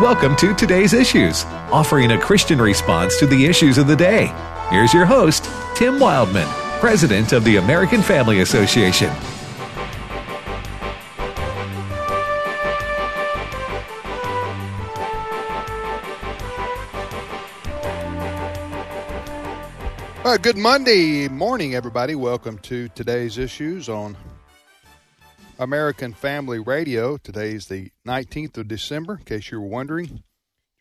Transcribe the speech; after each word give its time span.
Welcome 0.00 0.36
to 0.36 0.54
Today's 0.54 0.94
Issues, 0.94 1.44
offering 1.70 2.12
a 2.12 2.18
Christian 2.18 2.58
response 2.58 3.18
to 3.18 3.26
the 3.26 3.44
issues 3.44 3.76
of 3.76 3.86
the 3.86 3.96
day. 3.96 4.32
Here's 4.70 4.94
your 4.94 5.04
host, 5.04 5.44
Tim 5.74 5.98
Wildmon, 5.98 6.46
President 6.80 7.32
of 7.32 7.44
the 7.44 7.56
American 7.56 8.00
Family 8.00 8.40
Association. 8.40 9.10
All 20.24 20.32
right, 20.32 20.40
good 20.40 20.56
Monday 20.56 21.28
morning, 21.28 21.74
everybody. 21.74 22.14
Welcome 22.14 22.58
to 22.60 22.88
today's 22.88 23.36
issues 23.36 23.88
on 23.88 24.16
American 25.58 26.12
Family 26.14 26.60
Radio. 26.60 27.16
Today 27.16 27.50
is 27.50 27.66
the 27.66 27.90
19th 28.06 28.58
of 28.58 28.68
December, 28.68 29.16
in 29.16 29.24
case 29.24 29.50
you 29.50 29.60
were 29.60 29.66
wondering. 29.66 30.22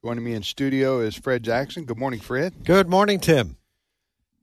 Joining 0.03 0.23
me 0.23 0.33
in 0.33 0.43
studio 0.43 0.99
is 0.99 1.15
Fred 1.15 1.41
Jackson. 1.41 1.85
Good 1.85 1.97
morning, 1.97 2.19
Fred. 2.19 2.63
Good 2.63 2.87
morning, 2.87 3.19
Tim. 3.19 3.57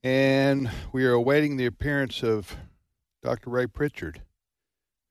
And 0.03 0.69
we 0.93 1.05
are 1.05 1.13
awaiting 1.13 1.57
the 1.57 1.67
appearance 1.67 2.25
of 2.25 2.57
Dr. 3.23 3.49
Ray 3.49 3.69
Pritchard, 3.69 4.23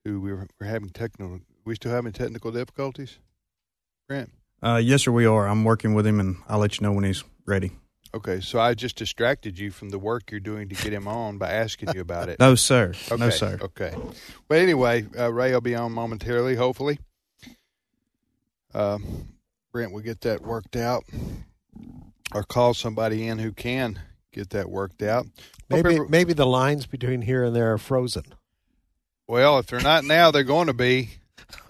who 0.04 0.20
we 0.20 0.34
were, 0.34 0.48
we're 0.60 0.68
having 0.68 0.90
technical. 0.90 1.40
We 1.64 1.76
still 1.76 1.94
having 1.94 2.12
technical 2.12 2.52
difficulties. 2.52 3.20
Grant. 4.10 4.30
Uh, 4.62 4.82
yes, 4.84 5.04
sir, 5.04 5.12
we 5.12 5.26
are. 5.26 5.48
I'm 5.48 5.64
working 5.64 5.94
with 5.94 6.06
him, 6.06 6.20
and 6.20 6.36
I'll 6.50 6.60
let 6.60 6.78
you 6.78 6.84
know 6.84 6.92
when 6.92 7.06
he's 7.06 7.24
ready. 7.46 7.72
Okay, 8.16 8.42
so 8.42 8.60
I 8.60 8.76
just 8.76 8.96
distracted 8.96 9.58
you 9.58 9.72
from 9.72 9.90
the 9.90 9.98
work 9.98 10.30
you're 10.30 10.40
doing 10.40 10.70
to 10.70 10.76
get 10.76 10.94
him 10.94 11.08
on 11.08 11.40
by 11.40 11.50
asking 11.52 11.90
you 11.96 12.02
about 12.02 12.30
it. 12.30 12.38
No, 12.44 12.54
sir. 12.54 12.94
Okay, 13.12 13.18
No, 13.20 13.30
sir. 13.32 13.58
Okay. 13.62 13.96
Well, 14.48 14.60
anyway, 14.60 15.06
uh, 15.18 15.34
Ray 15.34 15.52
will 15.52 15.62
be 15.62 15.74
on 15.74 15.92
momentarily, 15.94 16.56
hopefully. 16.56 17.00
Um, 18.74 19.30
Brent 19.72 19.92
will 19.92 20.02
get 20.02 20.22
that 20.22 20.42
worked 20.42 20.76
out, 20.76 21.04
or 22.34 22.44
call 22.44 22.74
somebody 22.76 23.28
in 23.28 23.40
who 23.40 23.52
can 23.52 24.00
get 24.32 24.52
that 24.52 24.70
worked 24.70 25.02
out. 25.02 25.26
Maybe 25.70 25.96
every- 25.96 26.08
maybe 26.10 26.34
the 26.34 26.46
lines 26.46 26.86
between 26.86 27.22
here 27.24 27.44
and 27.44 27.56
there 27.56 27.74
are 27.74 27.78
frozen. 27.80 28.24
well, 29.28 29.58
if 29.58 29.68
they're 29.68 29.80
not 29.80 30.04
now, 30.04 30.30
they're 30.30 30.44
going 30.44 30.68
to 30.68 30.74
be. 30.74 31.10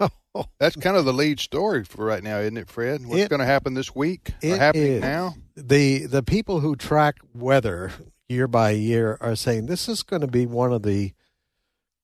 That's 0.58 0.76
kind 0.76 0.96
of 0.96 1.04
the 1.04 1.12
lead 1.12 1.40
story 1.40 1.84
for 1.84 2.04
right 2.04 2.22
now, 2.22 2.38
isn't 2.38 2.56
it, 2.56 2.68
Fred? 2.68 3.06
What's 3.06 3.28
going 3.28 3.40
to 3.40 3.46
happen 3.46 3.74
this 3.74 3.94
week? 3.94 4.32
It 4.42 4.58
happening 4.58 4.92
is. 4.94 5.00
now? 5.02 5.34
The 5.56 6.06
the 6.06 6.22
people 6.22 6.60
who 6.60 6.74
track 6.76 7.16
weather 7.34 7.92
year 8.28 8.48
by 8.48 8.70
year 8.70 9.16
are 9.20 9.36
saying 9.36 9.66
this 9.66 9.88
is 9.88 10.02
going 10.02 10.22
to 10.22 10.26
be 10.28 10.46
one 10.46 10.72
of 10.72 10.82
the 10.82 11.12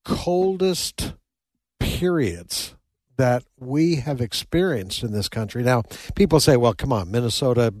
coldest 0.05 1.13
periods 1.79 2.75
that 3.17 3.43
we 3.59 3.95
have 3.97 4.21
experienced 4.21 5.03
in 5.03 5.11
this 5.11 5.29
country. 5.29 5.63
Now, 5.63 5.83
people 6.15 6.39
say, 6.39 6.57
"Well, 6.57 6.73
come 6.73 6.91
on, 6.93 7.11
Minnesota, 7.11 7.73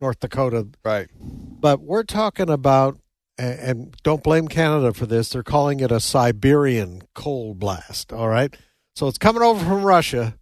North 0.00 0.20
Dakota, 0.20 0.68
Right. 0.84 1.08
but 1.20 1.80
we're 1.80 2.04
talking 2.04 2.48
about 2.48 2.98
and 3.36 3.94
don't 4.02 4.24
blame 4.24 4.48
Canada 4.48 4.92
for 4.92 5.06
this. 5.06 5.28
They're 5.28 5.44
calling 5.44 5.78
it 5.80 5.92
a 5.92 6.00
Siberian 6.00 7.02
cold 7.14 7.58
blast. 7.60 8.12
All 8.12 8.28
right, 8.28 8.56
so 8.98 9.06
it's 9.06 9.16
coming 9.16 9.42
over 9.42 9.64
from 9.64 9.84
Russia 9.84 10.36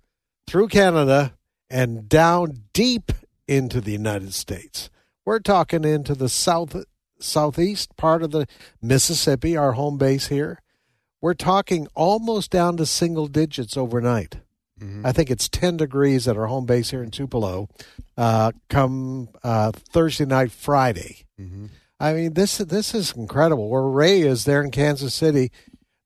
through 0.47 0.69
Canada 0.69 1.35
and 1.69 2.09
down 2.09 2.62
deep 2.73 3.12
into 3.47 3.83
the 3.83 3.93
United 3.93 4.33
States. 4.33 4.89
We're 5.27 5.41
talking 5.41 5.85
into 5.85 6.15
the 6.15 6.31
south 6.31 6.75
southeast 7.21 7.95
part 7.99 8.23
of 8.23 8.31
the 8.31 8.47
Mississippi, 8.81 9.59
our 9.59 9.73
home 9.73 9.99
base 9.99 10.29
here. 10.29 10.62
We're 11.21 11.34
talking 11.34 11.87
almost 11.95 12.51
down 12.51 12.79
to 12.79 12.87
single 12.87 13.27
digits 13.27 13.77
overnight. 13.77 14.37
I 15.05 15.12
think 15.12 15.31
it's 15.31 15.51
10 15.51 15.77
degrees 15.77 16.27
at 16.27 16.39
our 16.39 16.47
home 16.47 16.65
base 16.65 16.93
here 16.93 17.03
in 17.03 17.11
Tupelo 17.11 17.69
uh, 18.17 18.53
come 18.71 19.29
uh, 19.45 19.73
Thursday 19.73 20.25
night, 20.25 20.51
Friday. 20.51 21.27
I 22.01 22.15
mean, 22.15 22.33
this 22.33 22.57
this 22.57 22.95
is 22.95 23.12
incredible. 23.12 23.69
Where 23.69 23.83
Ray 23.83 24.22
is 24.22 24.47
there 24.47 24.62
in 24.62 24.71
Kansas 24.71 25.12
City, 25.12 25.53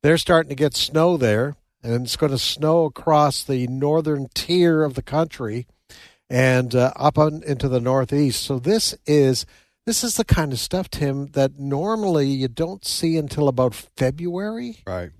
they're 0.03 0.19
starting 0.19 0.49
to 0.49 0.56
get 0.56 0.75
snow 0.75 1.16
there, 1.16 1.55
and 1.82 2.04
it's 2.04 2.16
going 2.16 2.32
to 2.32 2.38
snow 2.38 2.84
across 2.84 3.42
the 3.42 3.66
northern 3.66 4.28
tier 4.34 4.82
of 4.82 4.94
the 4.94 5.02
country 5.02 5.66
and 6.28 6.74
uh, 6.74 6.92
up 6.96 7.18
on, 7.18 7.42
into 7.42 7.68
the 7.68 7.80
northeast. 7.80 8.42
So 8.42 8.58
this 8.58 8.94
is 9.06 9.46
this 9.86 10.04
is 10.04 10.16
the 10.16 10.24
kind 10.24 10.52
of 10.52 10.58
stuff, 10.58 10.91
Tim, 10.91 11.28
that 11.28 11.58
normally 11.58 12.28
you 12.28 12.48
don't 12.48 12.84
see 12.84 13.16
until 13.16 13.48
about 13.48 13.74
February. 13.74 14.78
Right. 14.86 15.10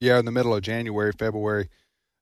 Yeah, 0.00 0.18
in 0.18 0.24
the 0.24 0.32
middle 0.32 0.54
of 0.54 0.62
January, 0.62 1.12
February. 1.12 1.68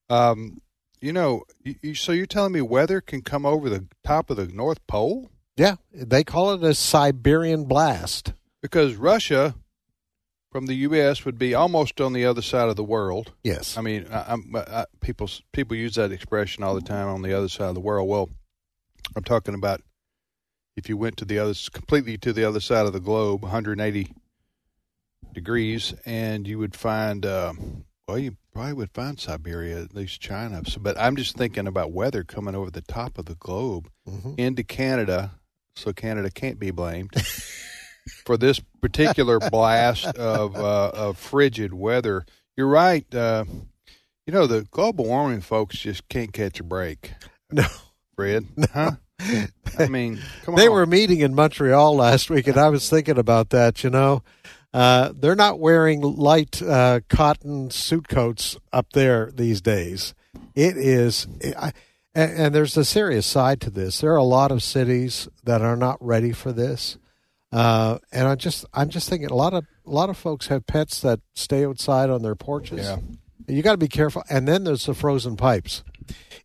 Um, 0.09 0.59
you 1.01 1.13
know, 1.13 1.45
you, 1.63 1.75
you, 1.83 1.95
so 1.95 2.13
you're 2.13 2.27
telling 2.27 2.53
me 2.53 2.61
weather 2.61 3.01
can 3.01 3.23
come 3.23 3.45
over 3.45 3.69
the 3.69 3.87
top 4.05 4.31
of 4.31 4.37
the 4.37 4.47
North 4.47 4.85
Pole? 4.87 5.31
Yeah, 5.57 5.77
they 5.93 6.25
call 6.25 6.55
it 6.55 6.65
a 6.65 6.75
Siberian 6.75 7.65
blast. 7.65 8.33
Because 8.63 8.95
Russia 8.95 9.55
from 10.53 10.67
the 10.67 10.75
U.S. 10.75 11.25
would 11.25 11.39
be 11.39 11.55
almost 11.55 12.01
on 12.01 12.13
the 12.13 12.25
other 12.27 12.43
side 12.43 12.69
of 12.69 12.77
the 12.77 12.85
world. 12.85 13.33
Yes. 13.43 13.77
I 13.77 13.81
mean, 13.81 14.07
I, 14.13 14.37
I, 14.55 14.85
people 15.01 15.29
people 15.53 15.77
use 15.77 15.95
that 15.97 16.13
expression 16.13 16.63
all 16.63 16.75
the 16.75 16.81
time 16.83 17.09
on 17.09 17.23
the 17.23 17.33
other 17.37 17.49
side 17.49 17.69
of 17.71 17.75
the 17.75 17.81
world. 17.81 18.09
Well, 18.09 18.29
I'm 19.17 19.25
talking 19.25 19.55
about 19.55 19.81
if 20.77 20.89
you 20.89 20.97
went 20.97 21.17
to 21.17 21.25
the 21.25 21.39
other 21.39 21.55
completely 21.73 22.19
to 22.19 22.33
the 22.33 22.45
other 22.45 22.61
side 22.61 22.87
of 22.87 22.93
the 22.93 23.01
globe, 23.01 23.43
180 23.43 24.15
degrees, 25.33 25.95
and 26.05 26.47
you 26.47 26.59
would 26.59 26.77
find 26.77 27.25
uh, 27.25 27.53
well, 28.07 28.19
you 28.19 28.37
probably 28.53 28.75
would 28.75 28.91
find 28.93 29.19
Siberia, 29.19 29.81
at 29.81 29.95
least 29.95 30.21
China. 30.21 30.63
So, 30.67 30.81
but 30.81 30.99
I'm 30.99 31.17
just 31.17 31.37
thinking 31.37 31.67
about 31.67 31.93
weather 31.93 32.25
coming 32.25 32.55
over 32.55 32.71
the 32.71 32.83
top 32.83 33.17
of 33.19 33.25
the 33.25 33.35
globe 33.37 33.89
Mhm. 34.09 34.39
into 34.39 34.63
Canada, 34.65 35.33
so 35.77 35.93
Canada 35.93 36.31
can't 36.31 36.59
be 36.59 36.71
blamed. 36.71 37.13
For 38.25 38.37
this 38.37 38.61
particular 38.81 39.39
blast 39.39 40.07
of 40.17 40.57
uh, 40.57 40.91
of 40.95 41.19
frigid 41.19 41.73
weather, 41.73 42.25
you're 42.57 42.69
right. 42.69 43.07
Uh, 43.15 43.45
you 44.27 44.33
know 44.33 44.47
the 44.47 44.63
global 44.71 45.05
warming 45.07 45.41
folks 45.41 45.79
just 45.79 46.09
can't 46.09 46.33
catch 46.33 46.61
a 46.61 46.65
break. 46.65 47.13
No. 47.55 47.67
Fred, 48.17 48.47
huh? 48.73 48.93
I 49.79 49.89
mean, 49.89 50.19
come 50.45 50.55
they 50.55 50.69
on. 50.69 50.73
were 50.73 50.87
meeting 50.87 51.21
in 51.21 51.35
Montreal 51.35 51.97
last 51.97 52.31
week, 52.31 52.47
and 52.47 52.57
I 52.57 52.71
was 52.71 52.89
thinking 52.89 53.19
about 53.19 53.51
that. 53.51 53.85
You 53.85 53.91
know, 53.91 54.23
uh, 54.73 55.13
they're 55.15 55.35
not 55.35 55.61
wearing 55.61 56.01
light 56.01 56.63
uh, 56.63 57.01
cotton 57.11 57.71
suit 57.71 58.09
coats 58.09 58.57
up 58.73 58.95
there 58.95 59.31
these 59.35 59.61
days. 59.61 60.15
It 60.55 60.79
is, 60.79 61.27
I, 61.59 61.73
and, 62.15 62.33
and 62.33 62.55
there's 62.55 62.77
a 62.79 62.85
serious 62.87 63.27
side 63.27 63.61
to 63.63 63.71
this. 63.71 64.01
There 64.01 64.13
are 64.13 64.17
a 64.17 64.23
lot 64.25 64.51
of 64.51 64.63
cities 64.63 65.29
that 65.45 65.61
are 65.61 65.77
not 65.77 65.99
ready 66.01 66.33
for 66.33 66.53
this, 66.53 66.97
uh, 67.53 67.99
and 68.13 68.27
I 68.27 68.35
just, 68.35 68.65
I'm 68.73 68.89
just 68.89 69.09
thinking 69.09 69.31
a 69.31 69.35
lot 69.35 69.53
of 69.55 69.65
a 69.87 69.91
lot 69.91 70.09
of 70.11 70.17
folks 70.17 70.47
have 70.47 70.67
pets 70.67 71.01
that 71.03 71.21
stay 71.35 71.65
outside 71.67 72.09
on 72.11 72.23
their 72.23 72.35
porches. 72.35 72.87
Yeah. 72.87 72.97
You 73.49 73.63
got 73.63 73.73
to 73.73 73.79
be 73.79 73.89
careful. 73.89 74.23
And 74.31 74.47
then 74.47 74.65
there's 74.65 74.87
the 74.87 74.95
frozen 74.95 75.37
pipes. 75.37 75.83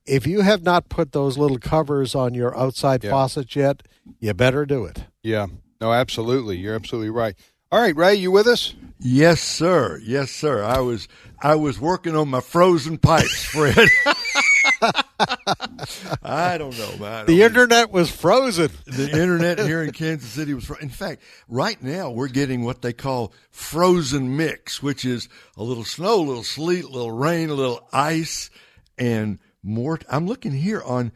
If 0.06 0.26
you 0.26 0.42
have 0.42 0.64
not 0.64 0.90
put 0.90 1.12
those 1.12 1.38
little 1.38 1.60
covers 1.60 2.16
on 2.16 2.34
your 2.34 2.58
outside 2.58 3.04
Yeah. 3.04 3.12
faucets 3.12 3.56
yet, 3.56 3.84
you 4.20 4.34
better 4.34 4.66
do 4.66 4.86
it. 4.86 5.04
Yeah. 5.22 5.48
No, 5.80 5.94
absolutely. 5.94 6.58
You're 6.58 6.74
absolutely 6.76 7.12
right. 7.12 7.36
All 7.72 7.80
right, 7.80 7.96
Ray, 7.96 8.16
you 8.16 8.32
with 8.32 8.48
us? 8.48 8.74
Yes, 9.00 9.42
sir. 9.42 10.00
Yes, 10.04 10.32
sir. 10.32 10.64
I 10.64 10.80
was 10.80 11.08
I 11.44 11.54
was 11.56 11.80
working 11.80 12.16
on 12.16 12.30
my 12.30 12.40
frozen 12.42 12.98
pipes, 12.98 13.44
Fred. 13.46 13.76
I 14.82 16.58
don't 16.58 16.78
know, 16.78 16.98
man. 16.98 17.22
I 17.22 17.24
The 17.24 17.38
don't- 17.38 17.46
internet 17.48 17.92
was 17.92 18.10
frozen. 18.10 18.70
the 18.86 19.10
internet 19.12 19.60
here 19.60 19.82
in 19.84 19.92
Kansas 19.92 20.30
City 20.30 20.54
was. 20.54 20.66
fro- 20.66 20.78
In 20.78 20.90
fact, 20.90 21.22
right 21.48 21.82
now 21.82 22.10
we're 22.12 22.28
getting 22.28 22.64
what 22.64 22.82
they 22.82 22.94
call 22.94 23.34
frozen 23.52 24.36
mix, 24.38 24.82
which 24.84 25.06
is 25.06 25.30
a 25.56 25.64
little 25.64 25.84
snow, 25.86 26.16
a 26.22 26.24
little 26.28 26.44
sleet, 26.44 26.84
a 26.84 26.90
little 26.90 27.12
rain, 27.12 27.50
a 27.50 27.54
little 27.54 27.88
ice, 27.94 28.50
and 28.98 29.40
more. 29.64 30.00
I'm 30.10 30.28
looking 30.28 30.52
here 30.54 30.82
on 30.84 31.12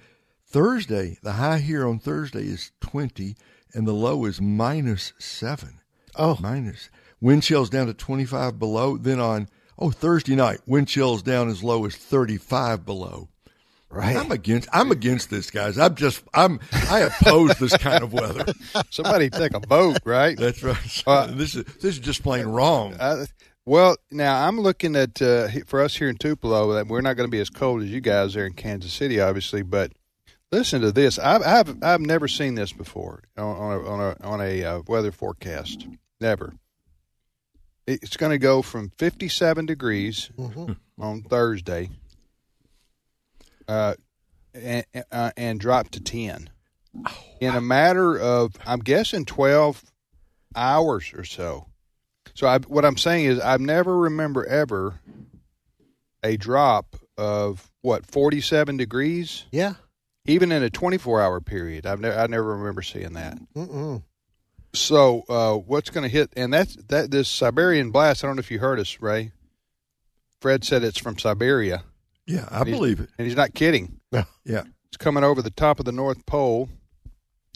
Thursday. 0.48 1.18
The 1.22 1.34
high 1.34 1.60
here 1.60 1.88
on 1.88 2.00
Thursday 2.00 2.44
is 2.46 2.72
20, 2.82 3.36
and 3.74 3.88
the 3.88 3.94
low 3.94 4.26
is 4.26 4.42
minus 4.42 5.14
seven. 5.20 5.80
Oh. 6.16 6.38
minus 6.42 6.90
wind 7.22 7.42
chills 7.44 7.70
down 7.70 7.88
to 7.88 7.94
25 7.94 8.60
below. 8.60 8.98
Then 8.98 9.20
on 9.22 9.48
oh 9.80 9.92
Thursday 9.92 10.36
night, 10.36 10.60
wind 10.66 10.88
chills 10.90 11.22
down 11.24 11.48
as 11.50 11.64
low 11.64 11.86
as 11.86 11.96
35 11.96 12.86
below. 12.86 13.30
Right. 13.92 14.16
I'm 14.16 14.32
against. 14.32 14.70
I'm 14.72 14.90
against 14.92 15.30
this, 15.30 15.52
guys. 15.52 15.78
I'm 15.78 15.96
just. 15.96 16.24
I'm. 16.34 16.60
I 16.90 17.00
oppose 17.02 17.58
this 17.60 17.76
kind 17.76 18.04
of 18.04 18.14
weather. 18.14 18.46
Somebody 18.90 19.30
take 19.30 19.54
a 19.54 19.60
vote, 19.60 20.00
right? 20.06 20.38
That's 20.38 20.64
right. 20.64 20.78
Uh, 21.08 21.28
this 21.28 21.56
is 21.56 21.66
this 21.66 21.84
is 21.96 22.00
just 22.00 22.24
plain 22.24 22.46
wrong. 22.46 22.94
Uh, 23.00 23.26
well, 23.66 23.98
now 24.10 24.48
I'm 24.48 24.60
looking 24.62 24.96
at 24.96 25.22
uh, 25.22 25.50
for 25.66 25.82
us 25.82 25.96
here 25.96 26.08
in 26.10 26.16
Tupelo 26.18 26.74
that 26.74 26.88
we're 26.88 27.02
not 27.02 27.16
going 27.18 27.28
to 27.28 27.32
be 27.32 27.42
as 27.42 27.50
cold 27.50 27.84
as 27.84 27.90
you 27.92 28.00
guys 28.02 28.34
there 28.34 28.46
in 28.46 28.54
Kansas 28.54 28.94
City, 28.94 29.20
obviously. 29.20 29.62
But 29.62 29.92
listen 30.54 30.82
to 30.82 30.92
this. 30.94 31.20
I've 31.20 31.44
I've, 31.44 31.84
I've 31.84 32.02
never 32.02 32.28
seen 32.30 32.56
this 32.56 32.72
before 32.72 33.24
on, 33.38 33.44
on 33.44 33.72
a 33.74 33.90
on 33.90 34.00
a 34.00 34.26
on 34.26 34.42
a 34.42 34.64
uh, 34.64 34.82
weather 34.88 35.12
forecast. 35.12 35.86
Never. 36.22 36.54
It's 37.88 38.16
going 38.16 38.32
to 38.32 38.38
go 38.38 38.62
from 38.62 38.92
57 38.98 39.66
degrees 39.66 40.30
Mm-hmm. 40.38 40.74
on 41.02 41.24
Thursday 41.24 41.90
uh, 43.68 43.96
and, 44.54 44.86
uh, 45.12 45.32
and 45.38 45.60
dropped 45.60 45.94
to 45.94 46.00
10 46.02 46.50
in 47.40 47.56
a 47.56 47.62
matter 47.62 48.20
of, 48.20 48.54
I'm 48.66 48.80
guessing, 48.80 49.26
12 49.26 49.84
hours 50.56 51.12
or 51.16 51.24
so. 51.24 51.68
So 52.34 52.48
I, 52.48 52.60
what 52.60 52.86
I'm 52.86 52.98
saying 52.98 53.26
is, 53.26 53.40
I've 53.40 53.62
never 53.62 53.98
remember 53.98 54.46
ever 54.46 55.00
a 56.24 56.38
drop 56.38 56.96
of 57.18 57.72
what 57.82 58.06
47 58.06 58.78
degrees, 58.78 59.46
Yeah. 59.52 59.74
even 60.26 60.52
in 60.52 60.64
a 60.64 60.70
24 60.70 61.22
hour 61.22 61.40
period. 61.42 61.86
I've 61.86 62.00
never, 62.00 62.18
I 62.20 62.28
never 62.28 62.58
remember 62.58 62.82
seeing 62.82 63.14
that. 63.14 63.38
Mm-mm. 63.56 64.04
So 64.74 65.24
uh, 65.28 65.56
what's 65.56 65.90
going 65.90 66.04
to 66.04 66.10
hit? 66.10 66.32
And 66.38 66.54
that's 66.54 66.76
that 66.88 67.12
this 67.12 67.28
Siberian 67.28 67.92
blast. 67.92 68.24
I 68.24 68.28
don't 68.28 68.38
know 68.38 68.42
if 68.42 68.52
you 68.52 68.60
heard 68.60 68.80
us, 68.80 69.02
Ray. 69.02 69.32
Fred 70.40 70.64
said 70.64 70.84
it's 70.84 70.98
from 70.98 71.20
Siberia, 71.20 71.84
Yeah, 72.32 72.48
I 72.50 72.64
believe 72.64 73.00
it. 73.00 73.10
and 73.18 73.28
he's 73.28 73.36
not 73.36 73.54
kidding. 73.54 74.00
Yeah. 74.12 74.24
It's 74.46 74.98
coming 74.98 75.24
over 75.24 75.42
the 75.42 75.50
top 75.52 75.80
of 75.80 75.86
the 75.86 75.92
North 75.92 76.26
Pole, 76.26 76.70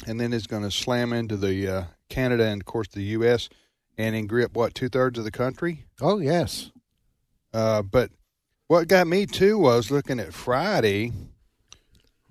and 0.08 0.20
then 0.20 0.32
it's 0.34 0.48
going 0.48 0.64
to 0.64 0.72
slam 0.72 1.12
into 1.14 1.36
the 1.38 1.68
uh, 1.68 1.84
Canada 2.10 2.46
and 2.46 2.62
of 2.62 2.66
course 2.66 2.88
the 2.90 3.04
U.S. 3.04 3.50
and 3.98 4.16
then 4.16 4.26
grip 4.28 4.54
what 4.56 4.74
two 4.76 4.88
thirds 4.90 5.18
of 5.20 5.26
the 5.26 5.32
country. 5.32 5.86
Oh 6.02 6.20
yes. 6.20 6.72
Uh, 7.54 7.82
but 7.82 8.12
what 8.68 8.88
got 8.88 9.08
me 9.08 9.26
too 9.26 9.58
was 9.58 9.92
looking 9.92 10.20
at 10.20 10.34
Friday. 10.34 11.12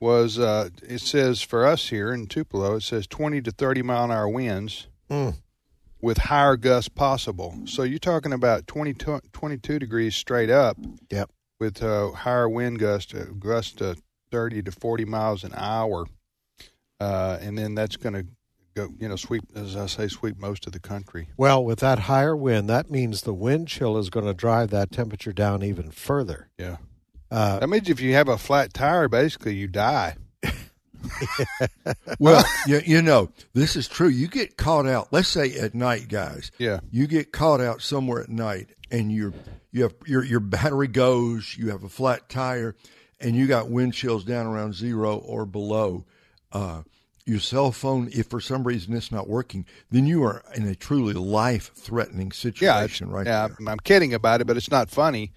Was 0.00 0.38
uh, 0.38 0.68
it 0.82 1.00
says 1.00 1.40
for 1.40 1.64
us 1.66 1.88
here 1.88 2.12
in 2.12 2.26
Tupelo, 2.26 2.76
it 2.76 2.82
says 2.82 3.06
twenty 3.06 3.40
to 3.42 3.50
thirty 3.50 3.80
mile 3.82 4.04
an 4.04 4.10
hour 4.10 4.28
winds 4.28 4.88
Mm. 5.10 5.36
with 6.00 6.16
higher 6.18 6.56
gusts 6.56 6.88
possible. 6.88 7.54
So 7.66 7.82
you're 7.82 7.98
talking 7.98 8.32
about 8.32 8.66
20, 8.66 8.94
22 8.94 9.78
degrees 9.78 10.16
straight 10.16 10.48
up. 10.48 10.78
Yep. 11.10 11.30
With 11.60 11.82
uh, 11.82 12.10
higher 12.12 12.48
wind 12.48 12.78
gust, 12.78 13.14
uh, 13.14 13.24
gust 13.38 13.78
to 13.78 13.96
thirty 14.30 14.62
to 14.62 14.72
forty 14.72 15.04
miles 15.04 15.44
an 15.44 15.52
hour, 15.54 16.06
uh, 17.00 17.38
and 17.40 17.56
then 17.56 17.74
that's 17.74 17.96
going 17.96 18.14
to 18.14 18.26
go, 18.74 18.88
you 18.98 19.08
know, 19.08 19.16
sweep 19.16 19.44
as 19.54 19.76
I 19.76 19.86
say, 19.86 20.08
sweep 20.08 20.36
most 20.36 20.66
of 20.66 20.72
the 20.72 20.80
country. 20.80 21.28
Well, 21.36 21.64
with 21.64 21.78
that 21.78 22.00
higher 22.00 22.36
wind, 22.36 22.68
that 22.68 22.90
means 22.90 23.22
the 23.22 23.32
wind 23.32 23.68
chill 23.68 23.96
is 23.96 24.10
going 24.10 24.26
to 24.26 24.34
drive 24.34 24.70
that 24.70 24.90
temperature 24.90 25.32
down 25.32 25.62
even 25.62 25.90
further. 25.90 26.50
Yeah. 26.58 26.78
Uh, 27.30 27.60
That 27.60 27.68
means 27.68 27.88
if 27.88 28.00
you 28.00 28.14
have 28.14 28.28
a 28.28 28.36
flat 28.36 28.74
tire, 28.74 29.08
basically 29.08 29.54
you 29.54 29.68
die. 29.68 30.16
Well, 32.18 32.44
you, 32.66 32.80
you 32.84 33.02
know, 33.02 33.30
this 33.54 33.76
is 33.76 33.88
true. 33.88 34.08
You 34.08 34.28
get 34.28 34.56
caught 34.56 34.86
out, 34.86 35.08
let's 35.12 35.28
say 35.28 35.54
at 35.58 35.74
night, 35.74 36.08
guys. 36.08 36.50
Yeah. 36.58 36.80
You 36.90 37.06
get 37.06 37.32
caught 37.32 37.60
out 37.60 37.82
somewhere 37.82 38.22
at 38.22 38.28
night 38.28 38.68
and 38.90 39.10
you're, 39.12 39.32
you 39.72 39.82
have 39.82 39.94
your, 40.06 40.24
your 40.24 40.40
battery 40.40 40.86
goes, 40.88 41.56
you 41.58 41.70
have 41.70 41.82
a 41.82 41.88
flat 41.88 42.28
tire, 42.28 42.76
and 43.20 43.34
you 43.34 43.46
got 43.46 43.68
wind 43.70 43.94
chills 43.94 44.24
down 44.24 44.46
around 44.46 44.74
zero 44.74 45.16
or 45.16 45.44
below. 45.46 46.04
Uh, 46.52 46.82
your 47.26 47.40
cell 47.40 47.72
phone, 47.72 48.08
if 48.12 48.26
for 48.28 48.40
some 48.40 48.64
reason 48.64 48.94
it's 48.94 49.10
not 49.10 49.28
working, 49.28 49.64
then 49.90 50.06
you 50.06 50.22
are 50.24 50.44
in 50.54 50.66
a 50.68 50.74
truly 50.74 51.14
life 51.14 51.72
threatening 51.74 52.26
Yeah, 52.28 52.32
situation 52.32 53.10
right 53.10 53.26
yeah. 53.26 53.48
there. 53.48 53.56
I'm, 53.58 53.68
I'm 53.68 53.78
kidding 53.80 54.12
about 54.14 54.40
it, 54.42 54.46
but 54.46 54.56
it's 54.58 54.70
not 54.70 54.90
funny 54.90 55.32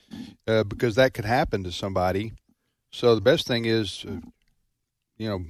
uh, 0.48 0.64
because 0.66 0.96
that 0.96 1.14
could 1.14 1.26
happen 1.26 1.64
to 1.64 1.72
somebody. 1.72 2.34
So 2.92 3.16
the 3.16 3.22
best 3.22 3.48
thing 3.48 3.66
is, 3.66 4.06
uh, 4.08 4.18
you 5.18 5.30
know, 5.30 5.46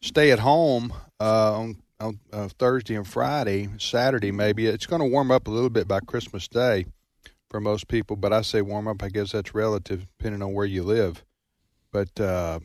stay 0.00 0.30
at 0.30 0.40
home 0.40 0.92
uh, 1.20 1.58
on 1.58 1.76
on 2.00 2.20
uh, 2.32 2.48
Thursday 2.58 2.94
and 2.94 3.06
Friday, 3.06 3.68
Saturday 3.78 4.30
maybe. 4.30 4.66
It's 4.66 4.86
going 4.86 5.00
to 5.00 5.06
warm 5.08 5.30
up 5.30 5.48
a 5.48 5.50
little 5.50 5.70
bit 5.70 5.88
by 5.88 6.00
Christmas 6.00 6.46
Day 6.46 6.86
for 7.50 7.60
most 7.60 7.88
people, 7.88 8.14
but 8.14 8.32
I 8.32 8.42
say 8.42 8.62
warm 8.62 8.86
up. 8.86 9.02
I 9.02 9.08
guess 9.08 9.32
that's 9.32 9.54
relative 9.54 10.06
depending 10.16 10.42
on 10.42 10.52
where 10.52 10.66
you 10.66 10.84
live. 10.84 11.24
But 11.90 12.20
uh, 12.20 12.60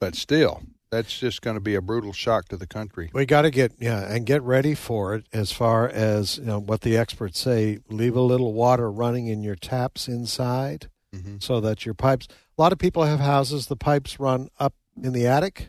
but 0.00 0.14
still, 0.14 0.62
that's 0.90 1.18
just 1.18 1.42
going 1.42 1.56
to 1.56 1.60
be 1.60 1.74
a 1.74 1.82
brutal 1.82 2.12
shock 2.12 2.48
to 2.48 2.56
the 2.56 2.66
country. 2.66 3.10
we 3.12 3.26
got 3.26 3.42
to 3.42 3.50
get 3.50 3.72
yeah, 3.78 4.00
and 4.10 4.24
get 4.24 4.42
ready 4.42 4.74
for 4.74 5.14
it. 5.14 5.26
As 5.32 5.52
far 5.52 5.88
as 5.88 6.38
you 6.38 6.44
know, 6.44 6.58
what 6.58 6.82
the 6.82 6.96
experts 6.96 7.38
say, 7.38 7.80
leave 7.88 8.16
a 8.16 8.20
little 8.20 8.52
water 8.52 8.90
running 8.90 9.26
in 9.26 9.42
your 9.42 9.56
taps 9.56 10.08
inside, 10.08 10.88
hmm 11.12 11.36
so 11.40 11.60
that 11.60 11.84
your 11.84 11.94
pipes. 11.94 12.28
A 12.56 12.62
lot 12.62 12.72
of 12.72 12.78
people 12.78 13.02
have 13.04 13.20
houses. 13.20 13.66
The 13.66 13.76
pipes 13.76 14.18
run 14.20 14.48
up 14.58 14.74
in 15.02 15.12
the 15.12 15.26
attic, 15.26 15.68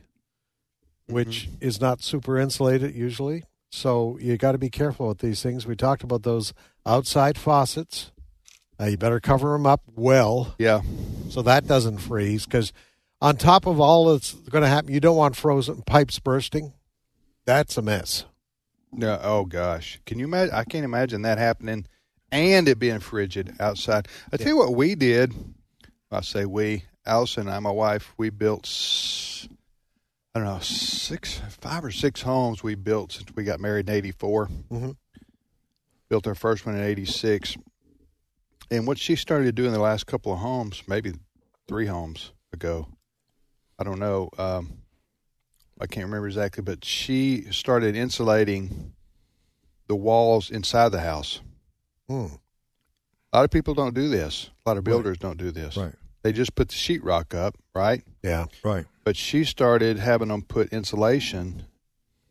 which 1.13 1.49
is 1.61 1.79
not 1.79 2.01
super 2.01 2.37
insulated 2.37 2.95
usually. 2.95 3.43
So 3.71 4.17
you 4.21 4.37
got 4.37 4.51
to 4.51 4.57
be 4.57 4.69
careful 4.69 5.07
with 5.07 5.19
these 5.19 5.41
things. 5.41 5.65
We 5.65 5.75
talked 5.75 6.03
about 6.03 6.23
those 6.23 6.53
outside 6.85 7.37
faucets. 7.37 8.11
Uh, 8.79 8.85
you 8.85 8.97
better 8.97 9.19
cover 9.19 9.53
them 9.53 9.65
up 9.65 9.81
well 9.95 10.55
Yeah, 10.57 10.81
so 11.29 11.41
that 11.43 11.67
doesn't 11.67 11.99
freeze. 11.99 12.45
Because 12.45 12.73
on 13.21 13.37
top 13.37 13.65
of 13.65 13.79
all 13.79 14.11
that's 14.11 14.33
going 14.33 14.63
to 14.63 14.67
happen, 14.67 14.93
you 14.93 14.99
don't 14.99 15.15
want 15.15 15.35
frozen 15.35 15.81
pipes 15.83 16.19
bursting. 16.19 16.73
That's 17.45 17.77
a 17.77 17.81
mess. 17.81 18.25
No, 18.91 19.19
oh 19.23 19.45
gosh, 19.45 19.99
can 20.05 20.19
you 20.19 20.25
imagine? 20.25 20.53
I 20.53 20.63
can't 20.65 20.85
imagine 20.85 21.23
that 21.23 21.39
happening, 21.39 21.87
and 22.31 22.67
it 22.67 22.77
being 22.77 22.99
frigid 22.99 23.55
outside. 23.59 24.07
I 24.31 24.37
tell 24.37 24.49
you 24.49 24.57
what, 24.57 24.75
we 24.75 24.93
did. 24.93 25.33
I 26.11 26.21
say 26.21 26.45
we, 26.45 26.83
Allison 27.05 27.47
and 27.47 27.55
I, 27.55 27.59
my 27.59 27.71
wife, 27.71 28.13
we 28.17 28.29
built. 28.29 28.67
I 30.35 30.39
don't 30.39 30.47
know, 30.47 30.59
six, 30.59 31.39
five 31.61 31.85
or 31.85 31.91
six 31.91 32.21
homes 32.21 32.63
we 32.63 32.73
built 32.75 33.11
since 33.11 33.29
we 33.35 33.43
got 33.43 33.59
married 33.59 33.87
in 33.87 33.95
'84. 33.95 34.47
Mhm. 34.71 34.97
Built 36.09 36.25
our 36.27 36.35
first 36.35 36.65
one 36.65 36.75
in 36.75 36.81
'86, 36.81 37.55
and 38.71 38.87
what 38.87 38.97
she 38.97 39.15
started 39.15 39.53
doing 39.53 39.71
the 39.73 39.79
last 39.79 40.07
couple 40.07 40.33
of 40.33 40.39
homes, 40.39 40.81
maybe 40.87 41.13
three 41.67 41.85
homes 41.85 42.31
ago, 42.51 42.87
I 43.77 43.83
don't 43.83 43.99
know. 43.99 44.29
Um, 44.37 44.79
I 45.79 45.85
can't 45.85 46.05
remember 46.05 46.27
exactly, 46.27 46.63
but 46.63 46.83
she 46.83 47.51
started 47.51 47.95
insulating 47.95 48.93
the 49.87 49.95
walls 49.95 50.49
inside 50.49 50.89
the 50.89 51.01
house. 51.01 51.41
Hmm. 52.07 52.27
A 53.31 53.37
lot 53.37 53.45
of 53.45 53.51
people 53.51 53.73
don't 53.73 53.93
do 53.93 54.09
this. 54.09 54.49
A 54.65 54.69
lot 54.69 54.77
of 54.77 54.83
builders 54.83 55.17
don't 55.17 55.37
do 55.37 55.51
this. 55.51 55.77
Right. 55.77 55.95
They 56.23 56.31
just 56.31 56.55
put 56.55 56.69
the 56.69 56.75
sheetrock 56.75 57.35
up, 57.35 57.55
right? 57.75 58.03
Yeah. 58.23 58.45
Right. 58.63 58.85
But 59.03 59.17
she 59.17 59.43
started 59.43 59.99
having 59.99 60.29
them 60.29 60.41
put 60.41 60.71
insulation 60.71 61.63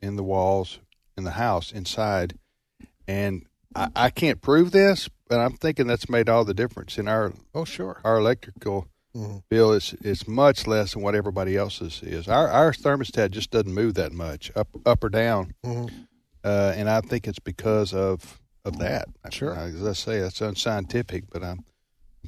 in 0.01 0.17
the 0.17 0.23
walls 0.25 0.79
in 1.17 1.25
the 1.25 1.33
house 1.33 1.71
inside, 1.73 2.39
and 3.07 3.45
I, 3.77 3.89
I 3.95 4.11
can't 4.11 4.41
prove 4.41 4.71
this, 4.71 5.09
but 5.29 5.39
I'm 5.41 5.53
thinking 5.53 5.87
that's 5.87 6.09
made 6.09 6.29
all 6.31 6.45
the 6.45 6.55
difference 6.55 6.97
in 6.99 7.07
our 7.07 7.35
Oh, 7.55 7.65
sure. 7.65 8.01
our 8.05 8.17
electrical 8.19 8.89
Mhm. 9.15 9.43
bill 9.51 9.73
is 9.73 9.93
is 10.01 10.27
much 10.27 10.67
less 10.67 10.95
than 10.95 11.03
what 11.03 11.15
everybody 11.15 11.55
else's 11.55 12.01
is. 12.03 12.29
Our 12.29 12.49
our 12.49 12.73
thermostat 12.73 13.31
just 13.31 13.51
doesn't 13.51 13.73
move 13.75 13.93
that 13.95 14.11
much 14.13 14.51
up 14.57 14.69
up 14.87 15.05
or 15.05 15.11
down, 15.11 15.53
Mhm. 15.63 16.07
uh, 16.43 16.73
and 16.75 16.89
I 16.89 17.03
think 17.03 17.29
it's 17.29 17.39
because 17.39 17.93
of 17.93 18.41
of 18.65 18.79
that. 18.79 19.09
Sure. 19.31 19.55
as 19.55 19.85
I 19.85 19.93
say, 19.93 20.21
that's 20.21 20.41
unscientific, 20.41 21.25
but 21.31 21.43
I'm 21.45 21.65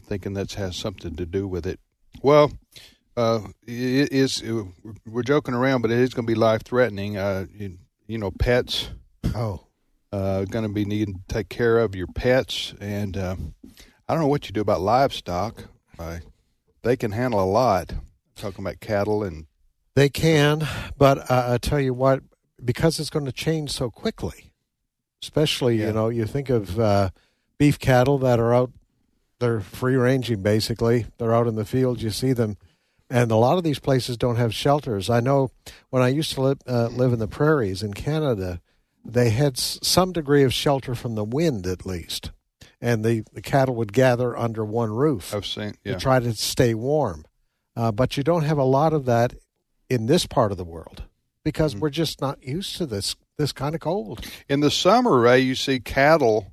thinking 0.05 0.35
that 0.35 0.53
has 0.55 0.77
something 0.77 1.17
to 1.17 1.27
do 1.27 1.47
with 1.49 1.67
it. 1.67 1.81
Well, 2.23 2.53
uh, 3.17 3.41
it 3.67 4.13
is. 4.13 4.43
We're 5.07 5.23
joking 5.23 5.55
around, 5.55 5.83
but 5.83 5.91
it 5.91 5.99
is 5.99 6.15
going 6.15 6.27
to 6.27 6.31
be 6.33 6.39
life 6.39 6.63
threatening. 6.63 7.17
Uh, 7.17 7.47
you, 7.53 7.79
you 8.07 8.19
know, 8.19 8.31
pets 8.31 8.91
Oh, 9.35 9.67
uh, 10.13 10.45
going 10.45 10.65
to 10.67 10.73
be 10.73 10.85
needing 10.85 11.15
to 11.15 11.21
take 11.35 11.49
care 11.49 11.79
of 11.79 11.95
your 11.97 12.07
pets, 12.09 12.75
and 12.81 13.17
uh, 13.17 13.37
I 14.09 14.13
don't 14.15 14.21
know 14.23 14.29
what 14.29 14.47
you 14.49 14.53
do 14.53 14.61
about 14.61 14.81
livestock. 14.81 15.65
Uh, 15.99 16.19
they 16.83 16.97
can 16.97 17.13
handle 17.13 17.41
a 17.43 17.47
lot. 17.51 17.95
talking 18.37 18.65
about 18.65 18.81
cattle 18.81 19.23
and 19.25 19.47
they 19.95 20.09
can, 20.09 20.67
but 20.99 21.31
uh, 21.31 21.53
I 21.53 21.59
tell 21.59 21.81
you 21.81 21.95
what, 21.95 22.21
because 22.65 22.99
it's 23.01 23.11
going 23.11 23.25
to 23.27 23.33
change 23.33 23.71
so 23.71 23.91
quickly, 23.91 24.53
especially 25.23 25.79
Yeah. 25.79 25.87
you 25.87 25.93
know, 25.93 26.09
you 26.09 26.27
think 26.27 26.51
of 26.51 26.79
uh, 26.81 27.11
beef 27.59 27.79
cattle 27.79 28.19
that 28.19 28.41
are 28.41 28.53
out, 28.53 28.73
they're 29.41 29.61
free 29.61 29.97
ranging 29.97 30.43
basically. 30.43 31.07
They're 31.19 31.35
out 31.35 31.47
in 31.47 31.55
the 31.57 31.65
field. 31.65 32.01
You 32.03 32.11
see 32.11 32.33
them, 32.33 32.57
and 33.11 33.31
a 33.31 33.37
lot 33.37 33.59
of 33.59 33.65
these 33.65 33.79
places 33.79 34.17
don't 34.17 34.37
have 34.37 34.55
shelters. 34.55 35.11
I 35.11 35.21
know 35.21 35.51
when 35.91 36.03
I 36.03 36.09
used 36.09 36.33
to 36.35 36.41
live 36.41 36.59
uh, 36.67 36.89
live 36.89 37.13
in 37.13 37.19
the 37.19 37.29
prairies 37.29 37.83
in 37.83 37.95
Canada, 37.95 38.61
they 39.05 39.31
had 39.31 39.55
s- 39.59 39.79
some 39.83 40.13
degree 40.13 40.43
of 40.45 40.53
shelter 40.55 40.95
from 40.95 41.15
the 41.15 41.25
wind 41.25 41.67
at 41.67 41.85
least, 41.85 42.31
and 42.81 43.05
the, 43.05 43.25
the 43.33 43.43
cattle 43.43 43.75
would 43.77 43.93
gather 43.93 44.37
under 44.37 44.65
one 44.65 44.91
roof 44.93 45.35
I've 45.35 45.47
seen. 45.47 45.75
Yeah, 45.85 45.95
to 45.95 45.99
try 46.01 46.21
to 46.21 46.33
stay 46.35 46.75
warm. 46.75 47.25
Uh, 47.77 47.91
but 47.93 48.17
you 48.17 48.23
don't 48.23 48.45
have 48.45 48.59
a 48.59 48.65
lot 48.65 48.93
of 48.93 49.05
that 49.07 49.35
in 49.91 50.07
this 50.07 50.27
part 50.27 50.53
of 50.53 50.59
the 50.59 50.65
world 50.65 51.03
because 51.45 51.75
Mhm. 51.75 51.81
we're 51.81 51.91
just 51.91 52.21
not 52.21 52.43
used 52.43 52.77
to 52.77 52.87
this 52.87 53.17
this 53.37 53.51
kind 53.53 53.75
of 53.75 53.81
cold. 53.81 54.25
in 54.49 54.61
the 54.61 54.71
summer, 54.71 55.19
Ray, 55.19 55.41
you 55.41 55.57
see 55.57 55.81
cattle. 55.81 56.53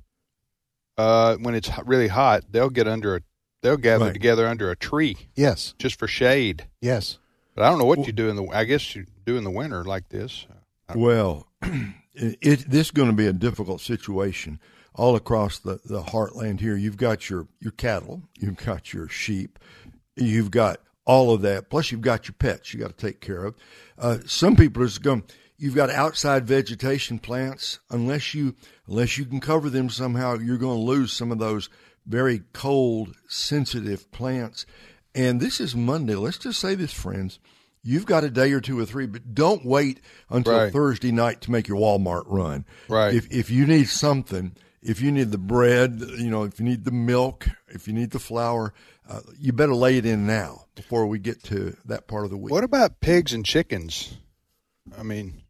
Uh, 0.98 1.36
when 1.36 1.54
it's 1.54 1.70
really 1.86 2.08
hot, 2.08 2.44
they'll 2.50 2.70
get 2.70 2.86
under 2.88 3.16
a. 3.16 3.20
They'll 3.62 3.76
gather 3.76 4.06
Right. 4.06 4.12
together 4.12 4.46
under 4.48 4.72
a 4.72 4.76
tree 4.76 5.16
Yes, 5.36 5.74
just 5.78 5.96
for 5.98 6.08
shade. 6.08 6.66
yes. 6.80 7.18
But 7.54 7.64
I 7.64 7.68
don't 7.70 7.78
know 7.78 7.84
what 7.84 8.06
you 8.06 8.12
do 8.12 8.28
in 8.28 8.36
the. 8.36 8.44
I 8.46 8.64
guess 8.64 8.96
you 8.96 9.06
do 9.24 9.36
in 9.36 9.44
the 9.44 9.50
winter 9.50 9.84
like 9.84 10.08
this. 10.08 10.46
Well, 10.94 11.46
it, 11.62 12.38
it 12.40 12.70
this 12.70 12.86
is 12.88 12.90
going 12.90 13.08
to 13.10 13.14
be 13.16 13.26
a 13.26 13.32
difficult 13.32 13.80
situation 13.80 14.58
all 14.94 15.14
across 15.16 15.58
the, 15.58 15.78
the 15.84 16.02
heartland 16.02 16.60
here. 16.60 16.76
You've 16.76 16.96
got 16.96 17.30
your, 17.30 17.46
your 17.60 17.72
cattle, 17.72 18.22
you've 18.38 18.56
got 18.56 18.92
your 18.92 19.08
sheep, 19.08 19.58
you've 20.16 20.50
got 20.50 20.80
all 21.06 21.32
of 21.32 21.42
that. 21.42 21.70
Plus, 21.70 21.92
you've 21.92 22.00
got 22.02 22.26
your 22.26 22.34
pets 22.38 22.72
you 22.74 22.80
got 22.80 22.96
to 22.96 23.06
take 23.06 23.20
care 23.20 23.44
of. 23.44 23.54
Uh, 23.98 24.18
some 24.26 24.56
people 24.56 24.82
are 24.82 24.86
just 24.86 25.02
going. 25.02 25.22
You've 25.62 25.76
got 25.76 25.90
outside 25.90 26.44
vegetation 26.44 27.20
plants. 27.20 27.78
Unless 27.88 28.34
you 28.34 28.56
unless 28.88 29.16
you 29.16 29.24
can 29.24 29.38
cover 29.38 29.70
them 29.70 29.90
somehow, 29.90 30.34
you're 30.34 30.58
going 30.58 30.76
to 30.76 30.84
lose 30.84 31.12
some 31.12 31.30
of 31.30 31.38
those 31.38 31.68
very 32.04 32.42
cold, 32.52 33.14
sensitive 33.28 34.10
plants. 34.10 34.66
And 35.14 35.40
this 35.40 35.60
is 35.60 35.76
Monday. 35.76 36.16
Let's 36.16 36.38
just 36.38 36.58
say 36.58 36.74
this, 36.74 36.92
friends. 36.92 37.38
You've 37.80 38.06
got 38.06 38.24
a 38.24 38.30
day 38.30 38.50
or 38.50 38.60
two 38.60 38.76
or 38.76 38.84
three, 38.84 39.06
but 39.06 39.36
don't 39.36 39.64
wait 39.64 40.00
until 40.28 40.52
Right. 40.52 40.72
Thursday 40.72 41.12
night 41.12 41.40
to 41.42 41.52
make 41.52 41.68
your 41.68 41.78
Walmart 41.78 42.24
run. 42.26 42.64
Right. 42.88 43.14
If 43.14 43.30
if 43.30 43.48
you 43.48 43.64
need 43.64 43.88
something, 43.88 44.56
if 44.82 45.00
you 45.00 45.12
need 45.12 45.30
the 45.30 45.38
bread, 45.38 46.00
you 46.00 46.28
know, 46.28 46.42
if 46.42 46.58
you 46.58 46.64
need 46.64 46.84
the 46.84 46.90
milk, 46.90 47.46
if 47.68 47.86
you 47.86 47.92
need 47.92 48.10
the 48.10 48.18
flour, 48.18 48.74
uh, 49.08 49.20
you 49.38 49.52
better 49.52 49.76
lay 49.76 49.96
it 49.96 50.06
in 50.06 50.26
now 50.26 50.64
before 50.74 51.06
we 51.06 51.20
get 51.20 51.40
to 51.44 51.76
that 51.84 52.08
part 52.08 52.24
of 52.24 52.32
the 52.32 52.36
week. 52.36 52.50
What 52.50 52.64
about 52.64 53.00
pigs 53.00 53.32
and 53.32 53.44
chickens? 53.44 54.16
I 54.98 55.04
mean, 55.04 55.41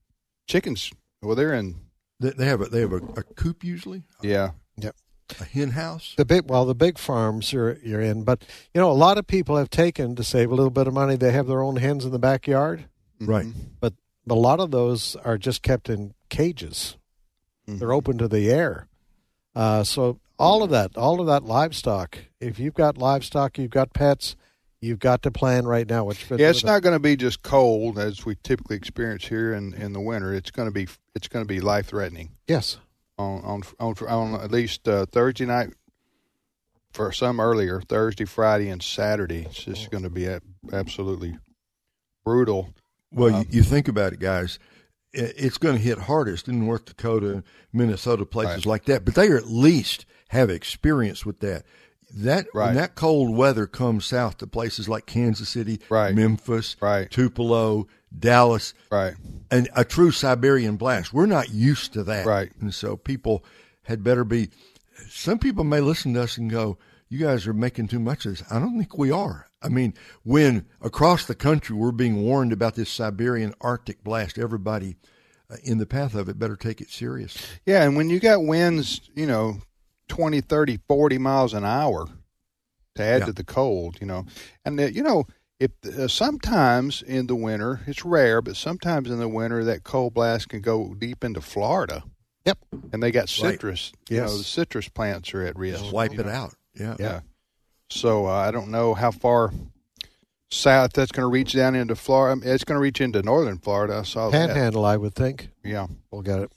chickens. 0.52 0.90
Well, 1.22 1.34
they're 1.34 1.54
in. 1.54 1.76
They, 2.20 2.30
they 2.30 2.46
have 2.46 2.60
a 2.60 2.66
they 2.66 2.80
have 2.80 2.92
a, 2.92 2.96
a 2.96 3.22
coop 3.22 3.64
usually, 3.64 4.02
Yeah. 4.22 4.50
Yep. 4.76 4.94
a 5.40 5.44
hen 5.44 5.70
house. 5.70 6.14
The 6.16 6.24
big 6.24 6.48
well, 6.48 6.64
the 6.66 6.74
big 6.74 6.98
farms 6.98 7.52
you're 7.52 7.78
you're 7.82 8.00
in, 8.00 8.22
but 8.24 8.44
you 8.74 8.80
know 8.80 8.90
a 8.90 8.92
lot 9.06 9.18
of 9.18 9.26
people 9.26 9.56
have 9.56 9.70
taken 9.70 10.14
to 10.16 10.24
save 10.24 10.50
a 10.50 10.54
little 10.54 10.70
bit 10.70 10.86
of 10.86 10.94
money. 10.94 11.16
They 11.16 11.32
have 11.32 11.46
their 11.46 11.62
own 11.62 11.76
hens 11.76 12.04
in 12.04 12.10
the 12.12 12.18
backyard, 12.18 12.84
Right. 13.20 13.46
but 13.80 13.94
a 14.28 14.34
lot 14.34 14.60
of 14.60 14.70
those 14.70 15.16
are 15.24 15.38
just 15.38 15.62
kept 15.62 15.88
in 15.88 16.14
cages. 16.28 16.96
They're 17.66 17.92
open 17.92 18.18
to 18.18 18.28
the 18.28 18.50
air. 18.50 18.88
Uh, 19.54 19.84
so 19.84 20.18
all 20.38 20.62
of 20.62 20.70
that, 20.70 20.96
all 20.96 21.20
of 21.20 21.26
that 21.28 21.44
livestock. 21.44 22.18
If 22.40 22.58
you've 22.58 22.74
got 22.74 22.98
livestock, 22.98 23.56
you've 23.58 23.70
got 23.70 23.92
pets, 23.94 24.36
you've 24.82 24.98
got 24.98 25.22
to 25.22 25.30
plan 25.30 25.64
right 25.64 25.88
now. 25.88 26.04
Which 26.04 26.30
Yeah, 26.30 26.50
it's 26.50 26.64
not 26.64 26.82
going 26.82 26.94
to 26.94 27.00
be 27.00 27.16
just 27.16 27.42
cold 27.42 27.98
as 27.98 28.26
we 28.26 28.36
typically 28.42 28.76
experience 28.76 29.24
here 29.26 29.54
in, 29.54 29.72
in 29.74 29.94
the 29.94 30.00
winter. 30.00 30.34
It's 30.34 30.50
going 30.50 30.68
to 30.68 30.72
be 30.72 30.88
it's 31.14 31.28
going 31.28 31.44
to 31.44 31.48
be 31.48 31.60
life 31.60 31.86
threatening 31.86 32.32
Yes, 32.46 32.76
on 33.16 33.40
on 33.42 33.62
on, 33.80 33.94
on 34.06 34.34
at 34.42 34.50
least 34.50 34.86
uh, 34.86 35.06
Thursday 35.06 35.46
night. 35.46 35.70
For 36.92 37.10
some 37.10 37.40
earlier 37.40 37.80
Thursday, 37.80 38.26
Friday, 38.26 38.68
and 38.68 38.82
Saturday, 38.82 39.46
it's 39.46 39.64
just 39.64 39.90
going 39.90 40.02
to 40.02 40.10
be 40.10 40.26
a, 40.26 40.42
absolutely 40.74 41.38
brutal. 42.22 42.74
Well, 43.10 43.30
you, 43.30 43.46
you 43.48 43.62
think 43.62 43.88
about 43.88 44.12
it, 44.12 44.20
guys. 44.20 44.58
It's 45.14 45.56
going 45.56 45.76
to 45.76 45.82
hit 45.82 45.98
hardest 46.00 46.48
in 46.48 46.60
North 46.60 46.84
Dakota, 46.84 47.44
Minnesota, 47.72 48.26
places 48.26 48.66
Right. 48.66 48.66
like 48.66 48.84
that. 48.86 49.06
But 49.06 49.14
they 49.14 49.30
at 49.32 49.46
least 49.46 50.04
have 50.28 50.50
experience 50.50 51.24
with 51.24 51.40
that. 51.40 51.64
That 52.14 52.46
when 52.52 52.74
that 52.74 52.94
cold 52.94 53.34
weather 53.36 53.66
comes 53.66 54.04
south 54.06 54.38
to 54.38 54.46
places 54.46 54.88
like 54.88 55.06
Kansas 55.06 55.48
City, 55.48 55.80
Right. 55.88 56.14
Memphis, 56.14 56.76
Right. 56.80 57.10
Tupelo, 57.10 57.86
Dallas, 58.16 58.74
Right. 58.90 59.14
and 59.50 59.68
a 59.74 59.84
true 59.84 60.10
Siberian 60.10 60.76
blast. 60.76 61.12
We're 61.12 61.26
not 61.26 61.50
used 61.50 61.92
to 61.94 62.04
that, 62.04 62.26
Right. 62.26 62.50
And 62.60 62.74
so 62.74 62.96
people 62.96 63.44
had 63.84 64.04
better 64.04 64.24
be. 64.24 64.50
Some 65.08 65.38
people 65.38 65.64
may 65.64 65.80
listen 65.80 66.14
to 66.14 66.22
us 66.22 66.36
and 66.36 66.50
go, 66.50 66.78
"You 67.08 67.18
guys 67.18 67.46
are 67.46 67.54
making 67.54 67.88
too 67.88 67.98
much 68.00 68.26
of 68.26 68.32
this." 68.38 68.46
I 68.50 68.58
don't 68.58 68.76
think 68.78 68.96
we 68.98 69.10
are. 69.10 69.46
I 69.62 69.68
mean, 69.68 69.94
when 70.22 70.66
across 70.80 71.24
the 71.24 71.34
country 71.34 71.74
we're 71.76 71.92
being 71.92 72.22
warned 72.22 72.52
about 72.52 72.74
this 72.74 72.90
Siberian 72.90 73.54
Arctic 73.60 74.02
blast, 74.04 74.38
everybody 74.38 74.96
uh, 75.50 75.56
in 75.64 75.78
the 75.78 75.86
path 75.86 76.14
of 76.14 76.28
it 76.28 76.38
better 76.38 76.56
take 76.56 76.80
it 76.80 76.90
serious. 76.90 77.36
Yeah, 77.64 77.82
and 77.84 77.96
when 77.96 78.10
you 78.10 78.20
got 78.20 78.44
winds, 78.44 79.00
you 79.14 79.26
know, 79.26 79.58
20, 80.12 80.42
30, 80.42 80.78
40 80.86 81.16
miles 81.18 81.54
an 81.54 81.64
hour 81.64 82.06
to 82.96 83.02
add 83.02 83.20
Yeah. 83.20 83.26
to 83.26 83.32
the 83.32 83.44
cold, 83.44 83.96
you 83.98 84.06
know. 84.06 84.26
And, 84.62 84.78
uh, 84.78 84.84
you 84.84 85.02
know, 85.02 85.24
if 85.58 85.70
uh, 85.86 86.06
sometimes 86.06 87.00
in 87.00 87.28
the 87.28 87.34
winter, 87.34 87.80
it's 87.86 88.04
rare, 88.04 88.42
but 88.42 88.54
sometimes 88.56 89.10
in 89.10 89.18
the 89.18 89.28
winter, 89.28 89.64
that 89.64 89.84
cold 89.84 90.12
blast 90.12 90.50
can 90.50 90.60
go 90.60 90.92
deep 90.92 91.24
into 91.24 91.40
Florida. 91.40 92.02
Yep. 92.44 92.58
And 92.92 93.02
they 93.02 93.10
got 93.10 93.22
Right. 93.42 93.52
citrus. 93.52 93.92
You 94.10 94.16
Yes. 94.18 94.30
know, 94.30 94.36
the 94.38 94.44
citrus 94.44 94.88
plants 94.90 95.32
are 95.32 95.42
at 95.46 95.56
risk. 95.56 95.90
Wipe 95.90 96.12
it 96.18 96.26
know. 96.26 96.32
out. 96.32 96.54
Yeah. 96.78 96.96
Yeah. 96.98 97.20
So 97.88 98.26
uh, 98.26 98.32
I 98.32 98.50
don't 98.50 98.68
know 98.70 98.92
how 98.92 99.12
far 99.12 99.50
south 100.50 100.92
that's 100.92 101.10
going 101.12 101.24
to 101.24 101.28
reach 101.32 101.54
down 101.54 101.74
into 101.74 101.94
Florida. 101.96 102.38
It's 102.52 102.64
going 102.64 102.76
to 102.76 102.82
reach 102.82 103.00
into 103.00 103.22
northern 103.22 103.56
Florida. 103.56 103.98
I 104.00 104.02
saw 104.02 104.28
that. 104.28 104.48
panhandle. 104.50 104.84
I 104.84 104.98
would 104.98 105.14
think 105.14 105.48
Yeah. 105.64 105.86
we'll 106.10 106.20
get 106.22 106.40
it. 106.40 106.52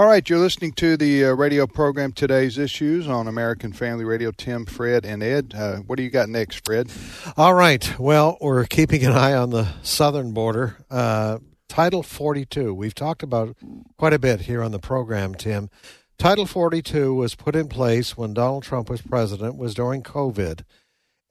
All 0.00 0.06
right, 0.06 0.30
you're 0.30 0.38
listening 0.38 0.70
to 0.74 0.96
the 0.96 1.24
uh, 1.24 1.32
radio 1.32 1.66
program 1.66 2.12
Today's 2.12 2.56
Issues 2.56 3.08
on 3.08 3.26
American 3.26 3.72
Family 3.72 4.04
Radio. 4.04 4.30
Tim, 4.30 4.64
Fred, 4.64 5.04
and 5.04 5.24
Ed. 5.24 5.54
Uh, 5.56 5.78
what 5.78 5.96
do 5.96 6.04
you 6.04 6.10
got 6.10 6.28
next, 6.28 6.64
Fred? 6.64 6.88
All 7.36 7.52
right. 7.52 7.98
Well, 7.98 8.38
we're 8.40 8.64
keeping 8.66 9.04
an 9.04 9.10
eye 9.10 9.34
on 9.34 9.50
the 9.50 9.66
southern 9.82 10.30
border. 10.30 10.76
Uh, 10.88 11.38
Title 11.68 12.04
42. 12.04 12.72
We've 12.72 12.94
talked 12.94 13.24
about 13.24 13.56
quite 13.96 14.12
a 14.12 14.20
bit 14.20 14.42
here 14.42 14.62
on 14.62 14.70
the 14.70 14.78
program, 14.78 15.34
Tim. 15.34 15.68
Title 16.16 16.46
42 16.46 17.12
was 17.12 17.34
put 17.34 17.56
in 17.56 17.66
place 17.66 18.16
when 18.16 18.34
Donald 18.34 18.62
Trump 18.62 18.88
was 18.88 19.02
president, 19.02 19.56
was 19.56 19.74
during 19.74 20.04
COVID. 20.04 20.60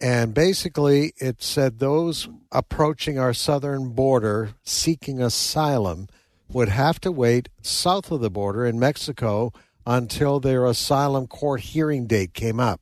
And 0.02 0.34
basically, 0.34 1.14
it 1.16 1.42
said 1.42 1.80
those 1.80 2.28
approaching 2.52 3.18
our 3.18 3.34
southern 3.34 3.94
border 3.94 4.56
seeking 4.66 5.22
asylum 5.22 6.10
would 6.50 6.70
have 6.70 7.00
to 7.02 7.12
wait 7.12 7.50
south 7.62 8.12
of 8.12 8.22
the 8.22 8.30
border 8.30 8.66
in 8.66 8.80
Mexico 8.80 9.52
until 9.86 10.40
their 10.40 10.66
asylum 10.66 11.28
court 11.28 11.62
hearing 11.62 12.08
date 12.08 12.34
came 12.34 12.60
up. 12.60 12.82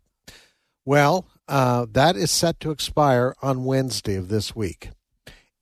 Well, 0.86 1.28
uh, 1.48 1.86
that 1.92 2.16
is 2.16 2.32
set 2.32 2.60
to 2.62 2.72
expire 2.72 3.36
on 3.42 3.66
Wednesday 3.66 4.16
of 4.16 4.30
this 4.30 4.56
week. 4.56 4.90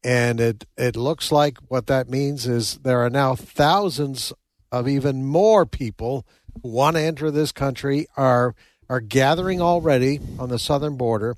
And 0.04 0.40
it, 0.40 0.66
it 0.78 0.96
looks 0.96 1.32
like 1.32 1.58
what 1.68 1.88
that 1.88 2.10
means 2.10 2.46
is 2.46 2.78
there 2.80 3.00
are 3.00 3.10
now 3.10 3.36
thousands 3.36 4.34
of 4.72 4.88
even 4.88 5.26
more 5.26 5.66
people 5.66 6.26
who 6.62 6.70
want 6.70 6.96
to 6.98 7.02
enter 7.02 7.32
this 7.32 7.52
country 7.52 8.08
are 8.18 8.56
are 8.90 9.00
gathering 9.00 9.62
already 9.62 10.20
on 10.38 10.50
the 10.50 10.60
southern 10.60 10.98
border. 10.98 11.36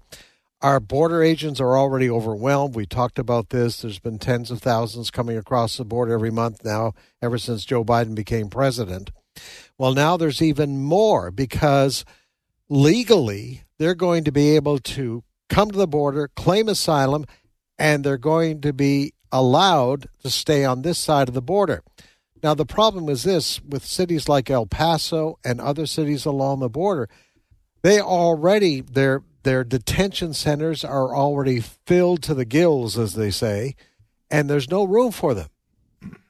Our 0.65 0.79
border 0.79 1.21
agents 1.21 1.59
are 1.59 1.77
already 1.77 2.09
overwhelmed. 2.09 2.73
We 2.73 2.87
talked 2.87 3.19
about 3.19 3.51
this. 3.51 3.83
There's 3.83 3.99
been 3.99 4.17
tens 4.17 4.49
of 4.49 4.63
thousands 4.63 5.11
coming 5.11 5.37
across 5.37 5.77
the 5.77 5.85
border 5.85 6.13
every 6.13 6.31
month 6.31 6.65
now, 6.65 6.93
ever 7.21 7.37
since 7.37 7.65
Joe 7.65 7.85
Biden 7.85 8.15
became 8.15 8.49
president. 8.49 9.11
Well, 9.77 9.93
now 9.93 10.17
there's 10.17 10.41
even 10.41 10.81
more 10.81 11.29
because 11.29 12.03
legally 12.67 13.61
they're 13.77 13.93
going 13.93 14.23
to 14.23 14.31
be 14.31 14.55
able 14.55 14.79
to 14.79 15.23
come 15.49 15.69
to 15.69 15.77
the 15.77 15.85
border, 15.85 16.31
claim 16.35 16.67
asylum, 16.67 17.25
and 17.77 18.03
they're 18.03 18.17
going 18.17 18.61
to 18.61 18.73
be 18.73 19.13
allowed 19.31 20.07
to 20.23 20.31
stay 20.31 20.65
on 20.65 20.81
this 20.81 20.97
side 20.97 21.27
of 21.27 21.35
the 21.35 21.43
border. 21.43 21.83
Now, 22.41 22.55
the 22.55 22.65
problem 22.65 23.07
is 23.07 23.21
this 23.21 23.61
with 23.61 23.85
cities 23.85 24.27
like 24.27 24.49
El 24.49 24.65
Paso 24.65 25.37
and 25.45 25.61
other 25.61 25.85
cities 25.85 26.25
along 26.25 26.61
the 26.61 26.69
border, 26.69 27.07
they 27.83 28.01
already, 28.01 28.81
their, 28.81 29.21
their 29.45 29.63
detention 29.63 30.33
centers 30.33 30.83
are 30.83 31.15
already 31.15 31.61
filled 31.61 32.21
to 32.23 32.33
the 32.33 32.45
gills, 32.45 32.97
as 32.97 33.13
they 33.13 33.31
say, 33.31 33.75
and 34.29 34.49
there's 34.49 34.69
no 34.69 34.83
room 34.83 35.11
for 35.11 35.33
them. 35.33 35.47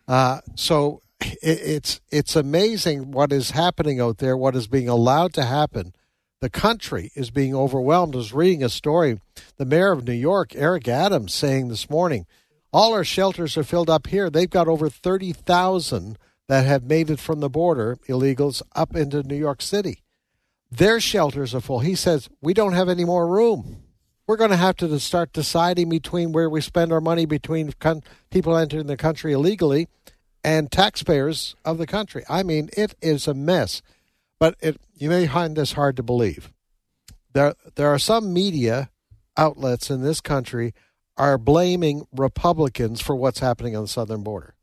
Uh, 0.07 0.41
so 0.53 1.01
it, 1.21 1.37
it's 1.41 2.01
it's 2.11 2.35
amazing 2.35 3.11
what 3.11 3.31
is 3.31 3.51
happening 3.51 3.99
out 3.99 4.19
there, 4.19 4.37
what 4.37 4.55
is 4.55 4.67
being 4.67 4.89
allowed 4.89 5.33
to 5.33 5.43
happen. 5.43 5.93
The 6.41 6.49
country 6.49 7.11
is 7.15 7.31
being 7.31 7.55
overwhelmed. 7.55 8.13
I 8.13 8.17
was 8.17 8.33
reading 8.33 8.63
a 8.63 8.69
story. 8.69 9.19
The 9.57 9.65
mayor 9.65 9.93
of 9.93 10.05
New 10.05 10.13
York, 10.13 10.53
Eric 10.53 10.87
Adams, 10.87 11.33
saying 11.33 11.69
this 11.69 11.89
morning, 11.89 12.27
all 12.71 12.93
our 12.93 13.05
shelters 13.05 13.57
are 13.57 13.63
filled 13.63 13.89
up 13.89 14.07
here. 14.07 14.29
They've 14.29 14.49
got 14.49 14.67
over 14.67 14.89
thirty 14.89 15.31
thousand 15.31 16.19
that 16.47 16.65
have 16.65 16.83
made 16.83 17.09
it 17.09 17.19
from 17.19 17.39
the 17.39 17.49
border, 17.49 17.97
illegals, 18.07 18.61
up 18.75 18.95
into 18.95 19.23
New 19.23 19.37
York 19.37 19.61
City. 19.61 20.03
Their 20.71 20.99
shelters 20.99 21.55
are 21.55 21.61
full. 21.61 21.79
He 21.79 21.95
says 21.95 22.29
we 22.41 22.53
don't 22.53 22.73
have 22.73 22.89
any 22.89 23.05
more 23.05 23.27
room 23.27 23.83
we're 24.27 24.37
going 24.37 24.51
to 24.51 24.57
have 24.57 24.75
to 24.77 24.99
start 24.99 25.33
deciding 25.33 25.89
between 25.89 26.31
where 26.31 26.49
we 26.49 26.61
spend 26.61 26.91
our 26.91 27.01
money 27.01 27.25
between 27.25 27.71
con- 27.79 28.03
people 28.31 28.57
entering 28.57 28.87
the 28.87 28.97
country 28.97 29.33
illegally 29.33 29.87
and 30.43 30.71
taxpayers 30.71 31.55
of 31.63 31.77
the 31.77 31.87
country. 31.87 32.23
I 32.27 32.43
mean, 32.43 32.69
it 32.75 32.95
is 33.01 33.27
a 33.27 33.33
mess. 33.33 33.81
But 34.39 34.55
it, 34.61 34.77
you 34.95 35.09
may 35.09 35.27
find 35.27 35.55
this 35.55 35.73
hard 35.73 35.95
to 35.97 36.03
believe. 36.03 36.51
There, 37.33 37.53
there 37.75 37.89
are 37.89 37.99
some 37.99 38.33
media 38.33 38.89
outlets 39.37 39.89
in 39.89 40.01
this 40.01 40.21
country 40.21 40.73
are 41.17 41.37
blaming 41.37 42.07
Republicans 42.11 43.01
for 43.01 43.15
what's 43.15 43.39
happening 43.39 43.75
on 43.75 43.83
the 43.83 43.87
southern 43.87 44.23
border. 44.23 44.55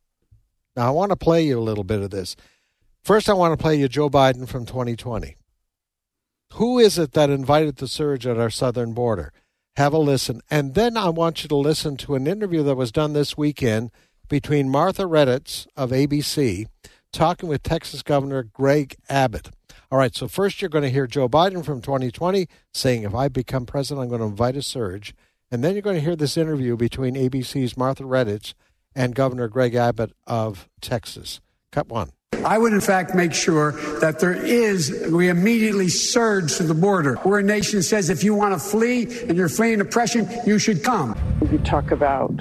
Now, 0.77 0.89
I 0.89 0.91
want 0.91 1.11
to 1.11 1.17
play 1.17 1.45
you 1.47 1.59
a 1.59 1.61
little 1.61 1.85
bit 1.85 2.01
of 2.01 2.11
this. 2.11 2.37
First, 3.03 3.29
I 3.29 3.35
want 3.35 3.59
to 3.59 3.63
play 3.63 3.77
you 3.77 3.89
Joe 3.89 4.11
Biden 4.11 4.49
from 4.49 4.67
2020. 4.67 5.37
Who 6.55 6.79
is 6.79 6.99
it 6.99 7.13
that 7.13 7.31
invited 7.31 7.77
the 7.77 7.89
surge 7.89 8.27
at 8.27 8.39
our 8.39 8.51
southern 8.51 8.93
border? 8.93 9.33
Have 9.77 9.95
a 9.95 9.99
listen. 9.99 10.43
And 10.51 10.75
then 10.75 10.99
I 10.99 11.09
want 11.09 11.43
you 11.43 11.49
to 11.49 11.57
listen 11.57 11.97
to 11.99 12.15
an 12.15 12.27
interview 12.27 12.63
that 12.65 12.77
was 12.77 12.93
done 12.93 13.15
this 13.15 13.39
weekend 13.39 13.91
between 14.29 14.69
Martha 14.69 15.05
Raddatz 15.05 15.67
of 15.77 15.91
ABC 15.91 16.67
talking 17.11 17.49
with 17.49 17.63
Texas 17.63 18.03
Governor 18.03 18.43
Greg 18.43 18.97
Abbott. 19.09 19.51
All 19.91 19.99
right, 19.99 20.15
so 20.15 20.29
first 20.29 20.61
you're 20.61 20.69
going 20.69 20.85
to 20.85 20.91
hear 20.91 21.07
Joe 21.07 21.29
Biden 21.29 21.65
from 21.65 21.81
2020 21.81 22.47
saying, 22.73 23.03
if 23.03 23.15
I 23.15 23.29
become 23.29 23.65
president, 23.65 24.03
I'm 24.03 24.09
going 24.09 24.21
to 24.21 24.27
invite 24.27 24.57
a 24.57 24.63
surge. 24.63 25.15
And 25.51 25.65
then 25.65 25.73
you're 25.73 25.83
going 25.83 25.97
to 25.97 26.03
hear 26.03 26.17
this 26.17 26.37
interview 26.37 26.77
between 26.77 27.15
ABC's 27.15 27.77
Martha 27.77 28.05
Raddatz 28.05 28.53
and 28.95 29.15
Governor 29.15 29.49
Greg 29.49 29.75
Abbott 29.75 30.13
of 30.27 30.69
Texas. 30.83 31.41
Cut 31.71 31.89
one. 31.89 32.11
I 32.45 32.59
would, 32.59 32.73
in 32.73 32.81
fact, 32.81 33.15
make 33.15 33.33
sure 33.33 33.73
that 34.01 34.19
there 34.19 34.35
is, 34.35 35.07
we 35.13 35.29
immediately 35.29 35.89
surge 35.89 36.57
to 36.57 36.65
the 36.65 36.75
border. 36.75 37.19
We're 37.25 37.39
a 37.39 37.43
nation 37.43 37.79
that 37.79 37.85
says 37.85 38.11
if 38.11 38.25
you 38.25 38.35
want 38.35 38.53
to 38.55 38.59
flee 38.59 39.05
and 39.29 39.37
you're 39.37 39.49
fleeing 39.49 39.81
oppression, 39.81 40.29
you 40.45 40.59
should 40.59 40.83
come. 40.83 41.17
You 41.51 41.59
talk 41.59 41.93
about 41.93 42.33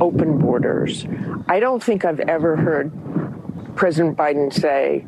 open 0.00 0.38
borders. 0.38 1.06
I 1.46 1.60
don't 1.60 1.82
think 1.82 2.06
I've 2.06 2.20
ever 2.20 2.56
heard 2.56 2.90
President 3.76 4.16
Biden 4.16 4.50
say, 4.50 5.04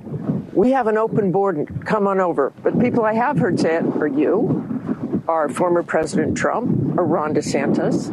We 0.52 0.70
have 0.72 0.86
an 0.86 0.98
open 0.98 1.32
border, 1.32 1.64
come 1.84 2.06
on 2.06 2.20
over. 2.20 2.52
But 2.62 2.78
people 2.78 3.04
I 3.04 3.14
have 3.14 3.38
heard 3.38 3.58
say 3.58 3.76
it 3.76 3.84
are 3.84 4.06
you, 4.06 5.22
are 5.28 5.48
former 5.48 5.82
President 5.82 6.36
Trump, 6.36 6.98
or 6.98 7.06
Ron 7.06 7.34
DeSantis. 7.34 8.12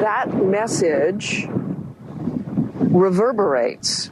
That 0.00 0.34
message 0.44 1.46
reverberates 2.90 4.10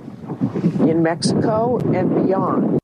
in 0.90 1.02
Mexico 1.02 1.78
and 1.94 2.26
beyond. 2.26 2.78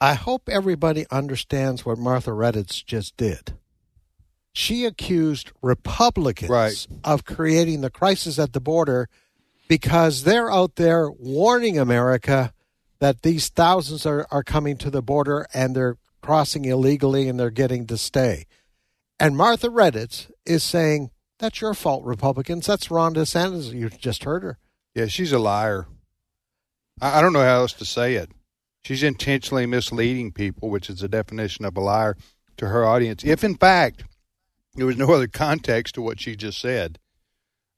I 0.00 0.14
hope 0.14 0.48
everybody 0.48 1.06
understands 1.10 1.86
what 1.86 1.98
Martha 1.98 2.30
Raddatz 2.30 2.84
just 2.84 3.16
did. 3.16 3.52
She 4.52 4.84
accused 4.84 5.52
Republicans 5.62 6.50
Right. 6.50 6.86
of 7.04 7.24
creating 7.24 7.82
the 7.82 7.90
crisis 7.90 8.38
at 8.38 8.52
the 8.52 8.60
border 8.60 9.08
because 9.68 10.24
they're 10.24 10.50
out 10.50 10.74
there 10.76 11.10
warning 11.10 11.78
America 11.78 12.52
that 12.98 13.22
these 13.22 13.48
thousands 13.48 14.04
are, 14.04 14.26
are 14.30 14.42
coming 14.42 14.76
to 14.78 14.90
the 14.90 15.02
border 15.02 15.46
and 15.54 15.74
they're 15.76 15.96
crossing 16.20 16.64
illegally 16.64 17.28
and 17.28 17.38
they're 17.38 17.50
getting 17.50 17.86
to 17.86 17.96
stay. 17.96 18.46
And 19.20 19.36
Martha 19.36 19.68
Raddatz 19.68 20.30
is 20.44 20.62
saying, 20.62 21.10
That's 21.38 21.60
your 21.60 21.74
fault, 21.74 22.04
Republicans. 22.04 22.66
That's 22.66 22.90
Ron 22.90 23.14
DeSantis. 23.14 23.72
You 23.72 23.88
just 23.88 24.24
heard 24.24 24.42
her. 24.42 24.58
Yeah, 24.94 25.06
she's 25.06 25.32
a 25.32 25.38
liar. 25.38 25.86
I, 27.02 27.20
don't 27.20 27.32
know 27.32 27.40
how 27.42 27.56
else 27.56 27.72
to 27.74 27.84
say 27.84 28.14
it. 28.14 28.30
She's 28.84 29.02
intentionally 29.02 29.66
misleading 29.66 30.32
people, 30.32 30.70
which 30.70 30.88
is 30.88 31.00
the 31.00 31.08
definition 31.08 31.64
of 31.64 31.76
a 31.76 31.80
liar 31.80 32.16
to 32.58 32.68
her 32.68 32.84
audience. 32.84 33.24
If 33.24 33.44
in 33.44 33.56
fact 33.56 34.04
there 34.76 34.86
was 34.86 34.96
no 34.96 35.12
other 35.12 35.26
context 35.26 35.96
to 35.96 36.02
what 36.02 36.20
she 36.20 36.36
just 36.36 36.60
said, 36.60 36.98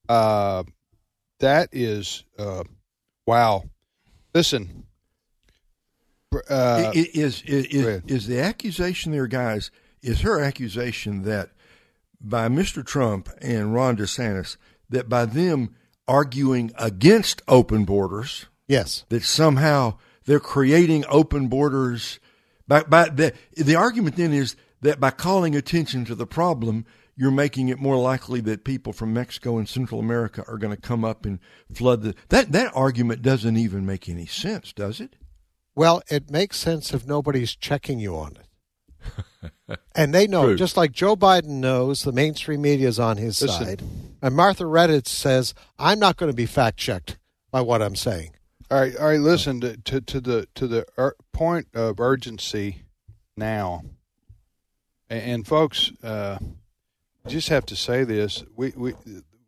uh, 0.08 0.64
that 1.40 1.70
is 1.72 2.24
uh, 2.38 2.64
wow. 3.26 3.64
Listen, 4.34 4.84
uh, 6.48 6.92
is 6.94 7.42
is 7.42 7.66
is, 7.66 8.02
is 8.06 8.26
the 8.26 8.40
accusation 8.40 9.12
there, 9.12 9.26
guys? 9.26 9.70
Is 10.02 10.20
her 10.20 10.40
accusation 10.40 11.22
that 11.22 11.50
by 12.20 12.48
Mr. 12.48 12.84
Trump 12.84 13.28
and 13.40 13.74
Ron 13.74 13.96
DeSantis 13.96 14.56
that 14.90 15.08
by 15.08 15.24
them 15.24 15.74
arguing 16.06 16.72
against 16.78 17.42
open 17.48 17.84
borders, 17.84 18.46
Yes. 18.68 19.04
that 19.08 19.22
somehow 19.22 19.98
they're 20.24 20.40
creating 20.40 21.04
open 21.08 21.48
borders? 21.48 22.18
By, 22.66 22.82
by 22.82 23.08
the 23.08 23.32
the 23.56 23.76
argument 23.76 24.16
then 24.16 24.32
is 24.32 24.56
that 24.80 25.00
by 25.00 25.10
calling 25.10 25.54
attention 25.54 26.04
to 26.06 26.14
the 26.14 26.26
problem, 26.26 26.86
you're 27.16 27.30
making 27.30 27.68
it 27.68 27.78
more 27.78 27.96
likely 27.96 28.40
that 28.42 28.64
people 28.64 28.92
from 28.92 29.12
Mexico 29.12 29.58
and 29.58 29.68
Central 29.68 30.00
America 30.00 30.44
are 30.48 30.58
going 30.58 30.74
to 30.74 30.80
come 30.80 31.04
up 31.04 31.24
and 31.26 31.38
flood 31.72 32.02
the. 32.02 32.14
That 32.30 32.52
that 32.52 32.72
argument 32.74 33.22
doesn't 33.22 33.56
even 33.56 33.84
make 33.86 34.08
any 34.08 34.26
sense, 34.26 34.72
does 34.72 35.00
it? 35.00 35.16
Well, 35.74 36.02
it 36.08 36.30
makes 36.30 36.56
sense 36.56 36.94
if 36.94 37.06
nobody's 37.06 37.54
checking 37.56 37.98
you 37.98 38.16
on 38.16 38.36
it. 38.36 39.78
and 39.94 40.14
they 40.14 40.26
know, 40.26 40.46
True. 40.46 40.56
just 40.56 40.76
like 40.76 40.92
Joe 40.92 41.16
Biden 41.16 41.60
knows, 41.60 42.02
the 42.04 42.12
mainstream 42.12 42.62
media 42.62 42.88
is 42.88 42.98
on 43.00 43.16
his 43.16 43.40
Listen. 43.42 43.66
side. 43.66 43.82
And 44.22 44.34
Martha 44.34 44.64
Raddatz 44.64 45.08
says, 45.08 45.52
I'm 45.78 45.98
not 45.98 46.16
going 46.16 46.30
to 46.30 46.36
be 46.36 46.46
fact 46.46 46.78
checked 46.78 47.18
by 47.50 47.60
what 47.60 47.82
I'm 47.82 47.96
saying. 47.96 48.30
All 48.70 48.80
right, 48.80 48.96
all 48.96 49.06
right. 49.06 49.20
Listen 49.20 49.60
to 49.60 49.76
to, 49.76 50.00
to 50.00 50.20
the 50.20 50.48
to 50.54 50.66
the 50.66 50.86
ur- 50.96 51.16
point 51.32 51.68
of 51.74 52.00
urgency 52.00 52.82
now, 53.36 53.82
and, 55.10 55.22
and 55.22 55.46
folks, 55.46 55.92
uh, 56.02 56.38
just 57.26 57.50
have 57.50 57.66
to 57.66 57.76
say 57.76 58.04
this: 58.04 58.42
we 58.56 58.72
we 58.74 58.94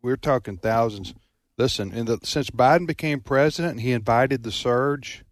we're 0.01 0.17
talking 0.17 0.57
thousands. 0.57 1.13
Listen, 1.57 1.91
in 1.91 2.05
the, 2.05 2.19
since 2.23 2.51
Biden 2.51 2.85
became 2.85 3.19
president, 3.19 3.79
he 3.79 3.91
invited 3.91 4.43
the 4.43 4.51
surge. 4.51 5.23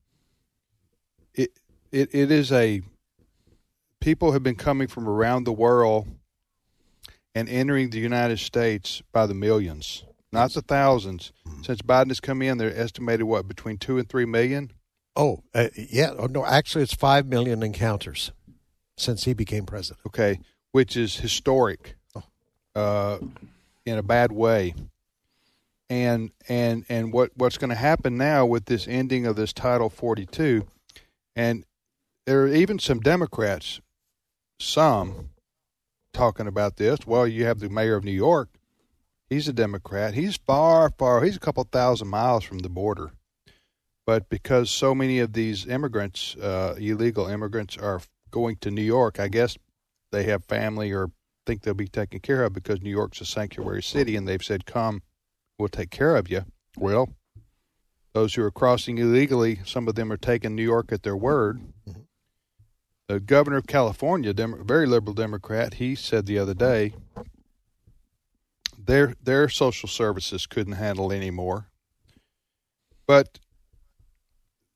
It 1.36 1.52
it 1.92 2.10
it 2.14 2.32
is 2.32 2.52
a 2.52 2.82
people 4.02 4.32
have 4.32 4.44
been 4.44 4.56
coming 4.56 4.88
from 4.88 5.08
around 5.08 5.44
the 5.44 5.54
world 5.54 6.08
and 7.36 7.48
entering 7.50 7.92
the 7.92 8.00
United 8.00 8.40
States 8.40 9.04
by 9.12 9.28
the 9.28 9.34
millions, 9.36 10.06
not 10.32 10.52
the 10.52 10.62
thousands. 10.62 11.32
Since 11.62 11.82
Biden 11.82 12.10
has 12.10 12.20
come 12.20 12.42
in, 12.42 12.58
they're 12.58 12.76
estimated 12.76 13.26
what 13.26 13.48
between 13.48 13.78
two 13.78 13.98
and 13.98 14.08
three 14.08 14.26
million. 14.26 14.72
Oh, 15.16 15.44
uh, 15.54 15.70
yeah. 15.76 16.12
Oh, 16.18 16.26
no, 16.26 16.46
actually, 16.46 16.84
it's 16.84 16.94
5 16.94 17.28
million 17.28 17.64
encounters 17.64 18.32
since 18.98 19.24
he 19.24 19.34
became 19.34 19.66
president. 19.66 20.00
Okay, 20.06 20.40
which 20.72 20.98
is 20.98 21.18
historic, 21.18 21.96
uh, 22.76 23.18
in 23.86 23.98
a 23.98 24.04
bad 24.04 24.32
way. 24.32 24.74
And 25.90 26.32
and 26.50 26.84
and 26.90 27.14
what 27.14 27.32
what's 27.36 27.60
going 27.60 27.70
to 27.70 27.76
happen 27.76 28.18
now 28.18 28.46
with 28.46 28.66
this 28.66 28.88
ending 28.88 29.28
of 29.28 29.36
this 29.36 29.54
Title 29.54 29.90
Forty 29.90 30.26
Two, 30.26 30.66
and 31.36 31.64
there 32.26 32.42
are 32.42 32.48
even 32.48 32.80
some 32.80 33.00
Democrats, 33.00 33.82
some 34.60 35.30
talking 36.12 36.48
about 36.48 36.78
this. 36.78 37.06
Well, 37.06 37.28
you 37.28 37.46
have 37.46 37.60
the 37.60 37.70
mayor 37.70 37.96
of 37.96 38.04
New 38.04 38.12
York. 38.12 38.50
He's 39.30 39.48
a 39.48 39.54
Democrat. 39.54 40.14
He's 40.14 40.38
far, 40.38 40.92
far. 40.92 41.24
He's 41.24 41.36
a 41.36 41.40
couple 41.40 41.64
thousand 41.64 42.10
miles 42.10 42.44
from 42.44 42.60
the 42.60 42.70
border. 42.70 43.12
But 44.06 44.30
because 44.30 44.70
so 44.70 44.94
many 44.94 45.20
of 45.20 45.34
these 45.34 45.66
immigrants, 45.66 46.36
uh, 46.36 46.76
illegal 46.78 47.28
immigrants, 47.28 47.76
are 47.76 48.02
going 48.30 48.58
to 48.58 48.70
New 48.70 48.84
York, 48.84 49.20
I 49.20 49.28
guess 49.28 49.58
they 50.12 50.24
have 50.26 50.46
family 50.46 50.92
or 50.92 51.12
think 51.46 51.62
they'll 51.62 51.74
be 51.74 51.88
taken 51.88 52.20
care 52.20 52.44
of 52.44 52.54
because 52.54 52.82
New 52.82 52.92
York's 52.92 53.22
a 53.22 53.26
sanctuary 53.26 53.82
city, 53.82 54.16
and 54.16 54.28
they've 54.28 54.44
said, 54.44 54.66
"Come, 54.66 55.02
we'll 55.58 55.70
take 55.70 55.90
care 55.90 56.16
of 56.16 56.30
you." 56.30 56.46
Well, 56.78 57.10
those 58.14 58.36
who 58.36 58.44
are 58.44 58.52
crossing 58.52 59.00
illegally, 59.00 59.62
some 59.66 59.88
of 59.88 59.96
them 59.96 60.12
are 60.12 60.18
taking 60.18 60.56
New 60.56 60.64
York 60.64 60.92
at 60.92 61.02
their 61.02 61.18
word. 61.18 61.62
The 63.08 63.20
governor 63.20 63.58
of 63.58 63.68
California, 63.68 64.34
Dem- 64.34 64.66
very 64.66 64.86
liberal 64.86 65.14
Democrat, 65.14 65.76
he 65.76 65.96
said 65.96 66.26
the 66.26 66.40
other 66.40 66.54
day 66.54 66.94
their 68.86 69.16
their 69.22 69.50
social 69.50 69.90
services 69.90 70.46
couldn't 70.48 70.74
handle 70.74 71.12
anymore. 71.12 71.68
But 73.08 73.40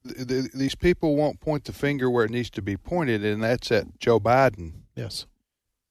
th- 0.08 0.28
th- 0.28 0.52
these 0.54 0.76
people 0.76 1.15
won't 1.15 1.39
point 1.39 1.65
the 1.65 1.74
finger 1.74 2.10
where 2.10 2.26
it 2.26 2.32
needs 2.32 2.50
to 2.52 2.62
be 2.62 2.78
pointed, 2.78 3.24
and 3.26 3.41
that's 3.43 3.72
at 3.72 4.00
Joe 4.00 4.19
Biden 4.19 4.74
Yes. 4.95 5.26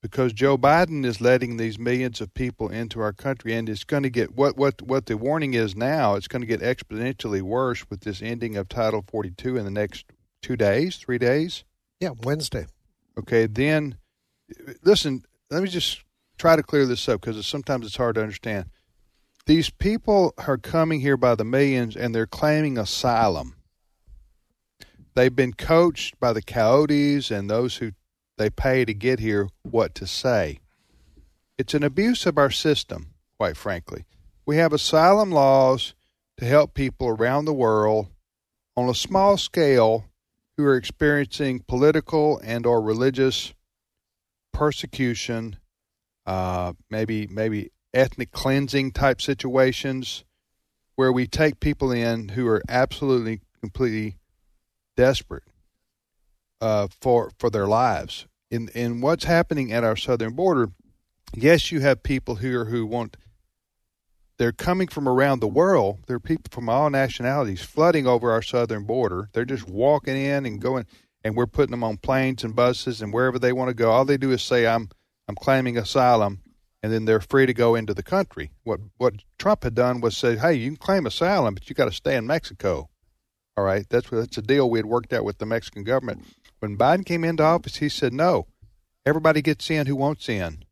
because 0.03 0.33
Joe 0.33 0.57
Biden 0.57 1.05
is 1.05 1.21
letting 1.21 1.57
these 1.57 1.79
millions 1.79 2.21
of 2.21 2.33
people 2.35 2.69
into 2.69 3.01
our 3.01 3.13
country, 3.13 3.55
and 3.55 3.69
it's 3.69 3.85
going 3.85 4.05
to 4.05 4.11
get 4.11 4.35
what 4.37 4.57
what 4.57 4.83
what 4.83 5.07
the 5.07 5.17
warning 5.17 5.55
is 5.55 5.75
now. 5.75 6.15
It's 6.15 6.29
going 6.29 6.43
to 6.43 6.47
get 6.47 6.61
exponentially 6.61 7.43
worse 7.43 7.89
with 7.91 8.01
this 8.01 8.23
ending 8.23 8.57
of 8.57 8.69
Title 8.69 9.05
42 9.09 9.57
in 9.57 9.65
the 9.65 9.71
next 9.71 10.07
two 10.43 10.57
days, 10.57 10.97
three 10.97 11.19
days. 11.19 11.65
Yeah, 12.01 12.11
Wednesday. 12.23 12.67
Okay, 13.19 13.47
then 13.47 13.97
listen. 14.85 15.25
Let 15.51 15.63
me 15.63 15.69
just 15.69 16.05
try 16.39 16.57
to 16.57 16.63
clear 16.63 16.87
this 16.87 17.09
up 17.09 17.21
because 17.21 17.45
sometimes 17.47 17.87
it's 17.87 17.97
hard 17.97 18.15
to 18.15 18.23
understand. 18.23 18.67
These 19.47 19.71
people 19.71 20.35
are 20.39 20.59
coming 20.59 21.01
here 21.01 21.17
by 21.17 21.35
the 21.35 21.45
millions, 21.45 21.97
and 21.97 22.15
they're 22.15 22.27
claiming 22.27 22.79
asylum. 22.79 23.57
They've 25.15 25.35
been 25.35 25.55
coached 25.55 26.21
by 26.21 26.33
the 26.33 26.43
coyotes 26.43 27.31
and 27.31 27.49
those 27.49 27.77
who 27.77 27.93
they 28.37 28.51
pay 28.51 28.85
to 28.85 28.95
get 28.95 29.19
here 29.19 29.49
what 29.63 29.95
to 29.97 30.07
say. 30.07 30.61
It's 31.59 31.75
an 31.75 31.83
abuse 31.83 32.25
of 32.25 32.39
our 32.39 32.51
system, 32.51 33.15
quite 33.37 33.57
frankly. 33.57 34.05
We 34.47 34.57
have 34.59 34.73
asylum 34.73 35.33
laws 35.33 35.95
to 36.39 36.45
help 36.45 36.73
people 36.73 37.09
around 37.09 37.47
the 37.47 37.53
world 37.53 38.09
on 38.77 38.89
a 38.89 38.95
small 38.95 39.37
scale 39.37 40.05
who 40.57 40.65
are 40.65 40.77
experiencing 40.77 41.65
political 41.67 42.41
and 42.45 42.65
or 42.65 42.81
religious 42.81 43.55
persecution, 44.53 45.57
uh, 46.29 46.75
maybe 46.91 47.27
maybe 47.27 47.73
ethnic 47.95 48.33
cleansing 48.33 48.93
type 48.93 49.23
situations, 49.23 50.25
where 50.95 51.11
we 51.11 51.27
take 51.27 51.59
people 51.59 51.91
in 51.91 52.29
who 52.29 52.47
are 52.47 52.63
absolutely 52.69 53.41
completely 53.63 54.19
desperate 54.95 55.45
uh, 56.61 56.89
for 57.01 57.31
for 57.39 57.49
their 57.49 57.67
lives. 57.67 58.27
In 58.51 58.69
in 58.75 59.01
what's 59.01 59.25
happening 59.25 59.73
at 59.73 59.85
our 59.85 59.97
southern 59.97 60.35
border, 60.35 60.69
yes, 61.35 61.73
you 61.73 61.81
have 61.81 62.03
people 62.03 62.35
here 62.35 62.67
who 62.67 62.85
want. 62.85 63.17
They're 64.37 64.53
coming 64.53 64.89
from 64.89 65.09
around 65.09 65.41
the 65.41 65.49
world. 65.49 66.01
There 66.07 66.17
are 66.17 66.21
people 66.21 66.51
from 66.51 66.69
all 66.69 66.91
nationalities 66.91 67.63
flooding 67.63 68.07
over 68.07 68.31
our 68.31 68.43
southern 68.43 68.85
border. 68.85 69.31
They're 69.33 69.47
just 69.47 69.67
walking 69.67 70.15
in 70.15 70.45
and 70.45 70.61
going, 70.61 70.85
and 71.25 71.35
we're 71.35 71.47
putting 71.47 71.71
them 71.71 71.83
on 71.83 71.97
planes 71.97 72.45
and 72.45 72.55
buses 72.55 73.01
and 73.01 73.15
wherever 73.15 73.39
they 73.39 73.55
want 73.55 73.69
to 73.71 73.75
go. 73.75 73.91
All 73.91 74.05
they 74.05 74.19
do 74.19 74.31
is 74.31 74.43
say, 74.43 74.67
"I'm 74.67 74.91
I'm 75.29 75.37
claiming 75.37 75.77
asylum," 75.77 76.43
and 76.83 76.93
then 76.93 77.05
they're 77.05 77.21
free 77.21 77.47
to 77.47 77.55
go 77.55 77.75
into 77.75 77.95
the 77.95 78.03
country. 78.03 78.53
What 78.65 78.81
what 78.97 79.23
Trump 79.39 79.65
had 79.65 79.75
done 79.75 80.01
was 80.01 80.17
say, 80.17 80.37
"Hey, 80.37 80.55
you 80.55 80.71
can 80.71 80.77
claim 80.77 81.07
asylum, 81.07 81.55
but 81.55 81.69
you 81.69 81.75
got 81.75 81.87
to 81.87 81.93
stay 81.93 82.17
in 82.17 82.27
Mexico." 82.27 82.89
All 83.57 83.65
right, 83.65 83.87
that's 83.89 84.09
that's 84.11 84.39
a 84.39 84.43
deal 84.43 84.71
we 84.71 84.79
had 84.79 84.87
worked 84.87 85.13
out 85.13 85.25
with 85.25 85.39
the 85.39 85.47
Mexican 85.47 85.85
government. 85.85 86.25
When 86.61 86.79
Biden 86.79 87.05
came 87.05 87.25
into 87.25 87.43
office, 87.43 87.77
he 87.77 87.89
said, 87.89 88.13
"No, 88.13 88.47
everybody 89.05 89.43
gets 89.43 89.69
in 89.71 89.87
who 89.87 89.97
wants 89.97 90.29
in. 90.29 90.65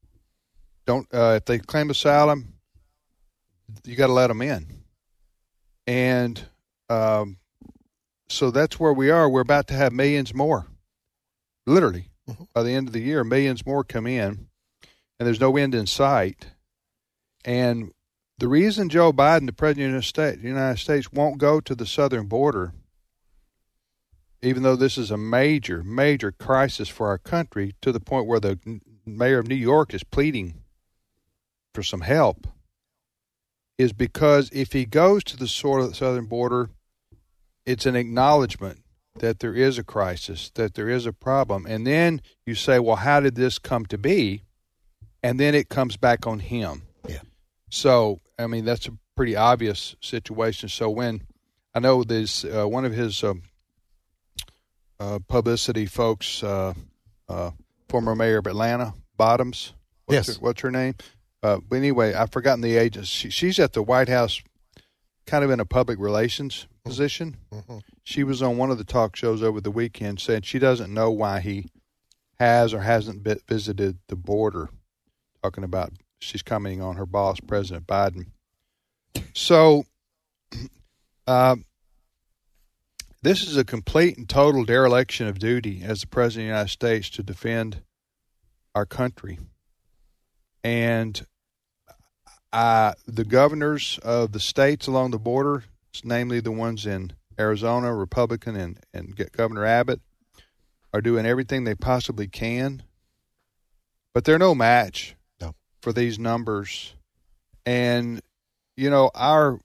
Don't 0.86 1.06
uh, 1.12 1.34
if 1.36 1.44
they 1.44 1.58
claim 1.58 1.90
asylum, 1.90 2.54
you 3.84 3.96
got 3.96 4.06
to 4.06 4.12
let 4.12 4.28
them 4.28 4.40
in." 4.40 4.68
And 5.88 6.46
um, 6.88 7.38
so 8.28 8.50
that's 8.50 8.78
where 8.78 8.92
we 8.92 9.10
are. 9.10 9.28
We're 9.28 9.40
about 9.40 9.68
to 9.68 9.74
have 9.74 9.92
millions 9.92 10.34
more, 10.34 10.66
literally, 11.66 12.10
mm-hmm. 12.28 12.44
by 12.52 12.62
the 12.62 12.72
end 12.72 12.88
of 12.88 12.92
the 12.92 13.00
year, 13.00 13.24
millions 13.24 13.66
more 13.66 13.84
come 13.84 14.06
in, 14.06 14.48
and 15.18 15.26
there's 15.26 15.40
no 15.40 15.56
end 15.56 15.74
in 15.74 15.86
sight. 15.86 16.46
And 17.44 17.92
the 18.38 18.48
reason 18.48 18.88
Joe 18.88 19.12
Biden, 19.12 19.46
the 19.46 19.52
president 19.52 19.96
of 19.96 20.42
the 20.42 20.48
United 20.48 20.78
States, 20.78 21.12
won't 21.12 21.38
go 21.38 21.60
to 21.60 21.74
the 21.74 21.86
southern 21.86 22.26
border, 22.26 22.72
even 24.42 24.62
though 24.62 24.76
this 24.76 24.98
is 24.98 25.10
a 25.10 25.16
major, 25.16 25.82
major 25.82 26.32
crisis 26.32 26.88
for 26.88 27.08
our 27.08 27.18
country, 27.18 27.74
to 27.80 27.92
the 27.92 28.00
point 28.00 28.26
where 28.26 28.40
the 28.40 28.58
mayor 29.06 29.38
of 29.38 29.48
New 29.48 29.54
York 29.54 29.94
is 29.94 30.04
pleading 30.04 30.62
for 31.72 31.82
some 31.82 32.02
help, 32.02 32.46
is 33.78 33.92
because 33.92 34.50
if 34.52 34.72
he 34.72 34.84
goes 34.84 35.24
to 35.24 35.36
the 35.36 35.48
southern 35.48 36.26
border, 36.26 36.70
it's 37.64 37.86
an 37.86 37.96
acknowledgement 37.96 38.82
that 39.18 39.40
there 39.40 39.54
is 39.54 39.78
a 39.78 39.84
crisis, 39.84 40.50
that 40.54 40.74
there 40.74 40.88
is 40.88 41.06
a 41.06 41.12
problem. 41.12 41.66
And 41.66 41.86
then 41.86 42.20
you 42.44 42.54
say, 42.54 42.78
well, 42.78 42.96
how 42.96 43.20
did 43.20 43.34
this 43.34 43.58
come 43.58 43.86
to 43.86 43.98
be? 43.98 44.42
And 45.22 45.40
then 45.40 45.54
it 45.54 45.68
comes 45.68 45.96
back 45.96 46.26
on 46.26 46.38
him. 46.38 46.82
Yeah. 47.08 47.20
So 47.70 48.20
I 48.38 48.46
mean, 48.46 48.64
that's 48.64 48.86
a 48.86 48.92
pretty 49.16 49.36
obvious 49.36 49.96
situation. 50.00 50.68
So 50.68 50.90
when 50.90 51.22
I 51.74 51.80
know 51.80 52.04
there's 52.04 52.44
uh, 52.44 52.66
one 52.66 52.84
of 52.84 52.92
his 52.92 53.24
uh, 53.24 53.34
uh, 55.00 55.18
publicity 55.26 55.86
folks, 55.86 56.42
uh, 56.42 56.74
uh, 57.28 57.50
former 57.88 58.14
mayor 58.14 58.38
of 58.38 58.46
Atlanta, 58.46 58.94
Bottoms. 59.16 59.72
What's 60.04 60.28
yes. 60.28 60.36
Her, 60.36 60.40
what's 60.40 60.60
her 60.60 60.70
name? 60.70 60.94
Uh, 61.42 61.58
but 61.66 61.76
anyway, 61.76 62.14
I've 62.14 62.30
forgotten 62.30 62.60
the 62.60 62.76
agent. 62.76 63.06
She, 63.06 63.30
she's 63.30 63.58
at 63.58 63.72
the 63.72 63.82
White 63.82 64.08
House, 64.08 64.42
kind 65.26 65.44
of 65.44 65.50
in 65.50 65.60
a 65.60 65.64
public 65.64 65.98
relations 65.98 66.66
mm-hmm. 66.66 66.88
position. 66.88 67.36
Mm-hmm. 67.52 67.78
She 68.06 68.22
was 68.22 68.40
on 68.40 68.56
one 68.56 68.70
of 68.70 68.78
the 68.78 68.84
talk 68.84 69.16
shows 69.16 69.42
over 69.42 69.60
the 69.60 69.72
weekend, 69.72 70.20
saying 70.20 70.42
she 70.42 70.60
doesn't 70.60 70.94
know 70.94 71.10
why 71.10 71.40
he 71.40 71.66
has 72.38 72.72
or 72.72 72.82
hasn't 72.82 73.26
visited 73.48 73.98
the 74.06 74.14
border. 74.14 74.68
Talking 75.42 75.64
about 75.64 75.92
she's 76.20 76.40
commenting 76.40 76.80
on 76.80 76.94
her 76.94 77.04
boss, 77.04 77.40
President 77.40 77.84
Biden. 77.84 78.26
So, 79.34 79.86
uh, 81.26 81.56
this 83.22 83.42
is 83.42 83.56
a 83.56 83.64
complete 83.64 84.16
and 84.16 84.28
total 84.28 84.64
dereliction 84.64 85.26
of 85.26 85.40
duty 85.40 85.82
as 85.82 86.02
the 86.02 86.06
President 86.06 86.44
of 86.44 86.46
the 86.46 86.54
United 86.54 86.70
States 86.70 87.10
to 87.10 87.24
defend 87.24 87.82
our 88.72 88.86
country. 88.86 89.40
And 90.62 91.26
uh, 92.52 92.92
the 93.08 93.24
governors 93.24 93.98
of 94.04 94.30
the 94.30 94.38
states 94.38 94.86
along 94.86 95.10
the 95.10 95.18
border, 95.18 95.64
namely 96.04 96.38
the 96.38 96.52
ones 96.52 96.86
in 96.86 97.12
Arizona, 97.38 97.94
Republican, 97.94 98.56
and, 98.56 98.78
and 98.94 99.16
Governor 99.32 99.64
Abbott, 99.64 100.00
are 100.92 101.00
doing 101.00 101.26
everything 101.26 101.64
they 101.64 101.74
possibly 101.74 102.26
can. 102.26 102.82
But 104.14 104.24
they're 104.24 104.38
no 104.38 104.54
match 104.54 105.16
for 105.86 105.92
these 105.92 106.18
numbers. 106.18 106.94
And, 107.64 108.20
you 108.76 108.90
know, 108.90 109.10
our 109.14 109.60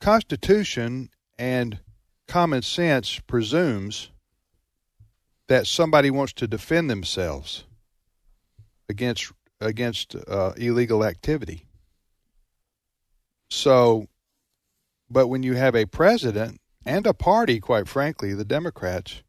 Constitution 0.00 1.10
and 1.38 1.80
common 2.28 2.62
sense 2.62 3.18
presumes 3.26 4.10
that 5.48 5.66
somebody 5.66 6.10
wants 6.10 6.32
to 6.34 6.46
defend 6.46 6.88
themselves 6.90 7.64
against 8.88 9.32
against 9.60 10.14
uh, 10.14 10.52
illegal 10.56 11.04
activity. 11.04 11.66
So, 13.50 14.06
but 15.10 15.28
when 15.28 15.42
you 15.42 15.54
have 15.54 15.74
a 15.74 15.86
president 15.86 16.60
and 16.86 17.06
a 17.06 17.14
party, 17.14 17.60
quite 17.60 17.88
frankly, 17.88 18.34
the 18.34 18.44
Democrats, 18.44 19.22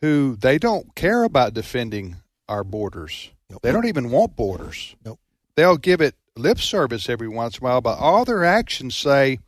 who 0.00 0.36
they 0.36 0.58
don't 0.58 0.94
care 0.94 1.24
about 1.24 1.54
defending 1.54 2.16
our 2.48 2.64
borders. 2.64 3.30
Nope. 3.50 3.62
They 3.62 3.72
don't 3.72 3.86
even 3.86 4.10
want 4.10 4.36
borders. 4.36 4.94
Nope 5.04 5.18
they'll 5.56 5.78
give 5.78 6.00
it 6.00 6.14
lip 6.36 6.58
service 6.58 7.08
every 7.08 7.28
once 7.28 7.58
in 7.58 7.64
a 7.64 7.68
while, 7.68 7.80
but 7.80 7.98
all 7.98 8.24
their 8.24 8.44
actions 8.44 8.94
say 8.94 9.40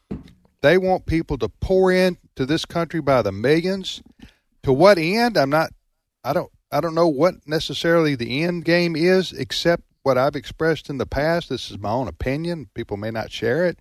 they 0.63 0.77
want 0.77 1.07
people 1.07 1.39
to 1.39 1.49
pour 1.49 1.93
into 1.93 2.45
this 2.45 2.65
country 2.65 3.01
by 3.01 3.23
the 3.23 3.31
millions. 3.31 4.03
To 4.65 4.73
what 4.73 4.99
end? 4.99 5.37
I'm 5.37 5.51
not. 5.51 5.71
I 6.25 6.33
don't. 6.33 6.51
I 6.73 6.81
don't 6.81 6.95
know 6.95 7.09
what 7.09 7.47
necessarily 7.47 8.15
the 8.15 8.43
end 8.43 8.65
game 8.65 8.97
is, 8.97 9.33
except 9.33 9.85
what 10.03 10.19
I've 10.19 10.37
expressed 10.37 10.91
in 10.91 10.99
the 10.99 11.07
past. 11.07 11.49
This 11.49 11.71
is 11.71 11.79
my 11.79 11.91
own 11.91 12.09
opinion. 12.09 12.69
People 12.75 12.97
may 12.97 13.11
not 13.11 13.31
share 13.31 13.65
it. 13.67 13.79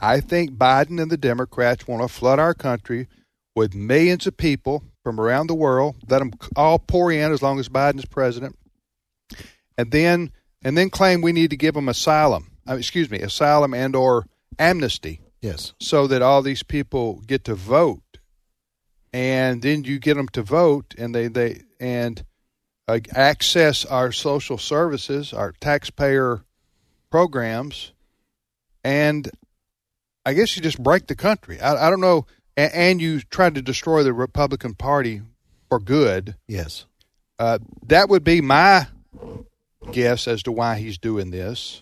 I 0.00 0.20
think 0.20 0.52
Biden 0.52 1.00
and 1.00 1.10
the 1.10 1.16
Democrats 1.16 1.86
want 1.86 2.02
to 2.02 2.08
flood 2.08 2.38
our 2.38 2.54
country 2.54 3.08
with 3.54 3.74
millions 3.74 4.26
of 4.26 4.36
people 4.36 4.84
from 5.02 5.20
around 5.20 5.46
the 5.46 5.54
world. 5.54 5.96
Let 6.08 6.18
them 6.18 6.32
all 6.54 6.78
pour 6.78 7.10
in 7.10 7.32
as 7.32 7.42
long 7.42 7.58
as 7.58 7.68
Biden's 7.68 8.04
president, 8.06 8.56
and 9.78 9.90
then 9.90 10.32
and 10.62 10.76
then 10.76 10.90
claim 10.90 11.22
we 11.22 11.32
need 11.32 11.50
to 11.50 11.56
give 11.56 11.74
them 11.74 11.88
asylum. 11.88 12.50
Uh, 12.68 12.76
excuse 12.76 13.10
me, 13.10 13.20
asylum 13.20 13.72
and 13.72 13.94
or 13.94 14.26
amnesty. 14.58 15.20
Yes. 15.40 15.74
So 15.80 16.06
that 16.08 16.22
all 16.22 16.42
these 16.42 16.62
people 16.62 17.22
get 17.26 17.44
to 17.44 17.54
vote, 17.54 18.18
and 19.12 19.62
then 19.62 19.84
you 19.84 19.98
get 19.98 20.14
them 20.14 20.28
to 20.28 20.42
vote, 20.42 20.94
and 20.98 21.14
they 21.14 21.28
they 21.28 21.62
and 21.78 22.24
uh, 22.88 23.00
access 23.14 23.84
our 23.84 24.12
social 24.12 24.58
services, 24.58 25.32
our 25.32 25.52
taxpayer 25.60 26.44
programs, 27.10 27.92
and 28.84 29.30
I 30.26 30.34
guess 30.34 30.56
you 30.56 30.62
just 30.62 30.82
break 30.82 31.06
the 31.06 31.14
country. 31.14 31.60
I, 31.60 31.86
I 31.86 31.88
don't 31.88 32.00
know, 32.00 32.26
and, 32.56 32.72
and, 32.74 33.00
you 33.00 33.20
try 33.20 33.48
to 33.48 33.62
destroy 33.62 34.02
the 34.02 34.12
Republican 34.12 34.74
Party 34.74 35.22
for 35.68 35.78
good. 35.78 36.34
Yes. 36.48 36.84
Uh, 37.38 37.60
that 37.86 38.08
would 38.08 38.24
be 38.24 38.40
my 38.40 38.88
guess 39.92 40.26
as 40.26 40.42
to 40.42 40.52
why 40.52 40.78
he's 40.78 40.98
doing 40.98 41.30
this. 41.30 41.80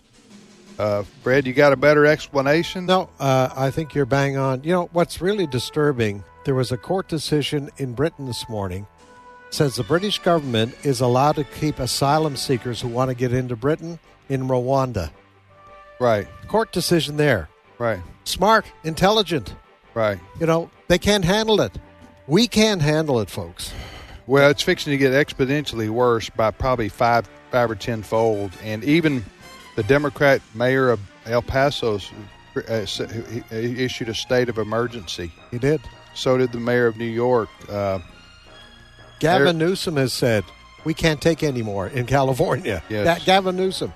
Uh, 0.77 1.03
Fred, 1.23 1.47
you 1.47 1.53
got 1.53 1.73
a 1.73 1.77
better 1.77 2.05
explanation? 2.05 2.85
No, 2.85 3.09
uh, 3.19 3.49
I 3.55 3.71
think 3.71 3.95
you're 3.95 4.05
bang 4.05 4.37
on. 4.37 4.63
You 4.63 4.73
know, 4.73 4.89
what's 4.93 5.21
really 5.21 5.47
disturbing, 5.47 6.23
there 6.43 6.53
was 6.53 6.71
a 6.71 6.77
court 6.77 7.07
decision 7.07 7.71
in 7.77 7.93
Britain 7.93 8.27
this 8.27 8.47
morning 8.47 8.85
says 9.49 9.75
the 9.75 9.83
British 9.83 10.19
government 10.19 10.75
is 10.83 10.99
allowed 10.99 11.35
to 11.37 11.43
keep 11.43 11.79
asylum 11.79 12.35
seekers 12.35 12.81
who 12.81 12.89
want 12.89 13.09
to 13.09 13.15
get 13.15 13.31
into 13.31 13.55
Britain 13.55 13.97
in 14.27 14.47
Rwanda. 14.47 15.09
Right. 15.99 16.27
Court 16.47 16.73
decision 16.73 17.15
there. 17.15 17.47
Right. 17.77 17.99
Smart, 18.23 18.65
intelligent. 18.83 19.55
Right. 19.93 20.19
You 20.39 20.45
know, 20.45 20.69
they 20.87 20.97
can't 20.97 21.25
handle 21.25 21.61
it. 21.61 21.77
We 22.27 22.47
can't 22.47 22.81
handle 22.81 23.19
it, 23.19 23.29
folks. 23.29 23.73
Well, 24.27 24.49
it's 24.49 24.63
fixing 24.63 24.91
to 24.91 24.97
get 24.97 25.13
exponentially 25.13 25.89
worse 25.89 26.29
by 26.29 26.51
probably 26.51 26.89
five 26.89 27.29
five 27.51 27.69
or 27.71 27.75
tenfold. 27.75 28.51
And 28.63 28.83
even 28.83 29.23
the 29.75 29.83
Democrat 29.83 30.41
mayor 30.53 30.89
of 30.89 30.99
El 31.25 31.41
Paso 31.41 31.99
uh, 32.55 32.85
issued 33.51 34.09
a 34.09 34.13
state 34.13 34.49
of 34.49 34.57
emergency. 34.57 35.31
He 35.51 35.59
did. 35.59 35.81
So 36.13 36.37
did 36.37 36.51
the 36.51 36.59
mayor 36.59 36.87
of 36.87 36.97
New 36.97 37.05
York. 37.05 37.49
Uh, 37.69 37.99
Gavin 39.19 39.57
Newsom 39.57 39.97
has 39.97 40.13
said 40.13 40.43
we 40.83 40.93
can't 40.93 41.21
take 41.21 41.43
any 41.43 41.61
more 41.61 41.87
in 41.87 42.05
California. 42.05 42.81
Yes. 42.89 43.05
That 43.05 43.25
Gavin 43.25 43.55
Newsom. 43.55 43.93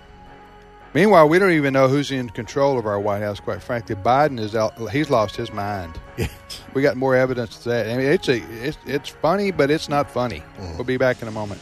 Meanwhile, 0.94 1.30
we 1.30 1.38
don't 1.38 1.52
even 1.52 1.74
know 1.74 1.88
who's 1.88 2.10
in 2.10 2.30
control 2.30 2.80
of 2.80 2.88
our 2.88 3.00
White 3.00 3.22
House. 3.22 3.40
Quite 3.40 3.62
frankly, 3.62 3.96
Biden 3.96 4.40
is 4.40 4.56
out. 4.56 4.74
He's 4.90 5.10
lost 5.10 5.36
his 5.36 5.54
mind. 5.54 6.00
Yes. 6.18 6.32
We 6.74 6.82
got 6.82 6.98
more 6.98 7.16
evidence 7.16 7.58
of 7.58 7.64
that. 7.66 7.88
I 7.90 7.98
mean, 7.98 8.08
it's 8.08 8.28
a 8.28 8.42
it's, 8.64 8.78
it's 8.86 9.10
funny, 9.10 9.52
but 9.52 9.70
it's 9.70 9.88
not 9.88 10.10
funny. 10.10 10.44
Mm. 10.58 10.76
We'll 10.76 10.84
be 10.86 10.98
back 10.98 11.22
in 11.22 11.28
a 11.28 11.32
moment. 11.32 11.62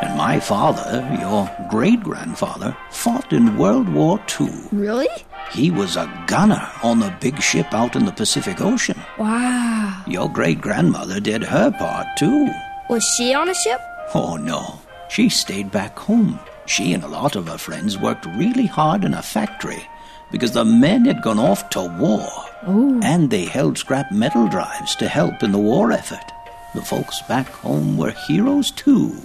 And 0.00 0.16
my 0.16 0.40
father, 0.40 1.06
your 1.20 1.50
great 1.70 2.02
grandfather, 2.02 2.76
fought 2.90 3.32
in 3.32 3.56
World 3.56 3.88
War 3.88 4.20
II. 4.40 4.50
Really? 4.72 5.08
He 5.52 5.70
was 5.70 5.96
a 5.96 6.10
gunner 6.26 6.68
on 6.82 7.00
the 7.00 7.14
big 7.20 7.40
ship 7.40 7.72
out 7.72 7.96
in 7.96 8.04
the 8.04 8.12
Pacific 8.12 8.60
Ocean. 8.60 9.00
Wow. 9.18 10.02
Your 10.06 10.28
great 10.28 10.60
grandmother 10.60 11.20
did 11.20 11.42
her 11.44 11.70
part 11.70 12.06
too. 12.18 12.48
Was 12.90 13.04
she 13.16 13.32
on 13.34 13.48
a 13.48 13.54
ship? 13.54 13.80
Oh 14.14 14.36
no, 14.36 14.80
she 15.08 15.28
stayed 15.28 15.70
back 15.70 15.98
home. 15.98 16.38
She 16.66 16.92
and 16.92 17.04
a 17.04 17.08
lot 17.08 17.36
of 17.36 17.48
her 17.48 17.58
friends 17.58 17.98
worked 17.98 18.26
really 18.26 18.66
hard 18.66 19.04
in 19.04 19.14
a 19.14 19.22
factory 19.22 19.82
because 20.30 20.52
the 20.52 20.64
men 20.64 21.04
had 21.04 21.22
gone 21.22 21.38
off 21.38 21.70
to 21.70 21.86
war. 21.98 22.28
Ooh. 22.68 23.00
And 23.02 23.30
they 23.30 23.44
held 23.44 23.78
scrap 23.78 24.10
metal 24.10 24.48
drives 24.48 24.96
to 24.96 25.08
help 25.08 25.42
in 25.42 25.52
the 25.52 25.58
war 25.58 25.92
effort. 25.92 26.32
The 26.74 26.82
folks 26.82 27.22
back 27.22 27.46
home 27.46 27.96
were 27.96 28.10
heroes 28.10 28.70
too. 28.72 29.16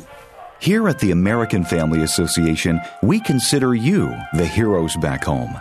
Here 0.59 0.87
at 0.87 0.99
the 0.99 1.11
American 1.11 1.63
Family 1.63 2.03
Association, 2.03 2.79
we 3.01 3.19
consider 3.19 3.73
you 3.73 4.15
the 4.33 4.45
heroes 4.45 4.95
back 4.97 5.23
home. 5.23 5.57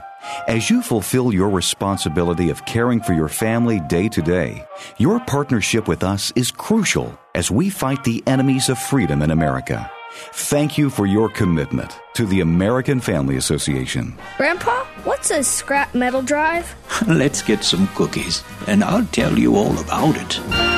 As 0.46 0.68
you 0.68 0.82
fulfill 0.82 1.32
your 1.32 1.48
responsibility 1.48 2.50
of 2.50 2.66
caring 2.66 3.00
for 3.00 3.14
your 3.14 3.28
family 3.28 3.80
day 3.80 4.08
to 4.08 4.20
day, 4.20 4.66
your 4.98 5.20
partnership 5.20 5.88
with 5.88 6.02
us 6.02 6.32
is 6.36 6.50
crucial 6.50 7.18
as 7.34 7.50
we 7.50 7.70
fight 7.70 8.04
the 8.04 8.22
enemies 8.26 8.68
of 8.68 8.78
freedom 8.78 9.22
in 9.22 9.30
America. 9.30 9.90
Thank 10.32 10.76
you 10.76 10.90
for 10.90 11.06
your 11.06 11.28
commitment 11.28 11.98
to 12.14 12.26
the 12.26 12.40
American 12.40 13.00
Family 13.00 13.36
Association. 13.36 14.18
Grandpa, 14.36 14.84
what's 15.04 15.30
a 15.30 15.42
scrap 15.42 15.94
metal 15.94 16.22
drive? 16.22 16.74
Let's 17.06 17.40
get 17.40 17.62
some 17.62 17.86
cookies, 17.88 18.42
and 18.66 18.82
I'll 18.82 19.06
tell 19.06 19.38
you 19.38 19.56
all 19.56 19.78
about 19.78 20.16
it. 20.16 20.77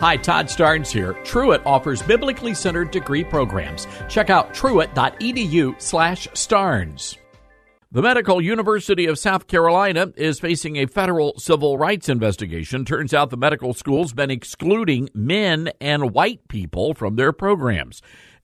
Hi, 0.00 0.16
Todd 0.16 0.46
Starnes 0.46 0.90
here. 0.90 1.12
Truett 1.24 1.60
offers 1.66 2.00
biblically 2.00 2.54
centered 2.54 2.90
degree 2.90 3.22
programs. 3.22 3.86
Check 4.08 4.30
out 4.30 4.54
truett.edu 4.54 5.78
slash 5.78 6.26
starnes. 6.28 7.18
The 7.92 8.00
Medical 8.00 8.40
University 8.40 9.04
of 9.04 9.18
South 9.18 9.46
Carolina 9.46 10.10
is 10.16 10.40
facing 10.40 10.76
a 10.76 10.86
federal 10.86 11.34
civil 11.36 11.76
rights 11.76 12.08
investigation. 12.08 12.86
Turns 12.86 13.12
out 13.12 13.28
the 13.28 13.36
medical 13.36 13.74
school's 13.74 14.14
been 14.14 14.30
excluding 14.30 15.10
men 15.12 15.70
and 15.82 16.14
white 16.14 16.48
people 16.48 16.94
from 16.94 17.16
their 17.16 17.34
programs. 17.34 18.00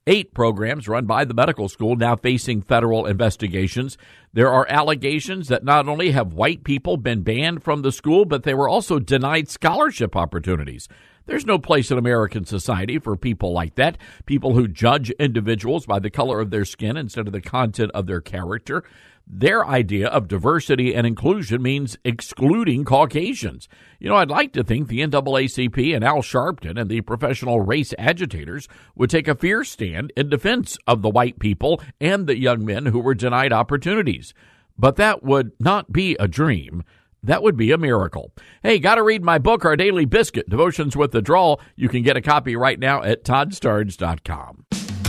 Eight 0.07 0.35
programs 0.35 0.87
run 0.88 1.07
by 1.07 1.25
the 1.25 1.33
medical 1.33 1.71
school 1.71 1.97
now 1.97 2.16
facing 2.16 2.61
federal 2.61 3.07
investigations. 3.07 3.97
There 4.35 4.53
are 4.53 4.66
allegations 4.69 5.49
that 5.49 5.64
not 5.64 5.88
only 5.88 6.11
have 6.11 6.35
white 6.35 6.64
people 6.64 6.99
been 6.99 7.23
banned 7.23 7.64
from 7.64 7.81
the 7.81 7.90
school, 7.90 8.27
but 8.27 8.42
they 8.42 8.53
were 8.53 8.69
also 8.69 8.99
denied 8.99 9.49
scholarship 9.49 10.14
opportunities. 10.14 10.87
There's 11.27 11.47
no 11.47 11.59
place 11.59 11.91
in 11.91 11.99
American 11.99 12.45
society 12.45 12.99
for 12.99 13.17
people 13.17 13.53
like 13.53 13.75
that, 13.75 13.99
people 14.27 14.55
who 14.55 14.69
judge 14.69 15.11
individuals 15.11 15.85
by 15.85 15.99
the 15.99 16.11
color 16.11 16.41
of 16.41 16.51
their 16.51 16.65
skin 16.65 16.97
instead 16.97 17.27
of 17.27 17.33
the 17.33 17.41
content 17.41 17.91
of 17.95 18.07
their 18.07 18.21
character. 18.21 18.85
Their 19.29 19.67
idea 19.67 20.07
of 20.07 20.29
diversity 20.29 20.95
and 20.95 21.05
inclusion 21.05 21.61
means 21.61 21.99
excluding 22.05 22.85
Caucasians. 22.85 23.69
You 23.99 24.09
know, 24.09 24.15
I'd 24.15 24.31
like 24.31 24.53
to 24.53 24.62
think 24.62 24.87
the 24.87 25.01
NAACP 25.01 25.97
and 25.97 26.05
Al 26.05 26.23
Sharpton 26.23 26.81
and 26.81 26.89
the 26.89 27.01
professional 27.01 27.61
race 27.61 27.93
agitators 27.99 28.69
would 28.95 29.11
take 29.11 29.27
a 29.27 29.35
fierce 29.35 29.69
stand 29.69 30.12
in 30.17 30.29
defense 30.29 30.79
of 30.87 31.03
the 31.03 31.11
white 31.11 31.41
people 31.41 31.83
and 32.01 32.29
the 32.29 32.39
young 32.39 32.65
men 32.65 32.87
who 32.87 33.01
were 33.01 33.15
denied 33.15 33.53
opportunities. 33.53 34.33
But 34.79 34.95
that 34.97 35.25
would 35.25 35.51
not 35.59 35.91
be 35.91 36.17
a 36.21 36.29
dream. 36.29 36.85
That 37.22 37.42
would 37.42 37.57
be 37.57 37.72
a 37.72 37.79
miracle. 37.79 38.33
Hey, 38.62 38.79
got 38.79 38.96
to 38.96 39.02
read 39.02 39.22
my 39.24 39.38
book, 39.38 39.64
Our 39.64 39.76
Daily 39.76 40.05
Biscuit, 40.05 40.48
Devotions 40.48 40.96
with 40.96 41.12
the 41.12 41.22
Drawl. 41.22 41.61
You 41.74 41.88
can 41.88 42.02
get 42.02 42.16
a 42.16 42.20
copy 42.20 42.57
right 42.57 42.79
now 42.79 43.02
at 43.02 43.24
toddstarnes.com. 43.24 44.64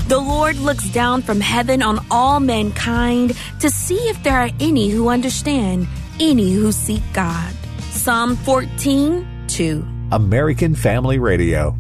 The 0.07 0.17
Lord 0.17 0.55
looks 0.57 0.89
down 0.89 1.21
from 1.21 1.41
heaven 1.41 1.83
on 1.83 2.05
all 2.09 2.39
mankind 2.39 3.37
to 3.59 3.69
see 3.69 3.99
if 4.09 4.23
there 4.23 4.39
are 4.39 4.49
any 4.59 4.89
who 4.89 5.09
understand, 5.09 5.87
any 6.19 6.53
who 6.53 6.71
seek 6.71 7.03
God. 7.13 7.53
Psalm 7.89 8.37
14, 8.37 9.27
2. 9.47 9.85
American 10.13 10.75
Family 10.75 11.19
Radio. 11.19 11.77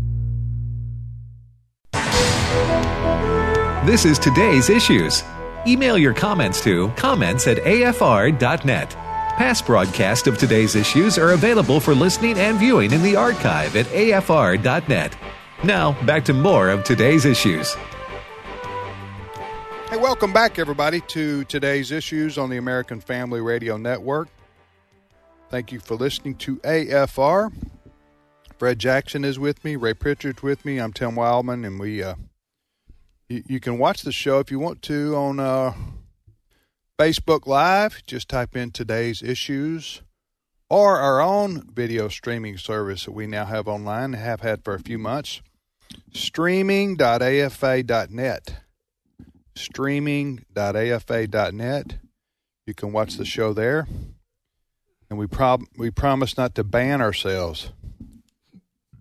This 3.85 4.03
is 4.03 4.19
today's 4.19 4.69
issues. 4.69 5.23
Email 5.65 5.97
your 5.97 6.13
comments 6.13 6.61
to 6.65 6.89
comments 6.97 7.47
at 7.47 7.57
afr.net. 7.59 9.06
Past 9.37 9.67
broadcasts 9.67 10.27
of 10.27 10.39
today's 10.39 10.73
issues 10.73 11.19
are 11.19 11.33
available 11.33 11.79
for 11.79 11.93
listening 11.93 12.39
and 12.39 12.57
viewing 12.57 12.91
in 12.91 13.03
the 13.03 13.15
archive 13.15 13.75
at 13.75 13.85
afr.net. 13.85 15.15
Now, 15.63 15.91
back 16.07 16.25
to 16.25 16.33
more 16.33 16.69
of 16.71 16.83
today's 16.83 17.23
issues. 17.23 17.75
Hey, 19.91 19.97
welcome 19.97 20.33
back, 20.33 20.57
everybody, 20.57 21.01
to 21.01 21.43
today's 21.43 21.91
issues 21.91 22.39
on 22.39 22.49
the 22.49 22.57
American 22.57 22.99
Family 22.99 23.39
Radio 23.39 23.77
Network. 23.77 24.27
Thank 25.51 25.71
you 25.71 25.79
for 25.81 25.93
listening 25.93 26.33
to 26.37 26.55
AFR. 26.57 27.53
Fred 28.57 28.79
Jackson 28.79 29.23
is 29.23 29.37
with 29.37 29.63
me. 29.63 29.75
Ray 29.75 29.93
Pritchard's 29.93 30.41
with 30.41 30.65
me. 30.65 30.79
I'm 30.79 30.93
Tim 30.93 31.11
Wildmon, 31.11 31.63
and 31.63 31.79
we 31.79 32.01
uh, 32.01 32.15
you, 33.29 33.43
you 33.45 33.59
can 33.59 33.77
watch 33.77 34.01
the 34.01 34.11
show 34.11 34.39
if 34.39 34.49
you 34.49 34.57
want 34.57 34.81
to 34.81 35.15
on 35.15 35.39
uh, 35.39 35.73
Facebook 36.97 37.45
Live. 37.45 38.01
Just 38.07 38.27
type 38.27 38.55
in 38.55 38.71
today's 38.71 39.21
issues 39.21 40.01
or 40.69 40.97
our 40.97 41.21
own 41.21 41.69
video 41.71 42.07
streaming 42.07 42.57
service 42.57 43.05
that 43.05 43.11
we 43.11 43.27
now 43.27 43.45
have 43.45 43.67
online 43.67 44.15
and 44.15 44.23
have 44.23 44.41
had 44.41 44.63
for 44.63 44.73
a 44.73 44.79
few 44.79 44.97
months. 44.97 45.41
Streaming.afa.net. 46.13 48.55
Streaming.afa.net. 49.55 51.97
You 52.65 52.73
can 52.73 52.91
watch 52.91 53.13
the 53.15 53.25
show 53.25 53.53
there. 53.53 53.87
And 55.09 55.17
we 55.17 55.27
prob- 55.27 55.63
we 55.77 55.89
promise 55.89 56.35
not 56.35 56.53
to 56.55 56.65
ban 56.65 57.01
ourselves 57.01 57.71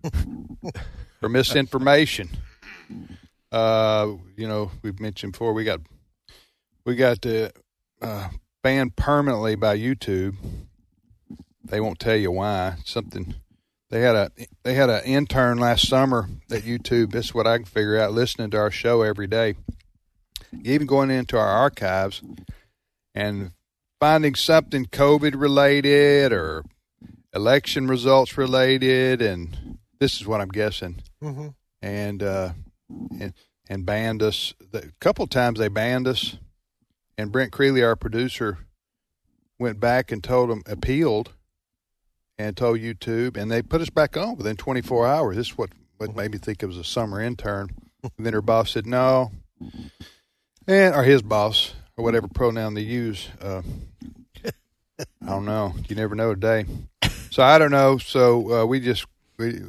for 1.19 1.27
misinformation. 1.27 2.29
Uh, 3.51 4.13
you 4.37 4.47
know, 4.47 4.71
we've 4.83 5.01
mentioned 5.01 5.33
before 5.33 5.51
we 5.51 5.65
got 5.65 5.81
we 6.85 6.95
got 6.95 7.25
uh, 7.25 7.49
uh, 8.01 8.29
banned 8.63 8.95
permanently 8.95 9.55
by 9.55 9.77
YouTube. 9.77 10.35
They 11.63 11.79
won't 11.79 11.99
tell 11.99 12.15
you 12.15 12.31
why. 12.31 12.75
Something 12.85 13.35
they 13.89 14.01
had 14.01 14.15
a 14.15 14.31
they 14.63 14.73
had 14.73 14.89
an 14.89 15.03
intern 15.05 15.57
last 15.57 15.87
summer 15.87 16.27
at 16.51 16.63
YouTube. 16.63 17.11
This 17.11 17.27
is 17.27 17.33
what 17.33 17.47
I 17.47 17.57
can 17.57 17.65
figure 17.65 17.97
out 17.97 18.11
listening 18.11 18.49
to 18.51 18.57
our 18.57 18.71
show 18.71 19.01
every 19.01 19.27
day, 19.27 19.55
even 20.63 20.87
going 20.87 21.09
into 21.09 21.37
our 21.37 21.47
archives 21.47 22.21
and 23.15 23.51
finding 23.99 24.35
something 24.35 24.85
COVID 24.85 25.39
related 25.39 26.33
or 26.33 26.63
election 27.33 27.87
results 27.87 28.37
related, 28.37 29.21
and 29.21 29.77
this 29.99 30.19
is 30.19 30.27
what 30.27 30.41
I'm 30.41 30.49
guessing. 30.49 31.01
Mm-hmm. 31.23 31.47
And 31.81 32.23
uh, 32.23 32.53
and 33.19 33.33
and 33.69 33.85
banned 33.85 34.21
us. 34.21 34.53
A 34.73 34.83
couple 34.99 35.27
times 35.27 35.59
they 35.59 35.67
banned 35.67 36.07
us, 36.07 36.37
and 37.17 37.31
Brent 37.31 37.51
Creeley, 37.51 37.83
our 37.83 37.95
producer, 37.95 38.59
went 39.59 39.79
back 39.79 40.11
and 40.11 40.23
told 40.23 40.49
them 40.49 40.63
appealed, 40.65 41.33
and 42.37 42.55
told 42.55 42.79
YouTube, 42.79 43.37
and 43.37 43.49
they 43.51 43.61
put 43.61 43.81
us 43.81 43.89
back 43.89 44.15
on 44.15 44.35
within 44.37 44.55
24 44.55 45.07
hours. 45.07 45.35
This 45.35 45.47
is 45.47 45.57
what 45.57 45.71
what 45.97 46.15
made 46.15 46.31
me 46.31 46.37
think 46.37 46.61
it 46.61 46.67
was 46.67 46.77
a 46.77 46.83
summer 46.83 47.19
intern. 47.19 47.69
And 48.03 48.25
then 48.25 48.33
her 48.33 48.41
boss 48.41 48.71
said, 48.71 48.85
"No, 48.85 49.31
and 50.67 50.95
or 50.95 51.03
his 51.03 51.21
boss 51.21 51.73
or 51.95 52.03
whatever 52.03 52.27
pronoun 52.27 52.75
they 52.75 52.81
use. 52.81 53.29
Uh, 53.41 53.63
I 54.99 55.27
don't 55.27 55.45
know. 55.45 55.73
You 55.87 55.95
never 55.95 56.15
know 56.15 56.33
today. 56.33 56.65
So 57.31 57.43
I 57.43 57.57
don't 57.57 57.71
know. 57.71 57.97
So 57.97 58.61
uh, 58.61 58.65
we 58.65 58.79
just 58.79 59.05
we 59.37 59.61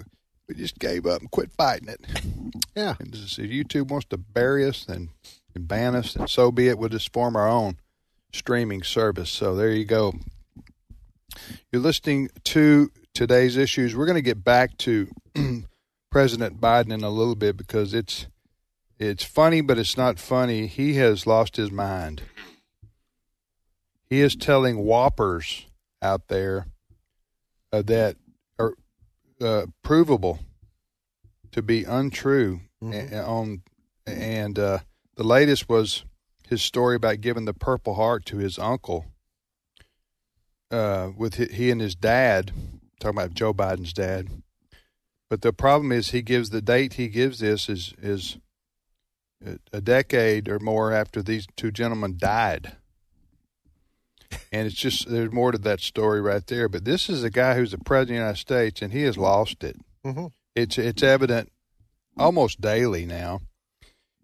we 0.48 0.54
just 0.54 0.78
gave 0.78 1.06
up 1.06 1.20
and 1.20 1.30
quit 1.30 1.50
fighting 1.52 1.88
it. 1.88 2.00
Yeah. 2.74 2.94
And 2.98 3.12
just, 3.12 3.38
if 3.38 3.50
YouTube 3.50 3.88
wants 3.88 4.06
to 4.06 4.16
bury 4.16 4.64
us 4.64 4.86
and, 4.88 5.08
and 5.54 5.66
ban 5.68 5.94
us, 5.94 6.14
then 6.14 6.28
so 6.28 6.50
be 6.52 6.68
it. 6.68 6.78
We'll 6.78 6.88
just 6.88 7.12
form 7.12 7.36
our 7.36 7.48
own 7.48 7.76
streaming 8.32 8.82
service. 8.82 9.30
So 9.30 9.54
there 9.54 9.70
you 9.70 9.84
go. 9.84 10.14
You're 11.72 11.82
listening 11.82 12.30
to 12.44 12.90
today's 13.14 13.56
issues. 13.56 13.94
We're 13.96 14.06
going 14.06 14.16
to 14.16 14.22
get 14.22 14.44
back 14.44 14.76
to 14.78 15.08
President 16.10 16.60
Biden 16.60 16.92
in 16.92 17.04
a 17.04 17.10
little 17.10 17.34
bit 17.34 17.56
because 17.56 17.94
it's 17.94 18.26
it's 18.98 19.22
funny, 19.24 19.60
but 19.60 19.78
it's 19.78 19.96
not 19.96 20.18
funny. 20.18 20.66
He 20.66 20.94
has 20.94 21.26
lost 21.26 21.56
his 21.56 21.70
mind. 21.70 22.22
He 24.10 24.20
is 24.20 24.34
telling 24.34 24.78
whoppers 24.78 25.66
out 26.02 26.28
there 26.28 26.66
uh, 27.72 27.82
that 27.82 28.16
are 28.58 28.74
uh, 29.40 29.66
provable 29.82 30.40
to 31.52 31.62
be 31.62 31.84
untrue 31.84 32.60
Mm-hmm. 32.82 33.12
a- 33.12 33.22
on 33.24 33.62
and 34.06 34.56
uh, 34.56 34.78
the 35.18 35.24
latest 35.24 35.68
was 35.68 36.04
his 36.48 36.62
story 36.62 36.94
about 36.96 37.20
giving 37.20 37.44
the 37.44 37.52
purple 37.52 37.94
heart 37.94 38.24
to 38.26 38.38
his 38.38 38.56
uncle 38.58 39.04
uh, 40.70 41.10
with 41.16 41.34
he 41.52 41.70
and 41.70 41.80
his 41.80 41.94
dad 41.94 42.52
talking 43.00 43.18
about 43.18 43.34
Joe 43.34 43.52
Biden's 43.52 43.92
dad 43.92 44.28
but 45.28 45.42
the 45.42 45.52
problem 45.52 45.92
is 45.92 46.10
he 46.10 46.22
gives 46.22 46.50
the 46.50 46.62
date 46.62 46.94
he 46.94 47.08
gives 47.08 47.40
this 47.40 47.68
is 47.68 47.92
is 48.00 48.38
a- 49.44 49.58
a 49.72 49.80
decade 49.80 50.48
or 50.48 50.58
more 50.58 50.92
after 50.92 51.22
these 51.22 51.46
two 51.56 51.70
gentlemen 51.70 52.16
died 52.16 52.76
and 54.52 54.66
it's 54.66 54.76
just 54.76 55.08
there's 55.10 55.32
more 55.32 55.52
to 55.52 55.58
that 55.58 55.80
story 55.80 56.20
right 56.20 56.46
there 56.46 56.68
but 56.68 56.84
this 56.84 57.08
is 57.10 57.24
a 57.24 57.30
guy 57.30 57.54
who's 57.56 57.72
the 57.72 57.78
president 57.78 58.02
of 58.02 58.08
the 58.08 58.14
United 58.26 58.38
States 58.40 58.82
and 58.82 58.92
he 58.92 59.02
has 59.02 59.18
lost 59.18 59.64
it 59.64 59.76
Mhm. 60.04 60.32
it's 60.54 60.78
it's 60.78 61.02
evident 61.02 61.50
almost 62.16 62.60
daily 62.60 63.04
now. 63.06 63.40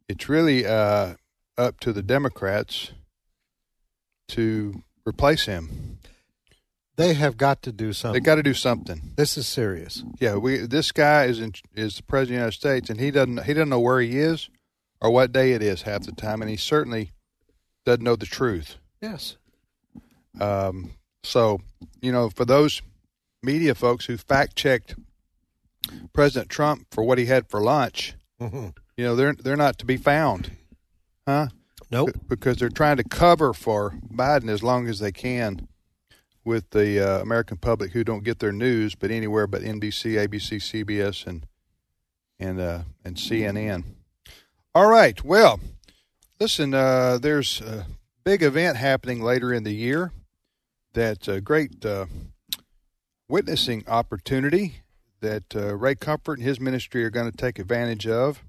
It's 0.08 0.28
really 0.28 0.66
uh, 0.66 1.14
up 1.56 1.80
to 1.80 1.92
the 1.92 2.02
Democrats 2.02 2.92
to 4.28 4.82
replace 5.06 5.46
him. 5.46 5.98
They 6.96 7.14
have 7.14 7.36
got 7.36 7.62
to 7.62 7.72
do 7.72 7.92
something. 7.92 8.22
They 8.22 8.24
got 8.24 8.36
to 8.36 8.42
do 8.42 8.54
something. 8.54 9.14
this 9.16 9.36
is 9.36 9.48
serious. 9.48 10.04
Yeah, 10.20 10.36
we 10.36 10.58
this 10.58 10.92
guy 10.92 11.24
is 11.24 11.40
in, 11.40 11.52
is 11.74 11.96
the 11.96 12.02
president 12.04 12.22
of 12.22 12.28
the 12.28 12.34
United 12.34 12.52
States, 12.56 12.90
and 12.90 13.00
he 13.00 13.10
doesn't 13.10 13.44
he 13.44 13.54
doesn't 13.54 13.68
know 13.68 13.80
where 13.80 14.00
he 14.00 14.18
is 14.18 14.48
or 15.00 15.10
what 15.10 15.32
day 15.32 15.52
it 15.52 15.62
is 15.62 15.82
half 15.82 16.04
the 16.04 16.12
time, 16.12 16.40
and 16.40 16.50
he 16.50 16.56
certainly 16.56 17.10
doesn't 17.84 18.04
know 18.04 18.14
the 18.16 18.26
truth. 18.26 18.76
Yes. 19.02 19.36
Um, 20.40 20.92
so, 21.22 21.60
you 22.00 22.12
know, 22.12 22.30
for 22.30 22.44
those 22.44 22.80
media 23.42 23.74
folks 23.74 24.06
who 24.06 24.16
fact 24.16 24.56
checked 24.56 24.94
President 26.12 26.48
Trump 26.48 26.86
for 26.90 27.02
what 27.04 27.18
he 27.18 27.26
had 27.26 27.48
for 27.48 27.60
lunch, 27.60 28.14
hmm 28.40 28.68
you 28.96 29.04
know, 29.04 29.16
they're 29.16 29.34
they're 29.34 29.56
not 29.56 29.78
to 29.78 29.86
be 29.86 29.96
found, 29.96 30.52
huh? 31.26 31.48
Nope. 31.90 32.10
Because 32.28 32.56
they're 32.56 32.68
trying 32.68 32.96
to 32.96 33.04
cover 33.04 33.52
for 33.52 33.94
Biden 34.12 34.48
as 34.48 34.62
long 34.62 34.88
as 34.88 34.98
they 34.98 35.12
can 35.12 35.68
with 36.44 36.70
the 36.70 37.00
uh, 37.00 37.22
American 37.22 37.56
public 37.56 37.92
who 37.92 38.04
don't 38.04 38.24
get 38.24 38.38
their 38.38 38.52
news, 38.52 38.94
but 38.94 39.10
anywhere 39.10 39.46
but 39.46 39.62
NBC, 39.62 40.26
ABC, 40.26 40.84
CBS, 40.84 41.26
and 41.26 41.46
and 42.38 42.60
uh, 42.60 42.82
and 43.04 43.16
CNN. 43.16 43.84
All 44.74 44.88
right. 44.88 45.22
Well, 45.24 45.60
listen. 46.40 46.74
Uh, 46.74 47.18
there's 47.18 47.60
a 47.60 47.86
big 48.24 48.42
event 48.42 48.76
happening 48.76 49.22
later 49.22 49.52
in 49.52 49.64
the 49.64 49.74
year. 49.74 50.12
That's 50.92 51.28
a 51.28 51.40
great 51.40 51.84
uh, 51.84 52.06
witnessing 53.28 53.84
opportunity 53.88 54.82
that 55.20 55.56
uh, 55.56 55.74
Ray 55.74 55.94
Comfort 55.94 56.38
and 56.38 56.46
his 56.46 56.60
ministry 56.60 57.04
are 57.04 57.10
going 57.10 57.30
to 57.30 57.36
take 57.36 57.58
advantage 57.58 58.06
of. 58.06 58.44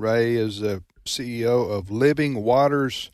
Ray 0.00 0.34
is 0.34 0.60
the 0.60 0.82
CEO 1.04 1.70
of 1.70 1.90
Living 1.90 2.42
Waters 2.42 3.10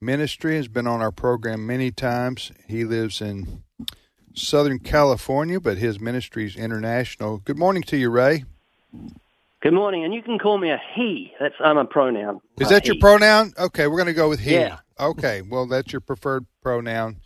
Ministry, 0.00 0.56
has 0.56 0.68
been 0.68 0.86
on 0.86 1.00
our 1.00 1.10
program 1.10 1.66
many 1.66 1.90
times. 1.90 2.52
He 2.68 2.84
lives 2.84 3.20
in 3.22 3.62
Southern 4.34 4.78
California, 4.78 5.58
but 5.58 5.78
his 5.78 5.98
ministry 5.98 6.44
is 6.44 6.54
international. 6.54 7.38
Good 7.38 7.58
morning 7.58 7.82
to 7.84 7.96
you, 7.96 8.10
Ray. 8.10 8.44
Good 9.60 9.72
morning, 9.72 10.04
and 10.04 10.12
you 10.14 10.22
can 10.22 10.38
call 10.38 10.58
me 10.58 10.70
a 10.70 10.78
he. 10.94 11.32
That's 11.40 11.54
I'm 11.60 11.78
a 11.78 11.84
pronoun. 11.86 12.40
Is 12.60 12.66
Uh, 12.68 12.70
that 12.70 12.86
your 12.86 12.96
pronoun? 13.00 13.54
Okay, 13.58 13.86
we're 13.88 13.96
going 13.96 14.06
to 14.06 14.12
go 14.12 14.28
with 14.28 14.38
he. 14.40 14.52
Yeah. 14.54 14.78
Okay, 15.00 15.42
well, 15.42 15.66
that's 15.66 15.92
your 15.92 16.00
preferred 16.00 16.44
pronoun. 16.62 17.16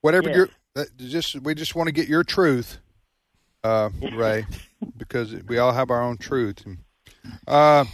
Whatever 0.00 0.30
Yeah. 0.30 0.36
your 0.36 0.48
that, 0.74 0.96
just 0.96 1.38
we 1.42 1.54
just 1.54 1.74
want 1.76 1.88
to 1.88 1.92
get 1.92 2.08
your 2.08 2.24
truth, 2.24 2.78
uh, 3.62 3.90
Ray, 4.14 4.46
because 4.96 5.34
we 5.46 5.58
all 5.58 5.72
have 5.72 5.90
our 5.90 6.02
own 6.02 6.16
truth. 6.16 6.64
Uh, 7.46 7.84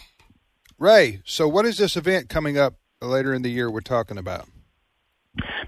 Ray, 0.79 1.21
so 1.25 1.49
what 1.49 1.65
is 1.65 1.79
this 1.79 1.97
event 1.97 2.29
coming 2.29 2.59
up 2.59 2.75
later 3.01 3.33
in 3.33 3.41
the 3.43 3.49
year 3.49 3.71
we're 3.71 3.81
talking 3.81 4.19
about? 4.19 4.47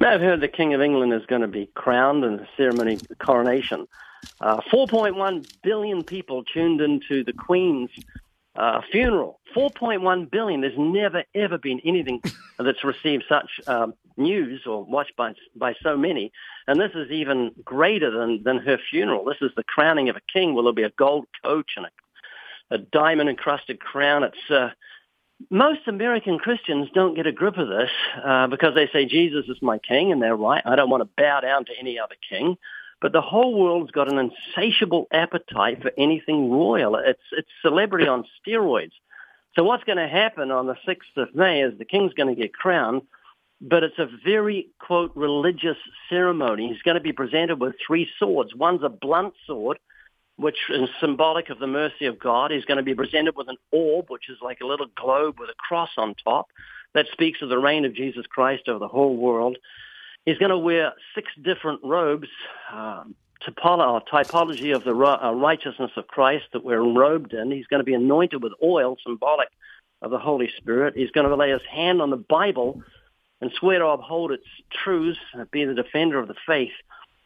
Now, 0.01 0.12
I've 0.12 0.21
heard 0.21 0.40
the 0.40 0.49
King 0.49 0.75
of 0.75 0.83
England 0.83 1.14
is 1.14 1.25
going 1.27 1.40
to 1.40 1.49
be 1.49 1.71
crowned 1.75 2.25
in 2.25 2.37
the 2.37 2.47
ceremony 2.57 2.94
of 2.94 3.18
coronation. 3.18 3.88
Uh, 4.40 4.61
4.1 4.73 5.49
billion 5.62 6.05
people 6.05 6.44
tuned 6.44 6.81
into 6.81 7.25
the 7.25 7.33
Queen's 7.33 7.90
uh, 8.55 8.83
funeral. 8.92 9.40
4.1 9.57 10.31
billion. 10.31 10.61
There's 10.61 10.79
never 10.79 11.25
ever 11.35 11.57
been 11.57 11.81
anything 11.85 12.21
that's 12.59 12.85
received 12.85 13.25
such 13.29 13.61
um, 13.66 13.94
news 14.16 14.66
or 14.66 14.85
watched 14.85 15.16
by 15.16 15.33
by 15.57 15.75
so 15.83 15.97
many. 15.97 16.33
And 16.66 16.79
this 16.79 16.92
is 16.94 17.11
even 17.11 17.53
greater 17.64 18.11
than 18.11 18.42
than 18.42 18.59
her 18.59 18.79
funeral. 18.90 19.25
This 19.25 19.38
is 19.40 19.53
the 19.57 19.64
crowning 19.64 20.09
of 20.09 20.16
a 20.16 20.33
king. 20.33 20.55
Will 20.55 20.64
there 20.64 20.73
be 20.73 20.83
a 20.83 20.90
gold 20.90 21.27
coach 21.42 21.73
and 21.77 21.87
a, 21.87 22.75
a 22.75 22.79
diamond 22.79 23.31
encrusted 23.31 23.81
crown? 23.81 24.25
It's 24.25 24.51
uh, 24.51 24.71
most 25.51 25.87
American 25.87 26.38
Christians 26.38 26.88
don't 26.94 27.14
get 27.14 27.27
a 27.27 27.33
grip 27.33 27.57
of 27.57 27.68
this 27.68 27.90
uh, 28.24 28.48
because 28.48 28.74
they 28.74 28.88
say 28.92 29.07
Jesus 29.07 29.46
is 29.48 29.62
my 29.62 29.79
king, 29.79 30.12
and 30.12 30.20
they're 30.20 30.37
right. 30.37 30.62
I 30.64 30.77
don't 30.77 30.90
want 30.90 31.03
to 31.03 31.11
bow 31.16 31.40
down 31.40 31.64
to 31.66 31.72
any 31.79 31.98
other 31.98 32.16
king. 32.29 32.57
But 33.01 33.12
the 33.12 33.20
whole 33.20 33.55
world's 33.55 33.92
got 33.92 34.12
an 34.12 34.18
insatiable 34.18 35.07
appetite 35.12 35.83
for 35.83 35.92
anything 35.96 36.51
royal. 36.51 36.96
It's 36.96 37.22
it's 37.33 37.48
celebrity 37.62 38.09
on 38.09 38.24
steroids. 38.40 38.92
So 39.55 39.62
what's 39.62 39.85
going 39.85 39.98
to 39.98 40.09
happen 40.09 40.51
on 40.51 40.66
the 40.66 40.77
sixth 40.85 41.16
of 41.16 41.35
May 41.35 41.62
is 41.62 41.79
the 41.79 41.85
king's 41.85 42.12
going 42.14 42.35
to 42.35 42.40
get 42.40 42.53
crowned, 42.53 43.03
but 43.61 43.85
it's 43.85 43.98
a 43.98 44.09
very 44.24 44.68
quote 44.81 45.12
religious 45.14 45.77
ceremony. 46.11 46.68
He's 46.68 46.83
going 46.83 46.96
to 46.96 47.01
be 47.01 47.12
presented 47.12 47.61
with 47.61 47.77
three 47.85 48.09
swords. 48.18 48.55
One's 48.55 48.83
a 48.83 48.88
blunt 48.88 49.35
sword, 49.46 49.79
which 50.38 50.57
is 50.70 50.88
symbolic 51.01 51.51
of 51.51 51.59
the 51.59 51.66
mercy 51.66 52.07
of 52.07 52.18
God. 52.18 52.53
He's 52.53 52.64
going 52.64 52.77
to 52.77 52.85
be 52.85 52.94
presented 52.94 53.35
with 53.37 53.48
an 53.48 53.57
orb, 53.72 54.09
which 54.09 54.31
is 54.31 54.38
like 54.40 54.61
a 54.61 54.66
little 54.66 54.87
globe 54.94 55.38
with 55.38 55.51
a 55.51 55.55
cross 55.55 55.90
on 55.96 56.14
top. 56.14 56.46
That 56.94 57.07
speaks 57.12 57.42
of 57.42 57.48
the 57.48 57.59
reign 57.59 57.85
of 57.85 57.92
Jesus 57.92 58.24
Christ 58.27 58.68
over 58.68 58.79
the 58.79 58.88
whole 58.88 59.16
world. 59.16 59.59
He's 60.24 60.38
going 60.38 60.51
to 60.51 60.59
wear 60.59 60.92
six 61.14 61.29
different 61.42 61.81
robes, 61.83 62.29
um, 62.72 63.16
uh, 63.46 64.01
typology 64.12 64.74
of 64.74 64.85
the 64.85 64.94
ri- 64.94 65.07
uh, 65.07 65.33
righteousness 65.33 65.90
of 65.96 66.07
Christ 66.07 66.44
that 66.53 66.64
we're 66.64 66.81
robed 66.81 67.33
in. 67.33 67.51
He's 67.51 67.66
going 67.66 67.81
to 67.81 67.85
be 67.85 67.94
anointed 67.94 68.42
with 68.42 68.53
oil, 68.62 68.96
symbolic 69.05 69.48
of 70.03 70.12
the 70.12 70.18
Holy 70.18 70.51
Spirit. 70.57 70.94
He's 70.96 71.11
going 71.11 71.29
to 71.29 71.35
lay 71.35 71.51
his 71.51 71.62
hand 71.68 72.01
on 72.01 72.11
the 72.11 72.16
Bible 72.16 72.83
and 73.40 73.51
swear 73.59 73.81
to 73.81 73.87
uphold 73.87 74.33
its 74.33 74.46
truths, 74.85 75.18
and 75.33 75.51
be 75.51 75.64
the 75.64 75.74
defender 75.74 76.18
of 76.18 76.29
the 76.29 76.35
faith. 76.46 76.72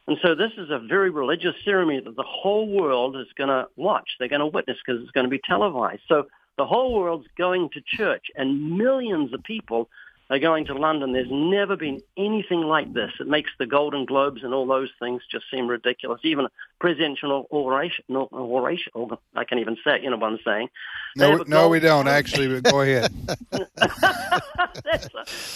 And 0.07 0.19
so 0.23 0.35
this 0.35 0.51
is 0.59 0.69
a 0.71 0.79
very 0.79 1.11
religious 1.11 1.55
ceremony 1.65 2.01
that 2.01 2.17
the 2.17 2.25
whole 2.27 2.69
world 2.69 3.17
is 3.17 3.29
going 3.37 3.49
to 3.49 3.67
watch. 3.77 4.09
They're 4.19 4.29
going 4.29 4.41
to 4.41 4.47
witness 4.47 4.79
because 4.85 5.01
it's 5.03 5.12
going 5.12 5.27
to 5.27 5.31
be 5.31 5.41
televised. 5.45 6.03
So 6.09 6.25
the 6.59 6.67
whole 6.67 6.95
world's 6.95 7.29
going 7.38 7.71
to 7.75 7.81
church, 7.87 8.27
and 8.37 8.77
millions 8.77 9.33
of 9.33 9.43
people 9.43 9.88
are 10.33 10.38
going 10.38 10.64
to 10.64 10.73
London. 10.75 11.12
There's 11.12 11.31
never 11.31 11.77
been 11.77 12.01
anything 12.16 12.62
like 12.62 12.95
this. 12.95 13.11
It 13.21 13.27
makes 13.29 13.51
the 13.59 13.66
Golden 13.66 14.07
Globes 14.07 14.42
and 14.42 14.55
all 14.55 14.66
those 14.66 14.88
things 14.99 15.21
just 15.31 15.45
seem 15.51 15.66
ridiculous. 15.68 16.23
Even 16.25 16.47
a 16.47 16.49
presidential 16.81 17.47
oration, 17.53 18.03
no, 18.09 18.31
oration 18.33 18.90
or, 18.95 19.18
I 19.35 19.45
can't 19.45 19.61
even 19.61 19.77
say 19.85 19.97
it, 19.97 20.03
you 20.03 20.09
know 20.09 20.16
what 20.16 20.33
I'm 20.33 20.38
saying. 20.42 20.68
No, 21.16 21.45
no, 21.47 21.68
we 21.68 21.81
don't 21.81 22.09
actually. 22.09 22.49
But 22.49 22.73
go 22.73 22.81
ahead. 22.81 23.12
A- 23.53 25.11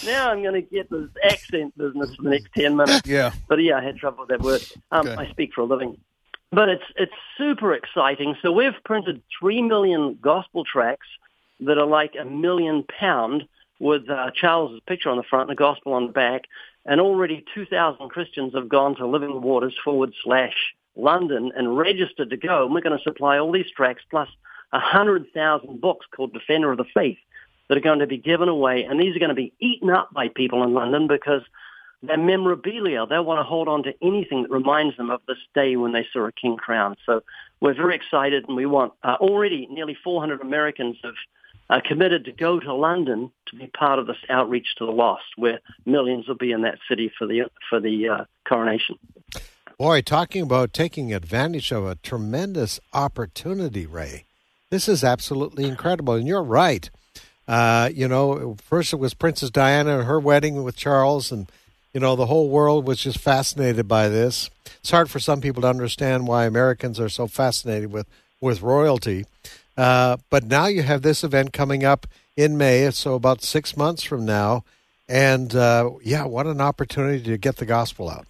now 0.05 0.29
I'm 0.31 0.43
going 0.43 0.53
to 0.53 0.61
get 0.61 0.91
this 0.91 1.09
accent 1.23 1.75
business 1.75 2.13
for 2.15 2.21
the 2.21 2.29
next 2.29 2.53
10 2.55 2.75
minutes. 2.75 3.07
Yeah. 3.07 3.31
But 3.49 3.55
yeah, 3.63 3.77
I 3.77 3.83
had 3.83 3.97
trouble 3.97 4.19
with 4.21 4.29
that 4.29 4.41
word. 4.41 4.61
Um, 4.91 5.07
Okay. 5.07 5.15
I 5.15 5.31
speak 5.31 5.53
for 5.55 5.61
a 5.61 5.65
living. 5.65 5.97
But 6.51 6.69
it's 6.69 6.83
it's 6.95 7.11
super 7.37 7.73
exciting. 7.73 8.35
So 8.41 8.51
we've 8.51 8.75
printed 8.85 9.21
three 9.39 9.61
million 9.61 10.17
gospel 10.21 10.63
tracks 10.63 11.07
that 11.61 11.77
are 11.77 11.85
like 11.85 12.13
a 12.19 12.23
million 12.25 12.83
pound 12.99 13.43
with 13.79 14.09
uh, 14.09 14.31
Charles's 14.35 14.81
picture 14.87 15.09
on 15.09 15.17
the 15.17 15.23
front 15.23 15.49
and 15.49 15.57
the 15.57 15.59
gospel 15.59 15.93
on 15.93 16.07
the 16.07 16.13
back. 16.13 16.43
And 16.85 17.01
already 17.01 17.43
2,000 17.53 18.09
Christians 18.09 18.53
have 18.55 18.69
gone 18.69 18.95
to 18.95 19.07
Living 19.07 19.41
Waters 19.41 19.75
forward 19.83 20.13
slash 20.23 20.55
London 20.95 21.51
and 21.55 21.77
registered 21.77 22.29
to 22.29 22.37
go. 22.37 22.65
And 22.65 22.73
we're 22.73 22.81
going 22.81 22.97
to 22.97 23.03
supply 23.03 23.37
all 23.37 23.51
these 23.51 23.69
tracts 23.75 24.03
plus 24.09 24.29
100,000 24.71 25.81
books 25.81 26.05
called 26.15 26.33
Defender 26.33 26.71
of 26.71 26.77
the 26.77 26.85
Faith. 26.93 27.17
that 27.67 27.77
are 27.77 27.81
going 27.81 27.99
to 27.99 28.07
be 28.07 28.17
given 28.17 28.47
away, 28.47 28.83
and 28.83 28.99
these 28.99 29.15
are 29.15 29.19
going 29.19 29.29
to 29.29 29.35
be 29.35 29.53
eaten 29.59 29.89
up 29.89 30.13
by 30.13 30.29
people 30.29 30.63
in 30.63 30.73
London 30.73 31.07
because 31.07 31.41
they're 32.01 32.17
memorabilia. 32.17 33.05
They 33.05 33.19
want 33.19 33.39
to 33.39 33.43
hold 33.43 33.67
on 33.67 33.83
to 33.83 33.93
anything 34.01 34.43
that 34.43 34.51
reminds 34.51 34.95
them 34.97 35.09
of 35.09 35.21
this 35.27 35.37
day 35.53 35.75
when 35.75 35.91
they 35.91 36.05
saw 36.13 36.25
a 36.27 36.31
king 36.31 36.55
crown. 36.55 36.95
So 37.05 37.23
we're 37.59 37.73
very 37.73 37.95
excited, 37.95 38.45
and 38.47 38.55
we 38.55 38.65
want 38.65 38.93
uh, 39.03 39.17
already 39.19 39.67
nearly 39.69 39.97
400 40.01 40.41
Americans 40.41 40.97
have 41.03 41.15
uh, 41.69 41.79
committed 41.85 42.25
to 42.25 42.31
go 42.31 42.59
to 42.59 42.73
London 42.73 43.31
to 43.47 43.55
be 43.55 43.67
part 43.67 43.99
of 43.99 44.07
this 44.07 44.17
outreach 44.29 44.67
to 44.77 44.85
the 44.85 44.91
lost, 44.91 45.25
where 45.35 45.59
millions 45.85 46.27
will 46.27 46.35
be 46.35 46.51
in 46.51 46.61
that 46.61 46.79
city 46.89 47.11
for 47.17 47.27
the 47.27 47.43
for 47.69 47.79
the 47.79 48.09
uh, 48.09 48.25
coronation. 48.47 48.97
Boy, 49.77 50.01
talking 50.01 50.41
about 50.41 50.73
taking 50.73 51.13
advantage 51.13 51.71
of 51.71 51.85
a 51.85 51.95
tremendous 51.95 52.79
opportunity, 52.93 53.85
Ray. 53.85 54.25
This 54.69 54.89
is 54.89 55.03
absolutely 55.03 55.65
incredible, 55.65 56.15
and 56.15 56.27
you're 56.27 56.43
right. 56.43 56.89
Uh, 57.47 57.89
you 57.93 58.07
know, 58.07 58.57
first 58.61 58.91
it 58.91 58.97
was 58.97 59.13
Princess 59.13 59.49
Diana 59.49 59.99
and 59.99 60.07
her 60.07 60.19
wedding 60.19 60.63
with 60.63 60.75
Charles, 60.75 61.31
and 61.31 61.49
you 61.93 61.99
know 61.99 62.15
the 62.15 62.25
whole 62.25 62.49
world 62.49 62.87
was 62.87 62.99
just 62.99 63.19
fascinated 63.19 63.87
by 63.87 64.09
this. 64.09 64.49
It's 64.79 64.91
hard 64.91 65.09
for 65.09 65.19
some 65.19 65.41
people 65.41 65.61
to 65.61 65.69
understand 65.69 66.27
why 66.27 66.45
Americans 66.45 66.99
are 66.99 67.09
so 67.09 67.27
fascinated 67.27 67.91
with 67.91 68.07
with 68.41 68.61
royalty. 68.61 69.25
Uh, 69.77 70.17
but 70.29 70.43
now 70.43 70.65
you 70.65 70.81
have 70.81 71.03
this 71.03 71.23
event 71.23 71.53
coming 71.53 71.83
up 71.83 72.07
in 72.35 72.57
May, 72.57 72.89
so 72.91 73.13
about 73.13 73.43
six 73.43 73.77
months 73.77 74.03
from 74.03 74.25
now, 74.25 74.63
and 75.07 75.55
uh, 75.55 75.91
yeah, 76.03 76.25
what 76.25 76.47
an 76.47 76.61
opportunity 76.61 77.23
to 77.23 77.37
get 77.37 77.57
the 77.57 77.65
gospel 77.65 78.09
out. 78.09 78.25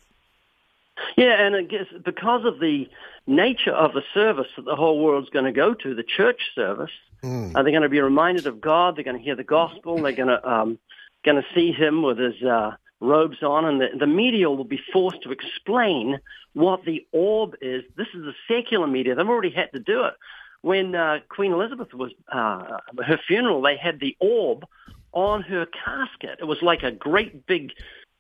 Yeah, 1.15 1.45
and 1.45 1.55
I 1.55 1.63
guess 1.63 1.87
because 2.03 2.45
of 2.45 2.59
the 2.59 2.89
nature 3.25 3.71
of 3.71 3.93
the 3.93 4.03
service 4.13 4.47
that 4.55 4.65
the 4.65 4.75
whole 4.75 5.03
world's 5.03 5.29
going 5.29 5.45
to 5.45 5.51
go 5.51 5.73
to, 5.73 5.95
the 5.95 6.03
church 6.03 6.41
service, 6.53 6.91
mm. 7.23 7.55
uh, 7.55 7.63
they're 7.63 7.71
going 7.71 7.81
to 7.81 7.89
be 7.89 8.01
reminded 8.01 8.45
of 8.45 8.61
God. 8.61 8.95
They're 8.95 9.03
going 9.03 9.17
to 9.17 9.23
hear 9.23 9.35
the 9.35 9.43
gospel. 9.43 10.01
They're 10.01 10.11
going 10.11 10.27
to 10.27 10.49
um, 10.49 10.79
going 11.23 11.41
to 11.41 11.47
see 11.55 11.71
Him 11.71 12.03
with 12.03 12.17
His 12.17 12.41
uh, 12.43 12.75
robes 12.99 13.41
on, 13.41 13.65
and 13.65 13.81
the, 13.81 13.87
the 13.97 14.07
media 14.07 14.49
will 14.49 14.63
be 14.63 14.79
forced 14.91 15.23
to 15.23 15.31
explain 15.31 16.19
what 16.53 16.83
the 16.85 17.05
orb 17.11 17.55
is. 17.61 17.83
This 17.95 18.07
is 18.13 18.23
the 18.23 18.33
secular 18.47 18.87
media. 18.87 19.15
They've 19.15 19.27
already 19.27 19.51
had 19.51 19.71
to 19.73 19.79
do 19.79 20.03
it. 20.05 20.13
When 20.61 20.95
uh, 20.95 21.19
Queen 21.29 21.53
Elizabeth 21.53 21.93
was 21.93 22.11
uh, 22.31 22.79
her 23.05 23.19
funeral, 23.27 23.61
they 23.61 23.77
had 23.77 23.99
the 23.99 24.15
orb 24.19 24.65
on 25.13 25.41
her 25.43 25.65
casket. 25.65 26.39
It 26.39 26.45
was 26.45 26.61
like 26.61 26.83
a 26.83 26.91
great 26.91 27.45
big 27.45 27.71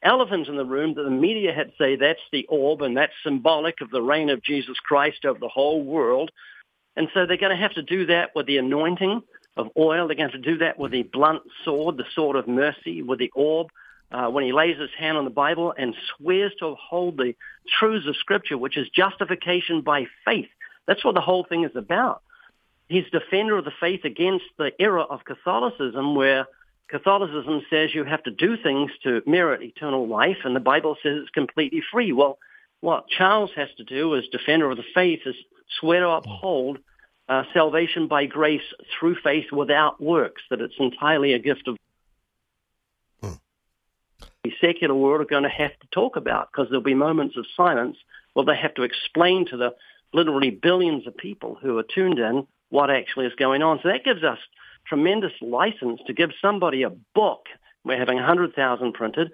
elephant 0.03 0.47
in 0.47 0.55
the 0.55 0.65
room 0.65 0.93
that 0.95 1.03
the 1.03 1.09
media 1.09 1.53
had 1.53 1.71
say 1.77 1.95
that's 1.95 2.19
the 2.31 2.45
orb 2.47 2.81
and 2.81 2.95
that's 2.95 3.13
symbolic 3.23 3.81
of 3.81 3.89
the 3.89 4.01
reign 4.01 4.29
of 4.29 4.43
Jesus 4.43 4.77
Christ 4.79 5.25
over 5.25 5.39
the 5.39 5.47
whole 5.47 5.83
world. 5.83 6.31
And 6.95 7.09
so 7.13 7.25
they're 7.25 7.37
going 7.37 7.55
to 7.55 7.61
have 7.61 7.73
to 7.73 7.83
do 7.83 8.07
that 8.07 8.31
with 8.35 8.47
the 8.47 8.57
anointing 8.57 9.21
of 9.55 9.69
oil. 9.77 10.07
They're 10.07 10.15
going 10.15 10.31
to 10.31 10.37
do 10.37 10.57
that 10.59 10.79
with 10.79 10.91
the 10.91 11.03
blunt 11.03 11.43
sword, 11.63 11.97
the 11.97 12.05
sword 12.15 12.35
of 12.35 12.47
mercy, 12.47 13.01
with 13.01 13.19
the 13.19 13.31
orb 13.35 13.67
uh, 14.11 14.27
when 14.27 14.43
he 14.43 14.53
lays 14.53 14.77
his 14.79 14.89
hand 14.97 15.17
on 15.17 15.25
the 15.25 15.29
Bible 15.29 15.73
and 15.77 15.95
swears 16.15 16.53
to 16.59 16.67
uphold 16.67 17.17
the 17.17 17.35
truths 17.79 18.07
of 18.07 18.15
Scripture, 18.17 18.57
which 18.57 18.77
is 18.77 18.87
justification 18.89 19.81
by 19.81 20.05
faith. 20.25 20.49
That's 20.87 21.03
what 21.03 21.15
the 21.15 21.21
whole 21.21 21.43
thing 21.43 21.65
is 21.65 21.75
about. 21.75 22.21
He's 22.87 23.05
defender 23.11 23.57
of 23.57 23.65
the 23.65 23.71
faith 23.79 24.05
against 24.05 24.45
the 24.57 24.71
era 24.79 25.01
of 25.01 25.25
Catholicism, 25.25 26.15
where 26.15 26.47
Catholicism 26.87 27.61
says 27.69 27.93
you 27.93 28.05
have 28.05 28.23
to 28.23 28.31
do 28.31 28.55
things 28.55 28.91
to 29.03 29.21
merit 29.25 29.61
eternal 29.61 30.07
life, 30.07 30.37
and 30.45 30.55
the 30.55 30.61
Bible 30.61 30.95
says 31.03 31.17
it's 31.21 31.29
completely 31.31 31.81
free. 31.91 32.13
Well, 32.13 32.37
what 32.79 33.09
Charles 33.09 33.51
has 33.55 33.69
to 33.77 33.83
do 33.83 34.15
as 34.15 34.25
defender 34.31 34.71
of 34.71 34.77
the 34.77 34.83
faith 34.93 35.21
is 35.25 35.35
swear 35.79 36.01
to 36.01 36.09
uphold 36.09 36.79
uh, 37.27 37.43
salvation 37.53 38.07
by 38.07 38.25
grace 38.25 38.61
through 38.97 39.15
faith 39.21 39.51
without 39.51 40.01
works, 40.01 40.41
that 40.49 40.61
it's 40.61 40.75
entirely 40.79 41.33
a 41.33 41.39
gift 41.39 41.67
of 41.67 41.75
the 44.43 44.51
secular 44.61 44.95
world 44.95 45.19
are 45.19 45.25
going 45.25 45.43
to 45.43 45.49
have 45.49 45.77
to 45.79 45.87
talk 45.91 46.15
about 46.15 46.49
because 46.49 46.69
there'll 46.69 46.81
be 46.81 46.93
moments 46.93 47.35
of 47.35 47.45
silence 47.57 47.97
where 48.33 48.45
they 48.45 48.55
have 48.55 48.73
to 48.75 48.83
explain 48.83 49.45
to 49.45 49.57
the 49.57 49.75
literally 50.13 50.51
billions 50.51 51.05
of 51.05 51.17
people 51.17 51.57
who 51.61 51.77
are 51.77 51.83
tuned 51.83 52.17
in 52.17 52.47
what 52.69 52.89
actually 52.89 53.25
is 53.25 53.33
going 53.35 53.61
on. 53.61 53.79
So 53.81 53.89
that 53.89 54.03
gives 54.03 54.23
us 54.23 54.39
tremendous 54.87 55.33
license 55.41 56.01
to 56.07 56.13
give 56.13 56.31
somebody 56.41 56.83
a 56.83 56.89
book. 56.89 57.47
We're 57.83 57.97
having 57.97 58.17
100,000 58.17 58.93
printed 58.93 59.31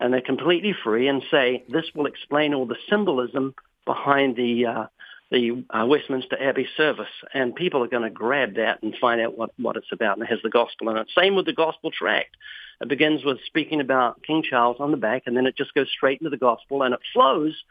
and 0.00 0.12
they're 0.12 0.20
completely 0.20 0.74
free 0.84 1.08
and 1.08 1.22
say 1.30 1.64
this 1.68 1.86
will 1.94 2.06
explain 2.06 2.54
all 2.54 2.66
the 2.66 2.76
symbolism 2.88 3.54
behind 3.84 4.36
the 4.36 4.66
uh, 4.66 4.86
the 5.30 5.62
uh, 5.68 5.84
Westminster 5.84 6.42
Abbey 6.42 6.66
service, 6.74 7.12
and 7.34 7.54
people 7.54 7.84
are 7.84 7.88
going 7.88 8.02
to 8.02 8.08
grab 8.10 8.54
that 8.54 8.82
and 8.82 8.96
find 8.98 9.20
out 9.20 9.36
what, 9.36 9.50
what 9.58 9.76
it's 9.76 9.92
about, 9.92 10.16
and 10.16 10.26
it 10.26 10.30
has 10.30 10.40
the 10.42 10.48
gospel 10.48 10.88
in 10.88 10.96
it. 10.96 11.06
Same 11.14 11.36
with 11.36 11.44
the 11.44 11.52
gospel 11.52 11.90
tract. 11.90 12.34
It 12.80 12.88
begins 12.88 13.22
with 13.24 13.36
speaking 13.44 13.82
about 13.82 14.22
King 14.22 14.42
Charles 14.42 14.78
on 14.80 14.90
the 14.90 14.96
back, 14.96 15.24
and 15.26 15.36
then 15.36 15.46
it 15.46 15.54
just 15.54 15.74
goes 15.74 15.90
straight 15.90 16.20
into 16.22 16.30
the 16.30 16.38
gospel, 16.38 16.82
and 16.82 16.94
it 16.94 17.00
flows 17.12 17.62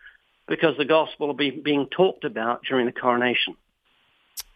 because 0.47 0.77
the 0.77 0.85
gospel 0.85 1.25
will 1.25 1.33
be 1.33 1.49
being 1.49 1.87
talked 1.87 2.25
about 2.25 2.61
during 2.63 2.85
the 2.85 2.91
coronation. 2.91 3.55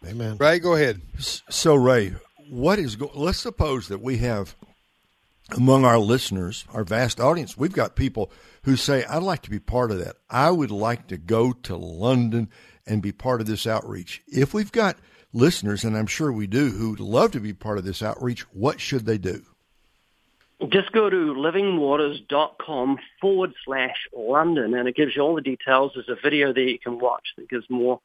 Amen. 0.05 0.37
Ray, 0.37 0.59
go 0.59 0.75
ahead. 0.75 1.01
So, 1.19 1.75
Ray, 1.75 2.13
what 2.49 2.79
is 2.79 2.95
go- 2.95 3.11
let's 3.13 3.39
suppose 3.39 3.87
that 3.89 4.01
we 4.01 4.17
have 4.17 4.55
among 5.55 5.85
our 5.85 5.99
listeners, 5.99 6.65
our 6.73 6.83
vast 6.83 7.19
audience, 7.19 7.57
we've 7.57 7.73
got 7.73 7.95
people 7.95 8.31
who 8.63 8.75
say, 8.75 9.03
"I'd 9.05 9.23
like 9.23 9.41
to 9.43 9.49
be 9.49 9.59
part 9.59 9.91
of 9.91 9.99
that. 9.99 10.15
I 10.29 10.49
would 10.49 10.71
like 10.71 11.07
to 11.07 11.17
go 11.17 11.51
to 11.51 11.75
London 11.75 12.49
and 12.87 13.01
be 13.01 13.11
part 13.11 13.41
of 13.41 13.47
this 13.47 13.67
outreach." 13.67 14.21
If 14.27 14.53
we've 14.53 14.71
got 14.71 14.97
listeners, 15.33 15.83
and 15.83 15.95
I'm 15.95 16.07
sure 16.07 16.31
we 16.31 16.47
do, 16.47 16.69
who'd 16.69 16.99
love 16.99 17.31
to 17.31 17.39
be 17.39 17.53
part 17.53 17.77
of 17.77 17.83
this 17.83 18.01
outreach, 18.01 18.41
what 18.53 18.79
should 18.79 19.05
they 19.05 19.17
do? 19.17 19.43
Just 20.69 20.91
go 20.91 21.09
to 21.09 21.33
livingwaters.com 21.33 22.99
forward 23.19 23.53
slash 23.65 24.07
London, 24.15 24.75
and 24.75 24.87
it 24.87 24.95
gives 24.95 25.15
you 25.15 25.21
all 25.21 25.35
the 25.35 25.41
details. 25.41 25.93
There's 25.95 26.09
a 26.09 26.21
video 26.21 26.53
there 26.53 26.63
you 26.63 26.79
can 26.79 26.99
watch 26.99 27.29
that 27.37 27.49
gives 27.49 27.69
more. 27.69 27.99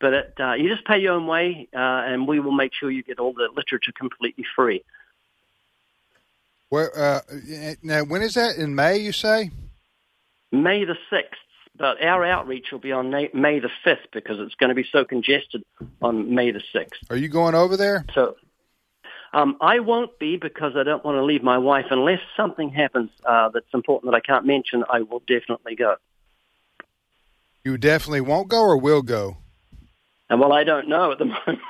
But 0.00 0.12
it, 0.12 0.34
uh, 0.38 0.52
you 0.54 0.68
just 0.68 0.86
pay 0.86 0.98
your 0.98 1.14
own 1.14 1.26
way, 1.26 1.68
uh, 1.74 1.78
and 1.78 2.28
we 2.28 2.38
will 2.40 2.52
make 2.52 2.72
sure 2.74 2.90
you 2.90 3.02
get 3.02 3.18
all 3.18 3.32
the 3.32 3.48
literature 3.54 3.92
completely 3.96 4.44
free. 4.54 4.84
Where, 6.68 6.90
uh, 6.98 7.20
now, 7.82 8.02
when 8.04 8.22
is 8.22 8.34
that? 8.34 8.56
In 8.56 8.74
May, 8.74 8.98
you 8.98 9.12
say? 9.12 9.50
May 10.52 10.84
the 10.84 10.96
6th. 11.10 11.22
But 11.78 12.02
our 12.02 12.24
outreach 12.24 12.68
will 12.72 12.78
be 12.78 12.92
on 12.92 13.10
May 13.10 13.58
the 13.60 13.70
5th 13.84 14.10
because 14.12 14.40
it's 14.40 14.54
going 14.54 14.70
to 14.70 14.74
be 14.74 14.86
so 14.90 15.04
congested 15.04 15.62
on 16.00 16.34
May 16.34 16.50
the 16.50 16.62
6th. 16.74 17.10
Are 17.10 17.16
you 17.16 17.28
going 17.28 17.54
over 17.54 17.76
there? 17.76 18.06
So 18.14 18.36
um, 19.32 19.58
I 19.60 19.80
won't 19.80 20.18
be 20.18 20.38
because 20.38 20.72
I 20.74 20.82
don't 20.84 21.04
want 21.04 21.16
to 21.16 21.24
leave 21.24 21.42
my 21.42 21.58
wife. 21.58 21.86
Unless 21.90 22.20
something 22.36 22.70
happens 22.70 23.10
uh, 23.26 23.50
that's 23.50 23.66
important 23.74 24.10
that 24.10 24.16
I 24.16 24.20
can't 24.20 24.46
mention, 24.46 24.84
I 24.90 25.02
will 25.02 25.20
definitely 25.20 25.76
go. 25.76 25.96
You 27.62 27.76
definitely 27.76 28.22
won't 28.22 28.48
go 28.48 28.62
or 28.62 28.78
will 28.78 29.02
go? 29.02 29.36
And 30.28 30.40
well, 30.40 30.52
I 30.52 30.64
don't 30.64 30.88
know 30.88 31.12
at 31.12 31.18
the 31.18 31.24
moment. 31.46 31.60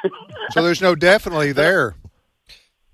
so 0.50 0.62
there's 0.62 0.82
no 0.82 0.94
definitely 0.94 1.52
there. 1.52 1.96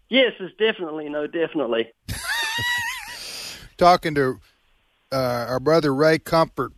Yes, 0.09 0.33
there's 0.39 0.55
definitely 0.59 1.09
no 1.09 1.27
definitely. 1.27 1.91
Talking 3.79 4.15
to 4.15 4.41
uh, 5.11 5.47
our 5.49 5.61
brother 5.61 5.95
Ray 5.95 6.19
Comfort 6.19 6.73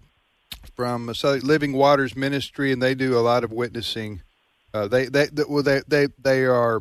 from 0.76 1.12
Living 1.22 1.72
Waters 1.72 2.16
Ministry, 2.16 2.72
and 2.72 2.82
they 2.82 2.94
do 2.94 3.16
a 3.16 3.20
lot 3.20 3.44
of 3.44 3.52
witnessing. 3.52 4.22
Uh, 4.72 4.88
they, 4.88 5.06
they, 5.06 5.26
they, 5.26 5.44
well, 5.48 5.62
they, 5.62 5.82
they, 5.86 6.08
they 6.18 6.44
are 6.44 6.80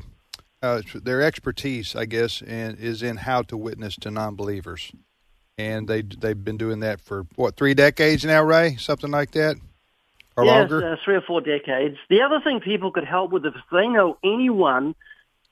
uh, 0.62 0.82
their 0.96 1.22
expertise, 1.22 1.96
I 1.96 2.06
guess, 2.06 2.42
and 2.42 2.78
is 2.80 3.04
in 3.04 3.18
how 3.18 3.42
to 3.44 3.58
witness 3.58 3.96
to 3.98 4.12
non-believers, 4.12 4.92
and 5.58 5.88
they 5.88 6.02
they've 6.02 6.42
been 6.42 6.58
doing 6.58 6.80
that 6.80 7.02
for 7.02 7.28
what 7.36 7.56
three 7.56 7.74
decades 7.74 8.24
now, 8.24 8.42
Ray, 8.44 8.78
something 8.78 9.12
like 9.12 9.32
that, 9.32 9.58
or 10.36 10.46
yes, 10.46 10.70
longer. 10.70 10.94
Uh, 10.94 10.96
three 11.04 11.16
or 11.16 11.22
four 11.22 11.42
decades. 11.42 11.98
The 12.10 12.22
other 12.22 12.40
thing 12.42 12.60
people 12.60 12.92
could 12.92 13.06
help 13.06 13.32
with 13.32 13.46
if 13.46 13.54
they 13.72 13.88
know 13.88 14.18
anyone 14.24 14.96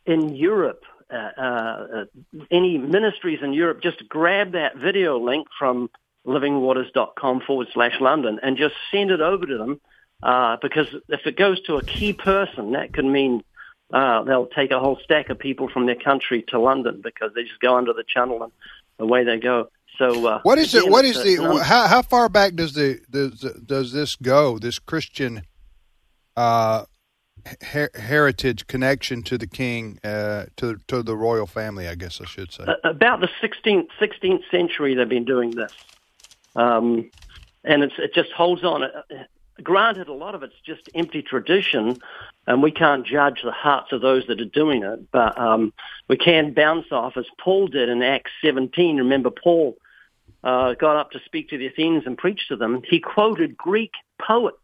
in 0.06 0.36
Europe, 0.36 0.84
uh, 1.12 1.30
uh, 1.38 1.42
uh 1.42 2.06
any 2.50 2.78
ministries 2.78 3.40
in 3.42 3.54
Europe, 3.54 3.82
just 3.82 4.08
grab 4.08 4.54
that 4.54 4.78
video 4.78 5.20
link 5.20 5.48
from 5.58 5.90
livingwaters.com 6.26 7.42
forward 7.42 7.68
slash 7.74 8.00
London 8.00 8.40
and 8.42 8.58
just 8.58 8.76
send 8.92 9.12
it 9.12 9.22
over 9.22 9.46
to 9.46 9.58
them. 9.58 9.82
Uh, 10.22 10.58
because 10.62 10.88
if 11.10 11.26
it 11.26 11.36
goes 11.36 11.60
to 11.64 11.78
a 11.78 11.84
key 11.84 12.14
person, 12.14 12.74
that 12.74 12.94
could 12.94 13.06
mean 13.06 13.44
uh, 13.92 14.24
they'll 14.24 14.46
take 14.46 14.72
a 14.72 14.80
whole 14.80 15.00
stack 15.04 15.30
of 15.30 15.40
people 15.40 15.68
from 15.68 15.86
their 15.86 15.96
country 15.96 16.44
to 16.50 16.60
London 16.60 17.02
because 17.04 17.34
they 17.34 17.44
just 17.44 17.60
go 17.60 17.76
under 17.76 17.94
the 17.94 18.04
channel 18.04 18.44
and 18.44 18.52
away 19.00 19.24
they 19.24 19.38
go. 19.38 19.70
So 19.98 20.28
uh, 20.28 20.39
what 20.44 20.58
is 20.58 20.74
again, 20.74 20.88
it? 20.88 20.92
What 20.92 21.06
is 21.06 21.22
the? 21.22 21.38
Um, 21.38 21.60
how, 21.60 21.88
how 21.88 22.02
far 22.02 22.30
back 22.30 22.56
does 22.56 22.74
the 22.74 23.00
does 23.10 23.42
does 23.66 23.92
this 23.92 24.16
go? 24.16 24.58
This 24.58 24.80
Christian 24.80 25.44
uh, 26.36 26.86
her- 27.62 27.92
heritage 27.96 28.68
connection 28.68 29.24
to 29.24 29.38
the 29.38 29.48
king, 29.48 30.00
uh, 30.04 30.46
to 30.58 30.78
to 30.88 31.04
the 31.04 31.16
royal 31.16 31.48
family, 31.48 31.88
I 31.88 31.96
guess 31.96 32.22
I 32.22 32.26
should 32.26 32.52
say. 32.52 32.66
About 32.84 33.22
the 33.22 33.30
16th 33.42 33.88
16th 34.00 34.44
century, 34.50 34.96
they've 34.96 35.08
been 35.08 35.26
doing 35.26 35.52
this, 35.52 35.74
um, 36.56 37.10
and 37.64 37.84
it 37.84 38.14
just 38.14 38.32
holds 38.32 38.64
on. 38.64 38.84
Granted, 39.62 40.07
a 40.07 40.14
lot 40.14 40.36
of 40.36 40.43
it's 40.43 40.59
just 40.66 40.89
empty 40.93 41.22
tradition, 41.22 41.97
and 42.47 42.62
we 42.62 42.72
can't 42.72 43.05
judge 43.05 43.41
the 43.43 43.51
hearts 43.51 43.91
of 43.91 44.01
those 44.01 44.26
that 44.28 44.41
are 44.41 44.45
doing 44.45 44.84
it. 44.84 45.12
But 45.12 45.38
um, 45.39 45.74
we 46.07 46.18
can 46.18 46.53
bounce 46.53 46.88
off, 46.91 47.18
as 47.18 47.26
Paul 47.39 47.68
did 47.68 47.89
in 47.89 48.01
Acts 48.01 48.32
17. 48.43 48.97
Remember, 48.97 49.30
Paul 49.30 49.78
uh, 50.43 50.74
got 50.74 50.97
up 50.97 51.12
to 51.12 51.20
speak 51.26 51.49
to 51.49 51.57
the 51.57 51.68
Athenians 51.68 52.05
and 52.05 52.18
preach 52.18 52.47
to 52.49 52.55
them. 52.55 52.82
He 52.89 52.99
quoted 52.99 53.57
Greek 53.57 53.91
poets, 54.20 54.57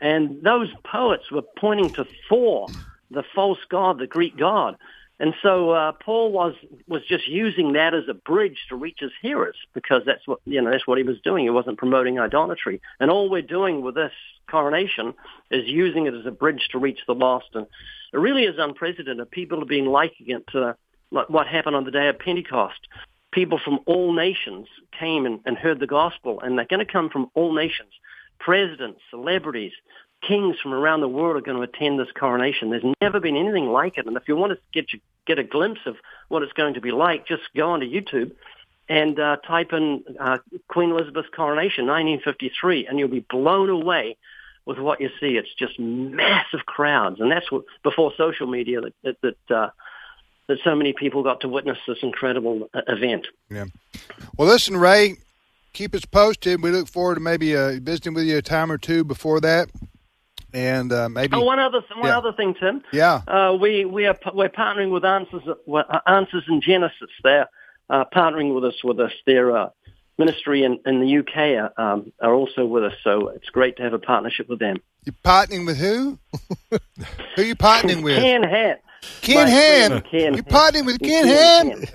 and 0.00 0.42
those 0.42 0.68
poets 0.84 1.30
were 1.30 1.42
pointing 1.58 1.92
to 1.94 2.06
Thor, 2.28 2.68
the 3.10 3.24
false 3.34 3.58
god, 3.68 3.98
the 3.98 4.06
Greek 4.06 4.36
god. 4.36 4.76
And 5.20 5.32
so 5.42 5.70
uh, 5.70 5.92
Paul 5.92 6.32
was 6.32 6.54
was 6.88 7.02
just 7.08 7.28
using 7.28 7.74
that 7.74 7.94
as 7.94 8.04
a 8.08 8.14
bridge 8.14 8.58
to 8.68 8.76
reach 8.76 8.98
his 8.98 9.12
hearers 9.22 9.56
because 9.72 10.02
that's 10.04 10.26
what 10.26 10.40
you 10.44 10.60
know 10.60 10.70
that's 10.70 10.86
what 10.86 10.98
he 10.98 11.04
was 11.04 11.20
doing. 11.22 11.44
He 11.44 11.50
wasn't 11.50 11.78
promoting 11.78 12.18
idolatry. 12.18 12.80
And 12.98 13.10
all 13.10 13.30
we're 13.30 13.42
doing 13.42 13.82
with 13.82 13.94
this 13.94 14.12
coronation 14.50 15.14
is 15.50 15.66
using 15.66 16.06
it 16.06 16.14
as 16.14 16.26
a 16.26 16.32
bridge 16.32 16.68
to 16.72 16.78
reach 16.78 17.00
the 17.06 17.14
lost. 17.14 17.46
And 17.54 17.66
it 18.12 18.18
really 18.18 18.44
is 18.44 18.56
unprecedented. 18.58 19.30
People 19.30 19.60
have 19.60 19.68
been 19.68 19.86
liking 19.86 20.30
it 20.30 20.44
to 20.48 20.76
like 21.12 21.30
what 21.30 21.46
happened 21.46 21.76
on 21.76 21.84
the 21.84 21.92
day 21.92 22.08
of 22.08 22.18
Pentecost. 22.18 22.80
People 23.32 23.60
from 23.64 23.80
all 23.86 24.12
nations 24.12 24.66
came 24.98 25.26
and, 25.26 25.40
and 25.44 25.56
heard 25.56 25.80
the 25.80 25.86
gospel, 25.86 26.40
and 26.40 26.58
they're 26.58 26.66
going 26.66 26.84
to 26.84 26.92
come 26.92 27.08
from 27.08 27.30
all 27.34 27.52
nations. 27.54 27.90
Presidents, 28.38 29.00
celebrities, 29.10 29.72
kings 30.26 30.56
from 30.62 30.72
around 30.72 31.00
the 31.00 31.08
world 31.08 31.36
are 31.36 31.40
going 31.40 31.56
to 31.56 31.62
attend 31.62 31.98
this 31.98 32.12
coronation. 32.18 32.70
There's 32.70 32.84
never 33.00 33.20
been 33.20 33.36
anything 33.36 33.66
like 33.66 33.98
it. 33.98 34.06
And 34.06 34.16
if 34.16 34.28
you 34.28 34.36
want 34.36 34.52
to 34.52 34.58
get 34.72 34.86
get 35.26 35.38
a 35.38 35.44
glimpse 35.44 35.80
of 35.86 35.96
what 36.28 36.42
it's 36.42 36.52
going 36.52 36.74
to 36.74 36.80
be 36.80 36.90
like, 36.90 37.26
just 37.26 37.42
go 37.56 37.70
onto 37.70 37.86
YouTube 37.86 38.32
and 38.88 39.18
uh, 39.18 39.36
type 39.36 39.72
in 39.72 40.04
uh, 40.20 40.38
Queen 40.68 40.90
Elizabeth's 40.90 41.28
coronation, 41.34 41.86
1953, 41.86 42.86
and 42.86 42.98
you'll 42.98 43.08
be 43.08 43.24
blown 43.30 43.70
away 43.70 44.16
with 44.66 44.78
what 44.78 45.00
you 45.00 45.08
see. 45.20 45.36
It's 45.36 45.52
just 45.58 45.78
massive 45.78 46.66
crowds, 46.66 47.20
and 47.20 47.30
that's 47.30 47.50
what 47.50 47.64
before 47.82 48.12
social 48.16 48.46
media 48.46 48.80
that 48.80 48.94
that 49.02 49.20
that, 49.22 49.54
uh, 49.54 49.70
that 50.48 50.58
so 50.64 50.74
many 50.74 50.92
people 50.92 51.22
got 51.22 51.40
to 51.40 51.48
witness 51.48 51.78
this 51.86 51.98
incredible 52.02 52.68
uh, 52.74 52.82
event. 52.88 53.26
Yeah. 53.50 53.66
Well, 54.36 54.48
listen, 54.48 54.76
Ray, 54.76 55.16
keep 55.72 55.94
us 55.94 56.04
posted. 56.04 56.62
We 56.62 56.70
look 56.70 56.88
forward 56.88 57.14
to 57.14 57.20
maybe 57.20 57.56
uh, 57.56 57.78
visiting 57.80 58.14
with 58.14 58.24
you 58.24 58.38
a 58.38 58.42
time 58.42 58.70
or 58.70 58.78
two 58.78 59.04
before 59.04 59.40
that 59.40 59.70
and 60.54 60.92
uh, 60.92 61.08
maybe. 61.08 61.36
Oh, 61.36 61.42
one 61.42 61.58
other 61.58 61.80
th- 61.80 61.96
one 61.96 62.06
Yeah. 62.06 62.18
other 62.18 62.32
thing, 62.32 62.54
Tim. 62.54 62.82
Yeah. 62.92 63.20
Uh, 63.26 63.56
we 63.60 63.84
we 63.84 64.06
are 64.06 64.16
we're 64.32 64.48
partnering 64.48 64.90
with 64.90 65.04
Answers 65.04 65.42
uh, 65.46 65.98
Answers 66.06 66.44
in 66.48 66.60
Genesis. 66.60 67.10
They're 67.22 67.48
uh, 67.90 68.04
partnering 68.14 68.54
with 68.54 68.64
us 68.64 68.82
with 68.84 69.00
us. 69.00 69.12
Their 69.26 69.56
uh, 69.56 69.70
ministry 70.16 70.62
in, 70.62 70.78
in 70.86 71.00
the 71.00 71.18
UK 71.18 71.36
are, 71.76 71.92
um, 71.92 72.12
are 72.22 72.32
also 72.32 72.64
with 72.64 72.84
us. 72.84 72.94
So 73.02 73.28
it's 73.28 73.50
great 73.50 73.76
to 73.78 73.82
have 73.82 73.92
a 73.92 73.98
partnership 73.98 74.48
with 74.48 74.60
them. 74.60 74.76
You're 75.04 75.14
partnering 75.24 75.66
with 75.66 75.76
who? 75.76 76.18
who 76.70 76.78
are 77.42 77.44
you 77.44 77.56
partnering 77.56 78.02
with? 78.02 78.18
Ken 78.18 78.44
Hat. 78.44 78.80
Ken 79.20 79.48
Ham. 79.48 80.00
Ken 80.02 80.34
You're 80.34 80.44
partnering 80.44 80.86
with 80.86 80.98
Ken 81.00 81.24
Ken 81.24 81.86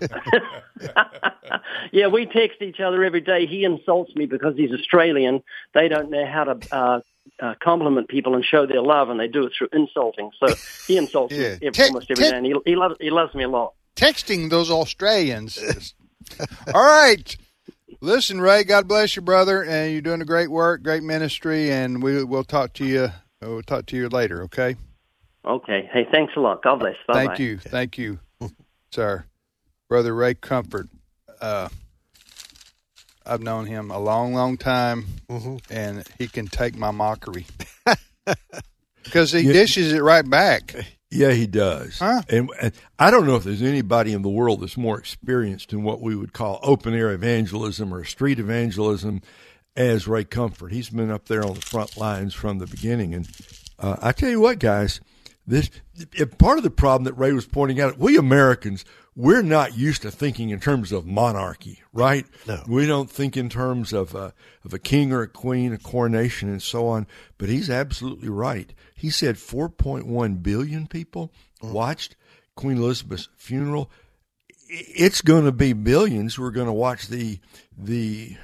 Ham. 0.00 0.42
yeah, 1.92 2.06
we 2.06 2.24
text 2.24 2.62
each 2.62 2.80
other 2.80 3.04
every 3.04 3.20
day. 3.20 3.46
He 3.46 3.64
insults 3.64 4.14
me 4.14 4.24
because 4.26 4.56
he's 4.56 4.72
Australian. 4.72 5.42
They 5.74 5.88
don't 5.88 6.10
know 6.10 6.24
how 6.24 6.44
to 6.44 6.74
uh, 6.74 7.00
uh, 7.42 7.54
compliment 7.62 8.08
people 8.08 8.34
and 8.34 8.44
show 8.44 8.66
their 8.66 8.82
love, 8.82 9.10
and 9.10 9.18
they 9.20 9.28
do 9.28 9.44
it 9.46 9.52
through 9.56 9.68
insulting. 9.72 10.30
So 10.40 10.56
he 10.86 10.96
insults 10.98 11.32
Yeah. 11.34 11.56
me 11.60 11.66
every, 11.66 11.70
Te- 11.72 11.82
almost 11.84 12.10
every 12.10 12.24
te- 12.24 12.30
day, 12.30 12.36
and 12.36 12.46
he, 12.46 12.54
he 12.64 12.76
loves 12.76 12.94
he 13.00 13.10
loves 13.10 13.34
me 13.34 13.44
a 13.44 13.48
lot. 13.48 13.74
Texting 13.96 14.50
those 14.50 14.70
Australians. 14.70 15.94
All 16.74 16.84
right. 16.84 17.36
Listen, 18.02 18.40
Ray, 18.40 18.64
God 18.64 18.86
bless 18.88 19.16
you, 19.16 19.22
brother, 19.22 19.62
and 19.64 19.92
you're 19.92 20.02
doing 20.02 20.20
a 20.20 20.26
great 20.26 20.50
work, 20.50 20.82
great 20.82 21.02
ministry, 21.02 21.70
and 21.72 22.02
we 22.02 22.22
will 22.24 22.44
talk 22.44 22.74
to 22.74 22.84
you. 22.84 23.08
We'll 23.40 23.62
talk 23.62 23.86
to 23.86 23.96
you 23.96 24.08
later, 24.08 24.42
okay? 24.44 24.76
Okay. 25.44 25.88
Hey, 25.92 26.06
thanks 26.12 26.34
a 26.36 26.40
lot. 26.40 26.62
God 26.62 26.80
bless. 26.80 26.96
Bye-bye. 27.06 27.26
Thank 27.26 27.38
you. 27.38 27.58
Thank 27.58 27.96
you, 27.98 28.18
sir. 28.90 29.24
Brother 29.88 30.14
Ray 30.14 30.34
Comfort. 30.34 30.88
Uh, 31.40 31.68
I've 33.26 33.42
known 33.42 33.66
him 33.66 33.90
a 33.90 33.98
long, 33.98 34.32
long 34.34 34.56
time, 34.56 35.06
and 35.70 36.06
he 36.18 36.28
can 36.28 36.46
take 36.46 36.76
my 36.76 36.90
mockery 36.90 37.46
because 39.04 39.32
he 39.32 39.40
Yeah. 39.40 39.52
dishes 39.52 39.92
it 39.92 40.02
right 40.02 40.28
back. 40.28 40.74
Yeah, 41.10 41.32
he 41.32 41.46
does. 41.46 41.98
Huh? 42.00 42.22
And, 42.28 42.50
and 42.60 42.72
I 42.98 43.10
don't 43.10 43.26
know 43.26 43.36
if 43.36 43.44
there's 43.44 43.62
anybody 43.62 44.12
in 44.12 44.22
the 44.22 44.28
world 44.28 44.60
that's 44.60 44.76
more 44.76 44.98
experienced 44.98 45.72
in 45.72 45.82
what 45.82 46.00
we 46.00 46.16
would 46.16 46.32
call 46.32 46.58
open 46.62 46.94
air 46.94 47.12
evangelism 47.12 47.94
or 47.94 48.04
street 48.04 48.38
evangelism 48.38 49.22
as 49.76 50.08
Ray 50.08 50.24
Comfort. 50.24 50.72
He's 50.72 50.90
been 50.90 51.10
up 51.10 51.26
there 51.26 51.44
on 51.44 51.54
the 51.54 51.60
front 51.60 51.96
lines 51.96 52.34
from 52.34 52.58
the 52.58 52.66
beginning. 52.66 53.14
And 53.14 53.28
uh, 53.78 53.96
I 54.02 54.12
tell 54.12 54.30
you 54.30 54.40
what, 54.40 54.58
guys, 54.58 55.00
this 55.46 55.70
part 56.38 56.58
of 56.58 56.64
the 56.64 56.70
problem 56.70 57.04
that 57.04 57.14
Ray 57.14 57.32
was 57.32 57.46
pointing 57.46 57.80
out, 57.80 57.98
we 57.98 58.16
Americans, 58.16 58.84
we're 59.16 59.42
not 59.42 59.76
used 59.76 60.02
to 60.02 60.10
thinking 60.10 60.50
in 60.50 60.60
terms 60.60 60.92
of 60.92 61.06
monarchy, 61.06 61.82
right? 61.94 62.26
No. 62.46 62.62
We 62.68 62.86
don't 62.86 63.10
think 63.10 63.34
in 63.34 63.48
terms 63.48 63.94
of 63.94 64.14
a, 64.14 64.34
of 64.62 64.74
a 64.74 64.78
king 64.78 65.10
or 65.10 65.22
a 65.22 65.28
queen, 65.28 65.72
a 65.72 65.78
coronation, 65.78 66.50
and 66.50 66.62
so 66.62 66.86
on. 66.86 67.06
But 67.38 67.48
he's 67.48 67.70
absolutely 67.70 68.28
right. 68.28 68.72
He 68.94 69.08
said 69.08 69.36
4.1 69.36 70.42
billion 70.42 70.86
people 70.86 71.32
watched 71.62 72.14
Queen 72.56 72.76
Elizabeth's 72.76 73.28
funeral. 73.36 73.90
It's 74.68 75.22
going 75.22 75.46
to 75.46 75.52
be 75.52 75.72
billions 75.72 76.34
who 76.34 76.44
are 76.44 76.50
going 76.50 76.66
to 76.66 76.72
watch 76.72 77.08
the 77.08 77.38
the. 77.76 78.36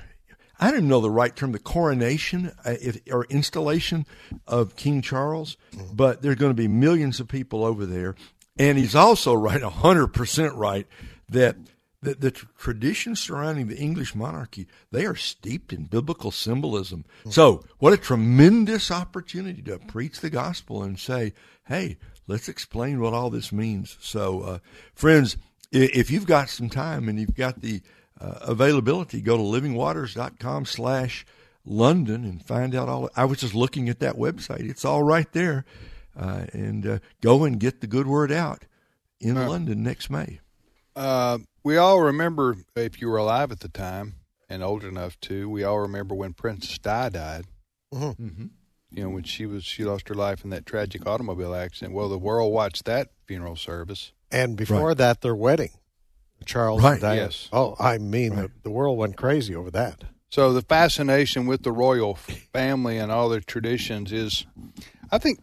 I 0.59 0.71
don't 0.71 0.87
know 0.87 1.01
the 1.01 1.11
right 1.11 1.35
term, 1.35 1.51
the 1.51 1.59
coronation 1.59 2.53
uh, 2.65 2.77
if, 2.81 3.01
or 3.11 3.25
installation 3.25 4.07
of 4.47 4.77
King 4.77 5.03
Charles, 5.03 5.57
but 5.93 6.23
there's 6.23 6.37
going 6.37 6.51
to 6.51 6.55
be 6.55 6.69
millions 6.69 7.19
of 7.19 7.27
people 7.27 7.65
over 7.65 7.85
there. 7.85 8.15
And 8.59 8.79
he's 8.79 8.95
also 8.95 9.35
right, 9.35 9.63
100% 9.63 10.57
right, 10.57 10.87
that 11.29 11.57
the, 12.03 12.15
the 12.15 12.31
tr- 12.33 12.47
traditions 12.59 13.21
surrounding 13.21 13.69
the 13.69 13.79
English 13.79 14.15
monarchy, 14.15 14.67
they 14.91 15.07
are 15.07 15.15
steeped 15.15 15.73
in 15.73 15.85
biblical 15.85 16.31
symbolism. 16.31 17.05
So, 17.31 17.65
what 17.79 17.93
a 17.93 17.97
tremendous 17.97 18.91
opportunity 18.91 19.63
to 19.63 19.79
preach 19.79 20.21
the 20.21 20.31
gospel 20.31 20.83
and 20.83 20.99
say, 20.99 21.33
hey, 21.67 21.99
let's 22.27 22.49
explain 22.49 23.01
what 23.01 23.15
all 23.15 23.31
this 23.31 23.53
means. 23.53 23.97
So, 24.01 24.43
uh, 24.43 24.59
friends, 24.95 25.37
if 25.71 26.11
you've 26.11 26.27
got 26.27 26.51
some 26.51 26.69
time 26.69 27.09
and 27.09 27.19
you've 27.19 27.35
got 27.35 27.63
the 27.63 27.81
uh, 28.21 28.39
availability, 28.43 29.23
go 29.23 29.37
to 29.37 29.43
livingwaters.com 29.43 30.67
slash 30.67 31.25
London 31.65 32.25
and 32.25 32.45
find 32.45 32.75
out 32.75 32.89
all. 32.89 33.09
I 33.17 33.25
was 33.25 33.39
just 33.39 33.55
looking 33.55 33.89
at 33.89 34.01
that 34.01 34.17
website. 34.17 34.69
It's 34.69 34.85
all 34.85 35.03
right 35.03 35.31
there. 35.33 35.65
Uh, 36.17 36.45
and 36.53 36.87
uh, 36.87 36.99
go 37.21 37.45
and 37.45 37.59
get 37.59 37.81
the 37.81 37.87
good 37.87 38.07
word 38.07 38.31
out 38.31 38.65
in 39.21 39.35
London 39.35 39.83
next 39.83 40.11
May. 40.11 40.41
Uh, 40.95 41.39
we 41.65 41.77
all 41.79 42.01
remember, 42.01 42.57
if 42.77 43.01
you 43.01 43.09
were 43.09 43.17
alive 43.17 43.51
at 43.51 43.61
the 43.61 43.69
time 43.69 44.17
and 44.49 44.63
old 44.63 44.85
enough 44.85 45.19
to, 45.23 45.49
we 45.49 45.65
all 45.65 45.79
remember 45.81 46.15
when 46.15 46.35
Princess 46.35 46.79
Di 46.79 47.09
died. 47.09 47.45
Mm-hmm. 47.95 48.47
You 48.91 49.03
know, 49.05 49.09
when 49.09 49.23
she 49.23 49.47
was 49.47 49.65
she 49.65 49.85
lost 49.85 50.09
her 50.09 50.15
life 50.15 50.45
in 50.45 50.51
that 50.51 50.67
tragic 50.67 51.07
automobile 51.07 51.55
accident. 51.55 51.95
Well, 51.95 52.11
the 52.11 52.19
world 52.19 52.53
watched 52.53 52.85
that 52.85 53.09
funeral 53.27 53.57
service. 53.57 54.13
And 54.31 54.55
before 54.55 54.89
Right. 54.89 54.97
that, 54.99 55.23
their 55.23 55.35
wedding, 55.35 55.71
Charles 56.45 56.83
Right, 56.83 56.93
and 56.93 57.01
Diana. 57.01 57.21
yes. 57.23 57.49
Oh, 57.53 57.75
I 57.79 57.97
mean, 57.99 58.35
the, 58.35 58.51
the 58.65 58.71
world 58.71 58.99
went 58.99 59.17
crazy 59.17 59.55
over 59.55 59.71
that. 59.71 60.05
So 60.31 60.53
the 60.53 60.63
fascination 60.63 61.47
with 61.47 61.63
the 61.63 61.73
royal 61.73 62.15
family 62.17 62.99
and 62.99 63.11
all 63.13 63.29
their 63.31 63.41
traditions 63.41 64.13
is, 64.13 64.45
I 65.11 65.17
think, 65.19 65.39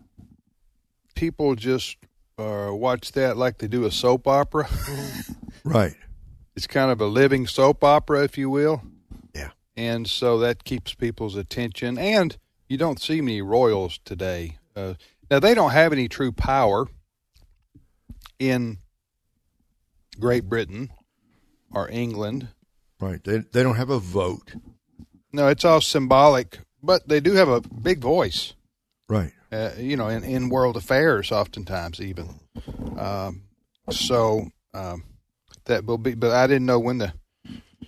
people 1.19 1.53
just 1.55 1.97
uh, 2.37 2.69
watch 2.71 3.11
that 3.11 3.35
like 3.35 3.57
they 3.57 3.67
do 3.67 3.83
a 3.85 3.91
soap 3.91 4.27
opera. 4.27 4.67
Right. 5.65 5.95
It's 6.55 6.67
kind 6.67 6.89
of 6.89 7.01
a 7.01 7.05
living 7.05 7.45
soap 7.45 7.83
opera, 7.83 8.23
if 8.23 8.37
you 8.37 8.49
will. 8.49 8.81
Yeah. 9.35 9.49
And 9.75 10.07
so 10.07 10.39
that 10.39 10.63
keeps 10.63 10.95
people's 10.95 11.35
attention. 11.35 11.97
And 11.97 12.37
you 12.69 12.77
don't 12.77 12.99
see 12.99 13.19
many 13.19 13.41
royals 13.41 13.99
today. 14.05 14.57
Uh, 14.73 14.93
now 15.29 15.39
they 15.39 15.53
don't 15.53 15.71
have 15.71 15.91
any 15.91 16.07
true 16.07 16.31
power 16.31 16.87
in 18.39 18.77
Great 20.17 20.45
Britain 20.45 20.89
or 21.71 21.89
England. 21.89 22.47
Right. 23.01 23.21
They 23.21 23.39
they 23.39 23.61
don't 23.61 23.75
have 23.75 23.89
a 23.89 23.99
vote. 23.99 24.55
No, 25.33 25.49
it's 25.49 25.65
all 25.65 25.81
symbolic, 25.81 26.59
but 26.81 27.07
they 27.09 27.19
do 27.19 27.33
have 27.33 27.49
a 27.49 27.61
big 27.61 27.99
voice. 27.99 28.53
Right. 29.09 29.33
Uh, 29.51 29.71
you 29.77 29.97
know, 29.97 30.07
in, 30.07 30.23
in 30.23 30.49
world 30.49 30.77
affairs, 30.77 31.31
oftentimes 31.31 31.99
even. 31.99 32.39
Um, 32.97 33.41
so 33.89 34.47
um, 34.73 35.03
that 35.65 35.85
will 35.85 35.97
be. 35.97 36.13
But 36.13 36.31
I 36.31 36.45
didn't 36.47 36.67
know 36.67 36.79
when 36.79 36.99
the. 36.99 37.13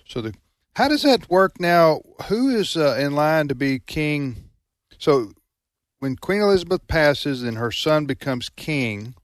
So 0.06 0.20
the. 0.20 0.34
How 0.74 0.88
does 0.88 1.02
that 1.02 1.30
work 1.30 1.60
now? 1.60 2.00
Who 2.28 2.48
is 2.48 2.76
uh, 2.76 2.96
in 2.98 3.14
line 3.14 3.48
to 3.48 3.54
be 3.54 3.78
king? 3.78 4.50
So 4.98 5.32
when 6.00 6.16
Queen 6.16 6.40
Elizabeth 6.40 6.86
passes 6.88 7.42
and 7.44 7.56
her 7.56 7.70
son 7.70 8.06
becomes 8.06 8.48
king, 8.48 9.14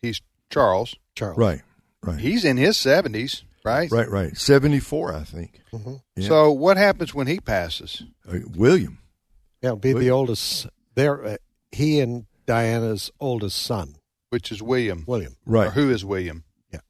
he's 0.00 0.20
Charles. 0.50 0.94
Charles. 1.16 1.36
Right. 1.36 1.62
Right. 2.02 2.20
He's 2.20 2.44
in 2.44 2.56
his 2.56 2.76
seventies, 2.76 3.42
right? 3.64 3.90
Right. 3.90 4.08
Right. 4.08 4.36
Seventy 4.36 4.78
four, 4.78 5.12
I 5.12 5.24
think. 5.24 5.60
Yeah. 6.14 6.28
So 6.28 6.52
what 6.52 6.76
happens 6.76 7.12
when 7.12 7.26
he 7.26 7.40
passes? 7.40 8.04
Uh, 8.30 8.38
William. 8.54 8.98
Yeah, 9.60 9.70
it'll 9.70 9.78
be 9.78 9.92
the 9.92 10.10
oldest. 10.10 10.68
There, 10.94 11.24
uh, 11.24 11.36
he 11.72 12.00
and 12.00 12.26
Diana's 12.46 13.10
oldest 13.20 13.60
son, 13.60 13.96
which 14.30 14.50
is 14.50 14.62
William. 14.62 15.04
William, 15.06 15.36
Right. 15.46 15.68
Or 15.68 15.70
who 15.70 15.90
is 15.90 16.04
William? 16.04 16.44
Yeah. 16.72 16.80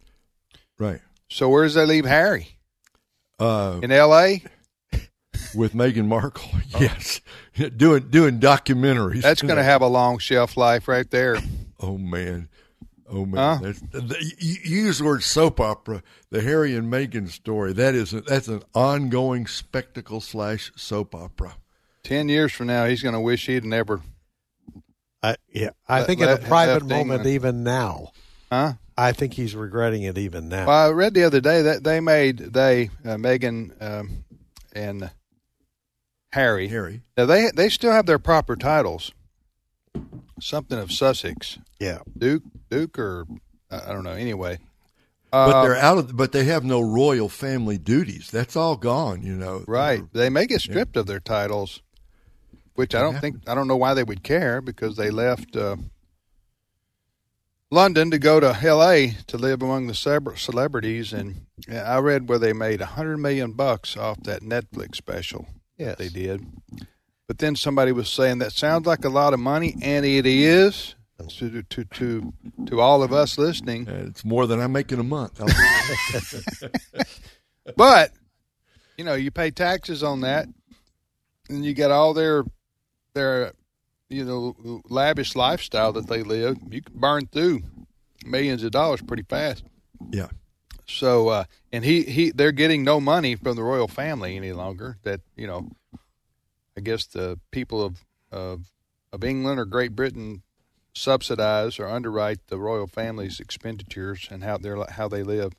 Right. 0.78 1.00
So 1.28 1.48
where 1.48 1.64
does 1.64 1.74
that 1.74 1.86
leave 1.88 2.04
Harry? 2.04 2.58
Uh, 3.38 3.80
In 3.82 3.92
L.A. 3.92 4.42
with 5.54 5.74
Meghan 5.74 6.06
Markle. 6.06 6.50
Yes, 6.80 7.20
doing 7.76 8.08
doing 8.10 8.38
documentaries. 8.40 9.22
That's 9.22 9.42
going 9.42 9.56
to 9.56 9.64
have 9.64 9.80
a 9.82 9.86
long 9.88 10.18
shelf 10.18 10.56
life 10.56 10.86
right 10.88 11.10
there. 11.10 11.36
Oh 11.80 11.96
man, 11.96 12.48
oh 13.08 13.24
man. 13.24 13.36
Huh? 13.36 13.58
That's, 13.62 13.80
the, 13.92 14.32
you 14.40 14.56
you 14.64 14.76
use 14.86 14.98
the 14.98 15.04
word 15.04 15.22
soap 15.22 15.60
opera. 15.60 16.02
The 16.30 16.40
Harry 16.42 16.74
and 16.74 16.92
Meghan 16.92 17.28
story. 17.28 17.72
That 17.72 17.94
is 17.94 18.12
a, 18.12 18.20
that's 18.20 18.48
an 18.48 18.64
ongoing 18.74 19.46
spectacle 19.46 20.20
slash 20.20 20.72
soap 20.74 21.14
opera. 21.14 21.54
Ten 22.02 22.28
years 22.28 22.52
from 22.52 22.66
now, 22.66 22.86
he's 22.86 23.00
going 23.00 23.12
to 23.14 23.20
wish 23.20 23.46
he'd 23.46 23.64
never. 23.64 24.00
I, 25.22 25.36
yeah, 25.52 25.70
I 25.88 25.98
Let- 25.98 26.06
think 26.06 26.20
in 26.20 26.26
let- 26.26 26.42
a 26.44 26.46
private 26.46 26.72
left 26.74 26.84
moment, 26.86 27.20
England. 27.20 27.26
even 27.26 27.62
now, 27.64 28.12
Huh? 28.52 28.74
I 28.96 29.12
think 29.12 29.34
he's 29.34 29.54
regretting 29.54 30.02
it 30.02 30.16
even 30.18 30.48
now. 30.48 30.66
Well, 30.66 30.88
I 30.88 30.90
read 30.92 31.14
the 31.14 31.24
other 31.24 31.40
day 31.40 31.62
that 31.62 31.84
they 31.84 32.00
made 32.00 32.38
they 32.38 32.90
uh, 33.04 33.16
Meghan 33.16 33.80
um, 33.82 34.24
and 34.72 35.10
Harry. 36.32 36.68
Harry. 36.68 37.02
Now 37.16 37.26
they 37.26 37.50
they 37.54 37.68
still 37.68 37.92
have 37.92 38.06
their 38.06 38.18
proper 38.18 38.56
titles. 38.56 39.12
Something 40.40 40.78
of 40.78 40.92
Sussex. 40.92 41.58
Yeah. 41.80 41.98
Duke, 42.16 42.42
Duke, 42.70 42.98
or 42.98 43.26
I 43.70 43.90
I 43.90 43.92
don't 43.92 44.04
know. 44.04 44.12
Anyway, 44.12 44.58
But 45.30 45.50
Uh, 45.54 45.62
they're 45.62 45.76
out 45.76 45.98
of. 45.98 46.16
But 46.16 46.32
they 46.32 46.44
have 46.44 46.64
no 46.64 46.80
royal 46.80 47.28
family 47.28 47.76
duties. 47.78 48.30
That's 48.30 48.56
all 48.56 48.76
gone. 48.76 49.22
You 49.22 49.34
know. 49.34 49.64
right. 49.66 50.02
They 50.12 50.28
may 50.30 50.46
get 50.46 50.60
stripped 50.60 50.96
of 50.96 51.06
their 51.06 51.20
titles, 51.20 51.82
which 52.78 52.94
I 52.94 53.00
don't 53.00 53.18
think. 53.18 53.42
I 53.48 53.56
don't 53.56 53.66
know 53.66 53.76
why 53.76 53.94
they 53.94 54.04
would 54.04 54.22
care 54.22 54.60
because 54.60 54.96
they 54.96 55.10
left 55.10 55.56
uh, 55.56 55.74
London 57.72 58.12
to 58.12 58.20
go 58.20 58.38
to 58.38 58.56
L.A. 58.62 59.16
to 59.26 59.36
live 59.36 59.62
among 59.62 59.88
the 59.88 60.32
celebrities, 60.36 61.12
and 61.12 61.46
I 61.68 61.98
read 61.98 62.28
where 62.28 62.38
they 62.38 62.52
made 62.52 62.80
a 62.80 62.86
hundred 62.86 63.18
million 63.18 63.50
bucks 63.50 63.96
off 63.96 64.22
that 64.22 64.42
Netflix 64.42 64.94
special. 64.94 65.48
Yes. 65.76 65.98
they 65.98 66.08
did. 66.08 66.46
But 67.26 67.38
then 67.38 67.56
somebody 67.56 67.90
was 67.90 68.08
saying 68.08 68.38
that 68.38 68.52
sounds 68.52 68.86
like 68.86 69.04
a 69.04 69.08
lot 69.08 69.34
of 69.34 69.40
money, 69.40 69.74
and 69.82 70.06
it 70.06 70.24
is 70.24 70.94
to 71.30 71.62
to 71.64 71.84
to 71.84 72.32
to 72.66 72.80
all 72.80 73.02
of 73.02 73.12
us 73.12 73.36
listening. 73.38 73.88
It's 73.88 74.24
more 74.24 74.46
than 74.46 74.60
I 74.60 74.68
make 74.68 74.92
in 74.92 75.00
a 75.00 75.02
month. 75.02 75.40
But 77.76 78.12
you 78.96 79.04
know, 79.04 79.14
you 79.14 79.30
pay 79.30 79.50
taxes 79.50 80.02
on 80.02 80.22
that, 80.22 80.46
and 81.50 81.66
you 81.66 81.74
get 81.74 81.90
all 81.90 82.14
their 82.14 82.44
their 83.14 83.52
you 84.09 84.24
know 84.24 84.82
lavish 84.88 85.36
lifestyle 85.36 85.92
that 85.92 86.09
they 86.09 86.22
live. 86.22 86.59
You 86.70 86.82
can 86.82 86.98
burn 86.98 87.26
through 87.26 87.62
millions 88.24 88.62
of 88.62 88.72
dollars 88.72 89.02
pretty 89.02 89.24
fast. 89.24 89.64
yeah. 90.11 90.28
So, 90.86 91.28
uh, 91.28 91.44
and 91.70 91.84
he 91.84 92.02
he 92.04 92.30
they're 92.30 92.52
getting 92.52 92.82
no 92.82 92.98
money 92.98 93.36
from 93.36 93.56
the 93.56 93.62
royal 93.62 93.88
family 93.88 94.36
any 94.36 94.52
longer. 94.52 94.96
That 95.02 95.20
you 95.36 95.46
know, 95.46 95.70
I 96.76 96.80
guess 96.80 97.04
the 97.04 97.38
people 97.50 97.84
of 97.84 98.04
of 98.32 98.72
of 99.12 99.22
England 99.22 99.61
or 99.61 99.66
Great 99.66 99.94
Britain 99.94 100.42
subsidize 100.94 101.78
or 101.78 101.86
underwrite 101.88 102.46
the 102.48 102.59
royal 102.59 102.86
family's 102.86 103.38
expenditures 103.38 104.28
and 104.30 104.42
how 104.42 104.56
they're 104.56 104.82
how 104.90 105.09
they 105.09 105.22
live. 105.22 105.52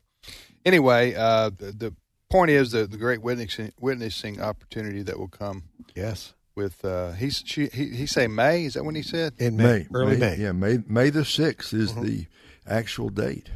Anyway, 0.64 1.14
uh, 1.14 1.50
the, 1.56 1.72
the 1.72 1.94
point 2.28 2.50
is 2.50 2.72
the 2.72 2.86
the 2.86 2.98
great 2.98 3.22
witnessing 3.22 3.72
witnessing 3.80 4.40
opportunity 4.40 5.02
that 5.02 5.18
will 5.18 5.28
come. 5.28 5.64
Yes. 5.94 6.34
With 6.54 6.84
uh, 6.84 7.12
he's 7.12 7.42
she 7.46 7.66
he, 7.68 7.90
he 7.90 8.06
say 8.06 8.26
May 8.26 8.64
is 8.64 8.74
that 8.74 8.84
when 8.84 8.94
he 8.94 9.02
said 9.02 9.34
In 9.38 9.56
May, 9.56 9.86
early 9.94 10.16
May. 10.16 10.36
Yeah, 10.36 10.52
May 10.52 10.78
May 10.86 11.10
the 11.10 11.24
sixth 11.24 11.72
is 11.72 11.94
the 11.94 12.26
actual 12.66 13.08
date. 13.08 13.50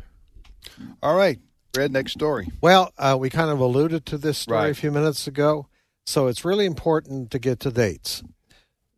All 1.03 1.17
right, 1.17 1.39
Red 1.77 1.93
next 1.93 2.13
story. 2.13 2.49
Well, 2.61 2.93
uh, 2.97 3.17
we 3.19 3.31
kind 3.31 3.51
of 3.51 3.61
alluded 3.61 4.07
to 4.07 4.19
this 4.19 4.39
story 4.39 4.71
a 4.71 4.75
few 4.75 4.91
minutes 4.91 5.27
ago, 5.27 5.67
so 6.07 6.29
it's 6.29 6.45
really 6.45 6.67
important 6.67 7.31
to 7.33 7.39
get 7.39 7.61
to 7.61 7.71
dates. 7.71 8.23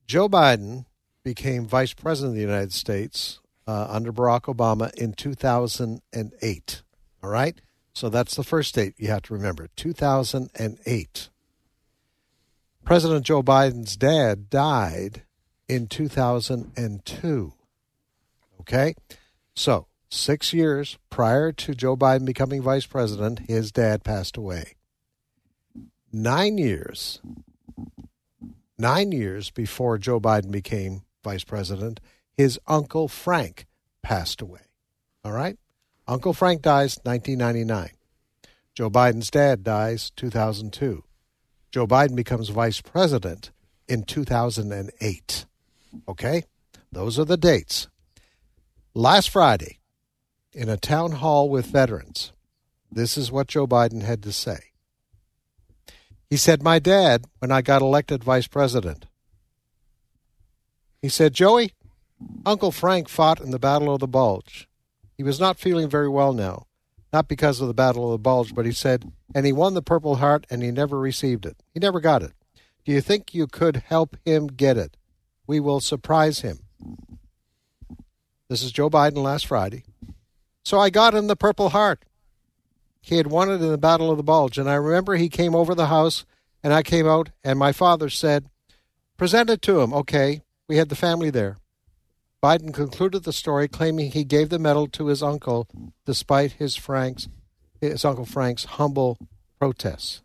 Joe 0.07 0.29
Biden 0.29 0.85
became 1.25 1.67
vice 1.67 1.93
president 1.93 2.33
of 2.33 2.37
the 2.37 2.43
United 2.43 2.73
States 2.73 3.41
uh, 3.67 3.87
under 3.91 4.13
Barack 4.13 4.43
Obama 4.43 4.95
in 4.95 5.13
2008. 5.13 6.83
All 7.23 7.31
right? 7.31 7.61
So 7.93 8.09
that's 8.09 8.37
the 8.37 8.45
first 8.45 8.75
date 8.75 8.95
you 8.99 9.09
have 9.09 9.23
to 9.23 9.35
remember 9.35 9.69
2008. 9.75 11.29
President 12.87 13.27
Joe 13.27 13.43
Biden's 13.43 13.97
dad 13.97 14.49
died 14.49 15.23
in 15.69 15.89
2002. 15.89 17.53
Okay? 18.61 18.95
So, 19.57 19.89
six 20.09 20.53
years 20.53 20.97
prior 21.11 21.51
to 21.51 21.75
Joe 21.75 21.97
Biden 21.97 22.25
becoming 22.25 22.63
vice 22.63 22.87
president, 22.87 23.41
his 23.49 23.73
dad 23.73 24.05
passed 24.05 24.37
away. 24.37 24.75
Nine 26.13 26.59
years, 26.59 27.21
nine 28.79 29.11
years 29.11 29.51
before 29.51 29.99
Joe 29.99 30.21
Biden 30.21 30.53
became 30.53 31.03
vice 31.25 31.43
president, 31.43 31.99
his 32.37 32.61
uncle 32.69 33.09
Frank 33.09 33.67
passed 34.05 34.41
away. 34.41 34.61
All 35.25 35.33
right? 35.33 35.59
Uncle 36.07 36.33
Frank 36.33 36.63
dies 36.63 37.01
1999. 37.03 37.91
Joe 38.77 38.91
Biden's 38.91 39.33
dad 39.33 39.65
dies 39.65 40.13
2002. 40.15 41.03
Joe 41.77 41.87
Biden 41.87 42.17
becomes 42.17 42.49
vice 42.49 42.81
president 42.81 43.51
in 43.87 44.05
2008. 44.05 45.45
Okay? 46.09 46.45
Those 46.91 47.19
are 47.19 47.27
the 47.27 47.37
dates. 47.37 47.89
Last 48.95 49.29
Friday, 49.29 49.81
in 50.55 50.71
a 50.71 50.79
town 50.79 51.13
hall 51.13 51.51
with 51.51 51.67
veterans, 51.67 52.33
this 52.91 53.19
is 53.19 53.31
what 53.31 53.49
Joe 53.49 53.67
Biden 53.67 54.05
had 54.05 54.23
to 54.23 54.33
say. 54.33 54.57
He 56.31 56.39
said, 56.39 56.63
My 56.63 56.79
dad, 56.79 57.27
when 57.41 57.53
I 57.53 57.61
got 57.61 57.83
elected 57.83 58.25
vice 58.25 58.47
president, 58.47 59.05
he 61.03 61.11
said, 61.11 61.35
Joey, 61.35 61.73
Uncle 62.47 62.73
Frank 62.73 63.07
fought 63.07 63.39
in 63.39 63.51
the 63.51 63.59
Battle 63.59 63.93
of 63.93 64.01
the 64.01 64.09
Bulge. 64.09 64.67
He 65.15 65.23
was 65.23 65.39
not 65.39 65.59
feeling 65.59 65.91
very 65.91 66.09
well 66.09 66.33
now, 66.33 66.69
not 67.13 67.29
because 67.29 67.61
of 67.61 67.69
the 67.69 67.75
Battle 67.75 68.07
of 68.07 68.13
the 68.13 68.23
Bulge, 68.23 68.55
but 68.55 68.67
he 68.67 68.73
said, 68.73 69.11
and 69.35 69.47
he 69.47 69.53
won 69.53 69.75
the 69.75 69.83
Purple 69.83 70.17
Heart 70.17 70.47
and 70.51 70.63
he 70.63 70.71
never 70.71 70.99
received 70.99 71.47
it. 71.47 71.57
He 71.73 71.81
never 71.81 72.01
got 72.01 72.23
it. 72.23 72.33
Do 72.85 72.93
you 72.93 73.01
think 73.01 73.35
you 73.35 73.47
could 73.47 73.85
help 73.89 74.17
him 74.25 74.47
get 74.47 74.77
it? 74.77 74.97
We 75.47 75.61
will 75.61 75.81
surprise 75.81 76.41
him. 76.41 76.61
This 78.49 78.63
is 78.63 78.73
Joe 78.73 78.91
Biden 78.91 79.19
last 79.19 79.47
Friday. 79.47 79.85
So 80.65 80.79
I 80.79 80.91
got 80.91 81.15
him 81.15 81.27
the 81.27 81.37
Purple 81.37 81.71
Heart. 81.71 82.05
He 83.01 83.17
had 83.17 83.29
won 83.29 83.51
it 83.51 83.63
in 83.63 83.71
the 83.71 83.79
Battle 83.79 84.11
of 84.11 84.17
the 84.17 84.23
Bulge. 84.23 84.59
And 84.59 84.69
I 84.69 84.75
remember 84.75 85.17
he 85.17 85.29
came 85.29 85.55
over 85.55 85.75
the 85.75 85.87
house 85.87 86.25
and 86.63 86.73
I 86.73 86.83
came 86.83 87.07
out 87.07 87.31
and 87.45 87.59
my 87.59 87.73
father 87.73 88.09
said, 88.09 88.47
Present 89.17 89.49
it 89.49 89.63
to 89.63 89.81
him. 89.81 89.93
Okay. 89.93 90.43
We 90.69 90.77
had 90.77 90.89
the 90.89 90.97
family 90.97 91.31
there. 91.31 91.57
Biden 92.47 92.73
concluded 92.73 93.25
the 93.25 93.33
story 93.33 93.67
claiming 93.67 94.13
he 94.13 94.23
gave 94.23 94.51
the 94.51 94.59
medal 94.61 94.87
to 94.89 95.07
his 95.09 95.21
uncle 95.21 95.67
despite 96.05 96.53
his 96.53 96.77
Frank's 96.77 97.27
his 97.81 98.05
uncle 98.05 98.25
Frank's 98.25 98.65
humble 98.65 99.19
protests. 99.59 100.23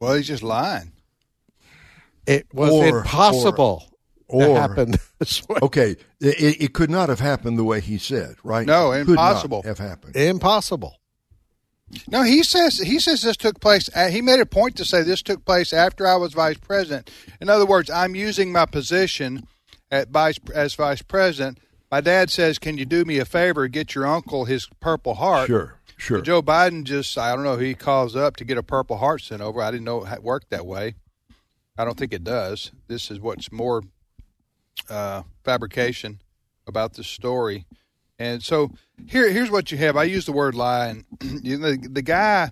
Well, 0.00 0.14
he's 0.14 0.26
just 0.26 0.42
lying. 0.42 0.92
It 2.26 2.46
was 2.54 2.70
Or- 2.72 3.00
impossible 3.00 3.84
or- 4.26 4.46
to 4.46 4.54
happen 4.54 4.94
this 5.18 5.46
way. 5.46 5.58
Okay, 5.60 5.90
it, 6.18 6.62
it 6.62 6.72
could 6.72 6.88
not 6.88 7.10
have 7.10 7.20
happened 7.20 7.58
the 7.58 7.64
way 7.64 7.82
he 7.82 7.98
said, 7.98 8.36
right? 8.42 8.66
No, 8.66 8.92
Could 9.04 9.16
not 9.16 9.32
impossible. 9.32 9.62
have 9.64 9.78
happened. 9.78 10.16
Impossible. 10.16 10.96
No, 12.08 12.22
he 12.22 12.42
says 12.42 12.78
he 12.78 12.98
says 12.98 13.22
this 13.22 13.36
took 13.36 13.60
place. 13.60 13.88
uh, 13.94 14.08
He 14.08 14.20
made 14.22 14.40
a 14.40 14.46
point 14.46 14.76
to 14.76 14.84
say 14.84 15.02
this 15.02 15.22
took 15.22 15.44
place 15.44 15.72
after 15.72 16.06
I 16.06 16.16
was 16.16 16.32
vice 16.34 16.58
president. 16.58 17.10
In 17.40 17.48
other 17.48 17.66
words, 17.66 17.90
I'm 17.90 18.14
using 18.14 18.52
my 18.52 18.66
position 18.66 19.46
at 19.90 20.08
vice 20.08 20.38
as 20.54 20.74
vice 20.74 21.02
president. 21.02 21.58
My 21.90 22.00
dad 22.00 22.30
says, 22.30 22.58
"Can 22.58 22.78
you 22.78 22.84
do 22.84 23.04
me 23.04 23.18
a 23.18 23.24
favor? 23.24 23.68
Get 23.68 23.94
your 23.94 24.06
uncle 24.06 24.44
his 24.46 24.66
Purple 24.80 25.14
Heart." 25.14 25.46
Sure, 25.46 25.78
sure. 25.96 26.20
Joe 26.20 26.42
Biden 26.42 26.84
just 26.84 27.16
I 27.16 27.34
don't 27.34 27.44
know—he 27.44 27.74
calls 27.74 28.16
up 28.16 28.36
to 28.36 28.44
get 28.44 28.58
a 28.58 28.62
Purple 28.62 28.96
Heart 28.96 29.22
sent 29.22 29.42
over. 29.42 29.62
I 29.62 29.70
didn't 29.70 29.84
know 29.84 30.04
it 30.04 30.22
worked 30.22 30.50
that 30.50 30.66
way. 30.66 30.94
I 31.78 31.84
don't 31.84 31.96
think 31.98 32.12
it 32.12 32.24
does. 32.24 32.72
This 32.88 33.10
is 33.10 33.20
what's 33.20 33.50
more 33.52 33.82
uh, 34.88 35.22
fabrication 35.44 36.20
about 36.66 36.94
the 36.94 37.04
story. 37.04 37.66
And 38.18 38.42
so 38.42 38.70
here, 39.06 39.30
here's 39.30 39.50
what 39.50 39.70
you 39.70 39.78
have. 39.78 39.96
I 39.96 40.04
use 40.04 40.26
the 40.26 40.32
word 40.32 40.54
lie, 40.54 40.88
and 40.88 41.04
you 41.44 41.58
know, 41.58 41.74
the 41.74 42.02
guy 42.02 42.50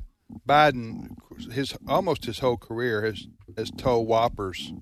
Biden, 0.48 1.16
his 1.52 1.74
almost 1.86 2.24
his 2.24 2.38
whole 2.38 2.56
career 2.56 3.02
has 3.04 3.26
has 3.56 3.70
told 3.70 4.06
whoppers, 4.06 4.72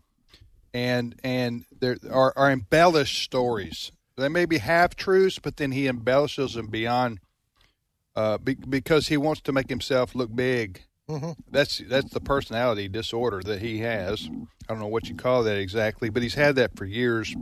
and 0.73 1.15
and 1.23 1.65
there 1.81 1.97
are, 2.11 2.33
are 2.37 2.51
embellished 2.51 3.23
stories. 3.23 3.93
They 4.17 4.29
may 4.29 4.45
be 4.45 4.59
half 4.59 4.97
truths, 4.97 5.39
but 5.39 5.57
then 5.57 5.73
he 5.73 5.87
embellishes 5.89 6.53
them 6.53 6.67
beyond, 6.67 7.21
uh, 8.15 8.37
be, 8.37 8.55
because 8.55 9.09
he 9.09 9.17
wants 9.17 9.41
to 9.43 9.53
make 9.53 9.71
himself 9.71 10.15
look 10.15 10.35
big 10.35 10.83
Mm-hmm. 11.11 11.33
That's 11.51 11.79
that's 11.89 12.11
the 12.13 12.21
personality 12.21 12.89
disorder 12.89 13.41
that 13.43 13.61
he 13.61 13.81
has. 13.81 14.29
I 14.31 14.73
don't 14.73 14.79
know 14.79 14.87
what 14.87 15.09
you 15.09 15.17
call 15.17 15.43
that 15.43 15.57
exactly, 15.57 16.09
but 16.09 16.23
he's 16.23 16.35
had 16.35 16.55
that 16.57 16.77
for 16.77 16.85
years. 16.85 17.35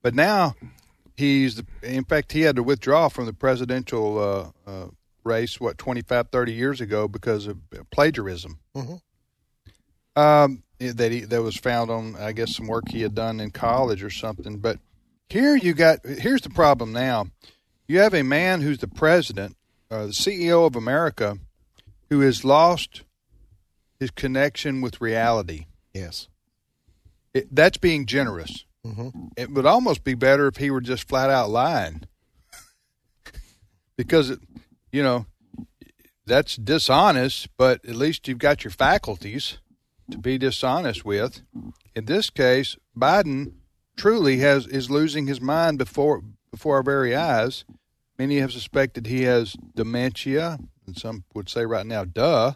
But 0.00 0.14
now 0.14 0.54
he's 1.22 1.62
in 1.82 2.04
fact 2.04 2.32
he 2.32 2.42
had 2.42 2.56
to 2.56 2.62
withdraw 2.62 3.08
from 3.08 3.26
the 3.26 3.32
presidential 3.32 4.18
uh, 4.18 4.70
uh, 4.70 4.86
race 5.24 5.60
what 5.60 5.78
25 5.78 6.28
30 6.30 6.52
years 6.52 6.80
ago 6.80 7.06
because 7.08 7.46
of 7.46 7.58
plagiarism 7.90 8.58
Mm-hmm. 8.74 10.20
um, 10.20 10.62
that 10.78 11.12
he 11.12 11.20
that 11.20 11.42
was 11.42 11.56
found 11.56 11.90
on 11.90 12.16
I 12.16 12.32
guess 12.32 12.56
some 12.56 12.66
work 12.66 12.88
he 12.88 13.02
had 13.02 13.14
done 13.14 13.38
in 13.40 13.50
college 13.52 14.02
or 14.02 14.10
something. 14.10 14.58
But 14.58 14.78
here 15.28 15.54
you 15.56 15.74
got 15.74 16.04
here's 16.04 16.42
the 16.42 16.50
problem 16.50 16.92
now. 16.92 17.26
You 17.86 18.00
have 18.00 18.14
a 18.14 18.22
man 18.22 18.62
who's 18.62 18.78
the 18.78 18.88
president, 18.88 19.56
uh, 19.90 20.06
the 20.06 20.12
CEO 20.12 20.66
of 20.66 20.74
America, 20.74 21.38
who 22.10 22.20
has 22.20 22.44
lost 22.44 23.02
his 24.00 24.10
connection 24.10 24.80
with 24.80 25.00
reality. 25.00 25.66
Yes. 25.94 26.28
It, 27.34 27.54
that's 27.54 27.78
being 27.78 28.06
generous. 28.06 28.64
Mm-hmm. 28.86 29.26
It 29.36 29.50
would 29.52 29.66
almost 29.66 30.02
be 30.02 30.14
better 30.14 30.48
if 30.48 30.56
he 30.56 30.70
were 30.70 30.80
just 30.80 31.08
flat 31.08 31.30
out 31.30 31.50
lying, 31.50 32.02
because 33.96 34.30
it, 34.30 34.40
you 34.90 35.02
know 35.02 35.26
that's 36.26 36.56
dishonest. 36.56 37.48
But 37.56 37.84
at 37.84 37.94
least 37.94 38.26
you've 38.26 38.38
got 38.38 38.64
your 38.64 38.72
faculties 38.72 39.58
to 40.10 40.18
be 40.18 40.36
dishonest 40.36 41.04
with. 41.04 41.42
In 41.94 42.06
this 42.06 42.28
case, 42.28 42.76
Biden 42.96 43.52
truly 43.96 44.38
has 44.38 44.66
is 44.66 44.90
losing 44.90 45.28
his 45.28 45.40
mind 45.40 45.78
before 45.78 46.22
before 46.50 46.76
our 46.76 46.82
very 46.82 47.14
eyes. 47.14 47.64
Many 48.18 48.38
have 48.38 48.52
suspected 48.52 49.06
he 49.06 49.22
has 49.22 49.56
dementia, 49.76 50.58
and 50.86 50.96
some 50.96 51.24
would 51.34 51.48
say 51.48 51.64
right 51.64 51.86
now, 51.86 52.04
"Duh." 52.04 52.54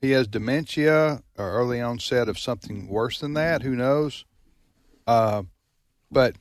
He 0.00 0.10
has 0.10 0.26
dementia 0.26 1.22
or 1.38 1.52
early 1.52 1.80
onset 1.80 2.28
of 2.28 2.36
something 2.36 2.88
worse 2.88 3.20
than 3.20 3.34
that. 3.34 3.62
Who 3.62 3.76
knows? 3.76 4.24
Uh, 5.06 5.42
but 6.10 6.36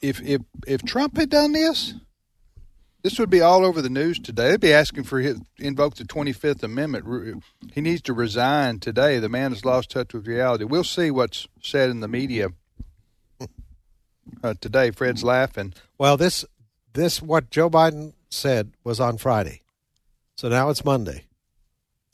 if 0.00 0.20
if 0.22 0.42
if 0.66 0.82
Trump 0.82 1.16
had 1.16 1.30
done 1.30 1.52
this, 1.52 1.94
this 3.02 3.18
would 3.18 3.30
be 3.30 3.40
all 3.40 3.64
over 3.64 3.80
the 3.80 3.90
news 3.90 4.18
today. 4.18 4.50
They'd 4.50 4.60
be 4.60 4.72
asking 4.72 5.04
for 5.04 5.20
his 5.20 5.40
invoke 5.58 5.94
the 5.94 6.04
Twenty 6.04 6.32
Fifth 6.32 6.62
Amendment. 6.62 7.42
He 7.72 7.80
needs 7.80 8.02
to 8.02 8.12
resign 8.12 8.80
today. 8.80 9.18
The 9.18 9.28
man 9.28 9.52
has 9.52 9.64
lost 9.64 9.90
touch 9.90 10.12
with 10.12 10.26
reality. 10.26 10.64
We'll 10.64 10.84
see 10.84 11.10
what's 11.10 11.46
said 11.62 11.90
in 11.90 12.00
the 12.00 12.08
media 12.08 12.48
uh, 14.42 14.54
today. 14.60 14.90
Fred's 14.90 15.22
laughing. 15.22 15.74
Well, 15.98 16.16
this 16.16 16.44
this 16.94 17.22
what 17.22 17.50
Joe 17.50 17.70
Biden 17.70 18.14
said 18.28 18.72
was 18.82 18.98
on 18.98 19.18
Friday, 19.18 19.62
so 20.36 20.48
now 20.48 20.68
it's 20.70 20.84
Monday, 20.84 21.25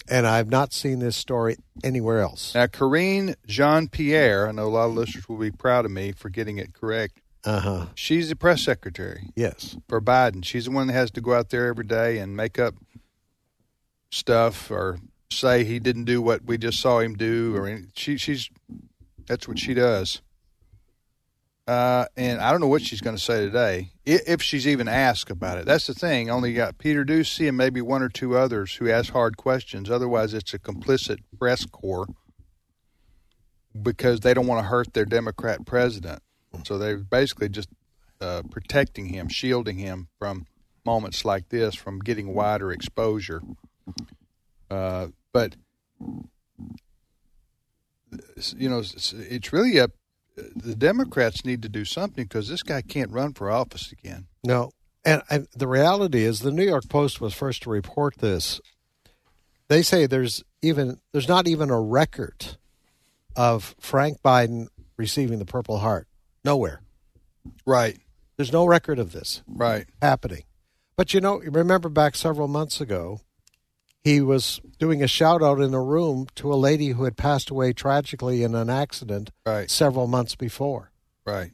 and 0.09 0.26
I've 0.26 0.50
not 0.50 0.72
seen 0.72 0.98
this 0.98 1.16
story 1.16 1.57
anywhere 1.82 2.20
else. 2.20 2.55
Now, 2.55 2.66
Karine 2.66 3.34
Jean 3.46 3.88
Pierre, 3.88 4.48
I 4.48 4.53
know 4.53 4.66
a 4.66 4.68
lot 4.68 4.86
of 4.86 4.94
listeners 4.94 5.28
will 5.28 5.38
be 5.38 5.50
proud 5.50 5.84
of 5.84 5.90
me 5.90 6.12
for 6.12 6.28
getting 6.28 6.59
it 6.59 6.74
correct. 6.74 7.20
Uh 7.44 7.61
huh. 7.61 7.86
She's 7.94 8.28
the 8.28 8.36
press 8.36 8.62
secretary. 8.62 9.30
Yes. 9.34 9.76
For 9.88 10.00
Biden. 10.00 10.44
She's 10.44 10.66
the 10.66 10.70
one 10.70 10.86
that 10.86 10.92
has 10.92 11.11
to 11.12 11.20
go 11.20 11.34
out 11.34 11.50
there 11.50 11.66
every 11.66 11.84
day 11.84 12.18
and 12.18 12.36
make 12.36 12.59
up 12.59 12.74
stuff 14.11 14.70
or 14.70 15.00
say 15.30 15.64
he 15.64 15.78
didn't 15.78 16.05
do 16.05 16.20
what 16.20 16.44
we 16.44 16.59
just 16.59 16.78
saw 16.78 17.00
him 17.00 17.14
do 17.14 17.57
or 17.57 17.66
any, 17.66 17.86
she 17.94 18.16
she's 18.16 18.50
that's 19.26 19.48
what 19.48 19.59
she 19.59 19.74
does. 19.74 20.20
Uh, 21.67 22.07
and 22.17 22.41
I 22.41 22.51
don't 22.51 22.61
know 22.61 22.67
what 22.67 22.83
she's 22.83 23.01
going 23.01 23.17
to 23.17 23.23
say 23.23 23.45
today, 23.45 23.91
if 24.05 24.43
she's 24.43 24.67
even 24.67 24.89
asked 24.89 25.31
about 25.31 25.59
it. 25.59 25.65
That's 25.65 25.87
the 25.87 25.95
thing. 25.95 26.29
Only 26.29 26.55
got 26.55 26.79
Peter 26.79 27.05
Doocy 27.05 27.47
and 27.49 27.57
maybe 27.57 27.81
one 27.81 28.03
or 28.03 28.09
two 28.09 28.37
others 28.37 28.75
who 28.75 28.91
ask 28.91 29.13
hard 29.13 29.37
questions. 29.37 29.89
Otherwise, 29.89 30.35
it's 30.35 30.53
a 30.55 30.59
complicit 30.59 31.19
press 31.39 31.65
corps 31.65 32.09
because 33.81 34.21
they 34.21 34.35
don't 34.35 34.49
want 34.49 34.65
to 34.65 34.69
hurt 34.69 34.93
their 34.93 35.05
Democrat 35.05 35.65
president. 35.65 36.21
So 36.65 36.79
they're 36.79 36.99
basically 36.99 37.49
just 37.49 37.69
uh, 38.21 38.43
protecting 38.51 39.07
him, 39.07 39.29
shielding 39.29 39.79
him 39.79 40.09
from 40.19 40.47
moments 40.85 41.25
like 41.25 41.49
this, 41.49 41.77
from 41.77 42.01
getting 42.01 42.35
wider 42.35 42.73
exposure. 42.73 43.41
Uh, 44.69 45.09
but 45.33 45.55
you 48.57 48.69
know, 48.69 48.81
it's, 48.81 49.13
it's 49.13 49.53
really 49.53 49.79
up. 49.79 49.93
The 50.55 50.74
Democrats 50.74 51.45
need 51.45 51.62
to 51.62 51.68
do 51.68 51.84
something 51.84 52.24
because 52.24 52.49
this 52.49 52.62
guy 52.62 52.82
can't 52.82 53.11
run 53.11 53.34
for 53.34 53.51
office 53.51 53.93
again. 53.93 54.26
No, 54.45 54.72
and, 55.05 55.22
and 55.30 55.49
the 55.55 55.66
reality 55.68 56.22
is, 56.22 56.40
the 56.40 56.53
New 56.53 56.64
York 56.64 56.88
Post 56.88 57.20
was 57.20 57.34
first 57.34 57.62
to 57.62 57.70
report 57.70 58.18
this. 58.18 58.61
They 59.68 59.82
say 59.82 60.07
there's 60.07 60.45
even 60.61 61.01
there's 61.12 61.28
not 61.28 61.49
even 61.49 61.70
a 61.70 61.80
record 61.80 62.57
of 63.34 63.74
Frank 63.80 64.20
Biden 64.22 64.68
receiving 64.97 65.38
the 65.38 65.45
Purple 65.45 65.78
Heart. 65.78 66.07
Nowhere. 66.45 66.82
Right. 67.66 67.99
There's 68.36 68.53
no 68.53 68.66
record 68.66 68.99
of 68.99 69.12
this. 69.12 69.43
Right. 69.47 69.86
Happening. 70.01 70.45
But 70.97 71.14
you 71.14 71.20
know, 71.20 71.38
remember 71.38 71.88
back 71.88 72.14
several 72.14 72.49
months 72.49 72.80
ago, 72.80 73.20
he 74.05 74.20
was 74.20 74.61
doing 74.78 75.03
a 75.03 75.07
shout 75.07 75.42
out 75.42 75.61
in 75.61 75.74
a 75.74 75.82
room 75.82 76.26
to 76.36 76.53
a 76.53 76.57
lady 76.57 76.88
who 76.88 77.05
had 77.05 77.16
passed 77.16 77.50
away 77.50 77.72
tragically 77.72 78.42
in 78.42 78.55
an 78.55 78.68
accident 78.68 79.30
right. 79.46 79.70
several 79.70 80.07
months 80.07 80.34
before. 80.34 80.90
Right. 81.24 81.53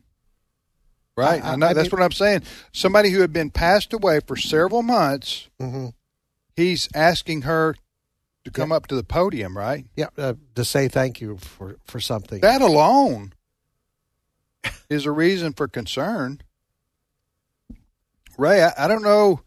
Right. 1.16 1.44
I- 1.44 1.52
I, 1.52 1.56
know, 1.56 1.66
I 1.66 1.72
that's 1.74 1.92
mean- 1.92 2.00
what 2.00 2.04
I'm 2.04 2.12
saying. 2.12 2.42
Somebody 2.72 3.10
who 3.10 3.20
had 3.20 3.32
been 3.32 3.50
passed 3.50 3.92
away 3.92 4.20
for 4.26 4.36
several 4.36 4.82
months, 4.82 5.48
Mm-hmm. 5.60 5.88
he's 6.56 6.88
asking 6.94 7.42
her 7.42 7.74
to 8.44 8.50
come 8.50 8.72
up 8.72 8.86
to 8.86 8.94
the 8.94 9.04
podium, 9.04 9.58
right? 9.58 9.84
Yeah, 9.94 10.06
uh, 10.16 10.34
to 10.54 10.64
say 10.64 10.88
thank 10.88 11.20
you 11.20 11.36
for 11.36 11.76
for 11.84 12.00
something. 12.00 12.40
That 12.40 12.62
alone 12.62 13.34
is 14.88 15.04
a 15.04 15.10
reason 15.12 15.52
for 15.52 15.68
concern. 15.68 16.40
Ray, 18.38 18.62
I, 18.62 18.72
I 18.84 18.88
don't 18.88 19.02
know. 19.02 19.40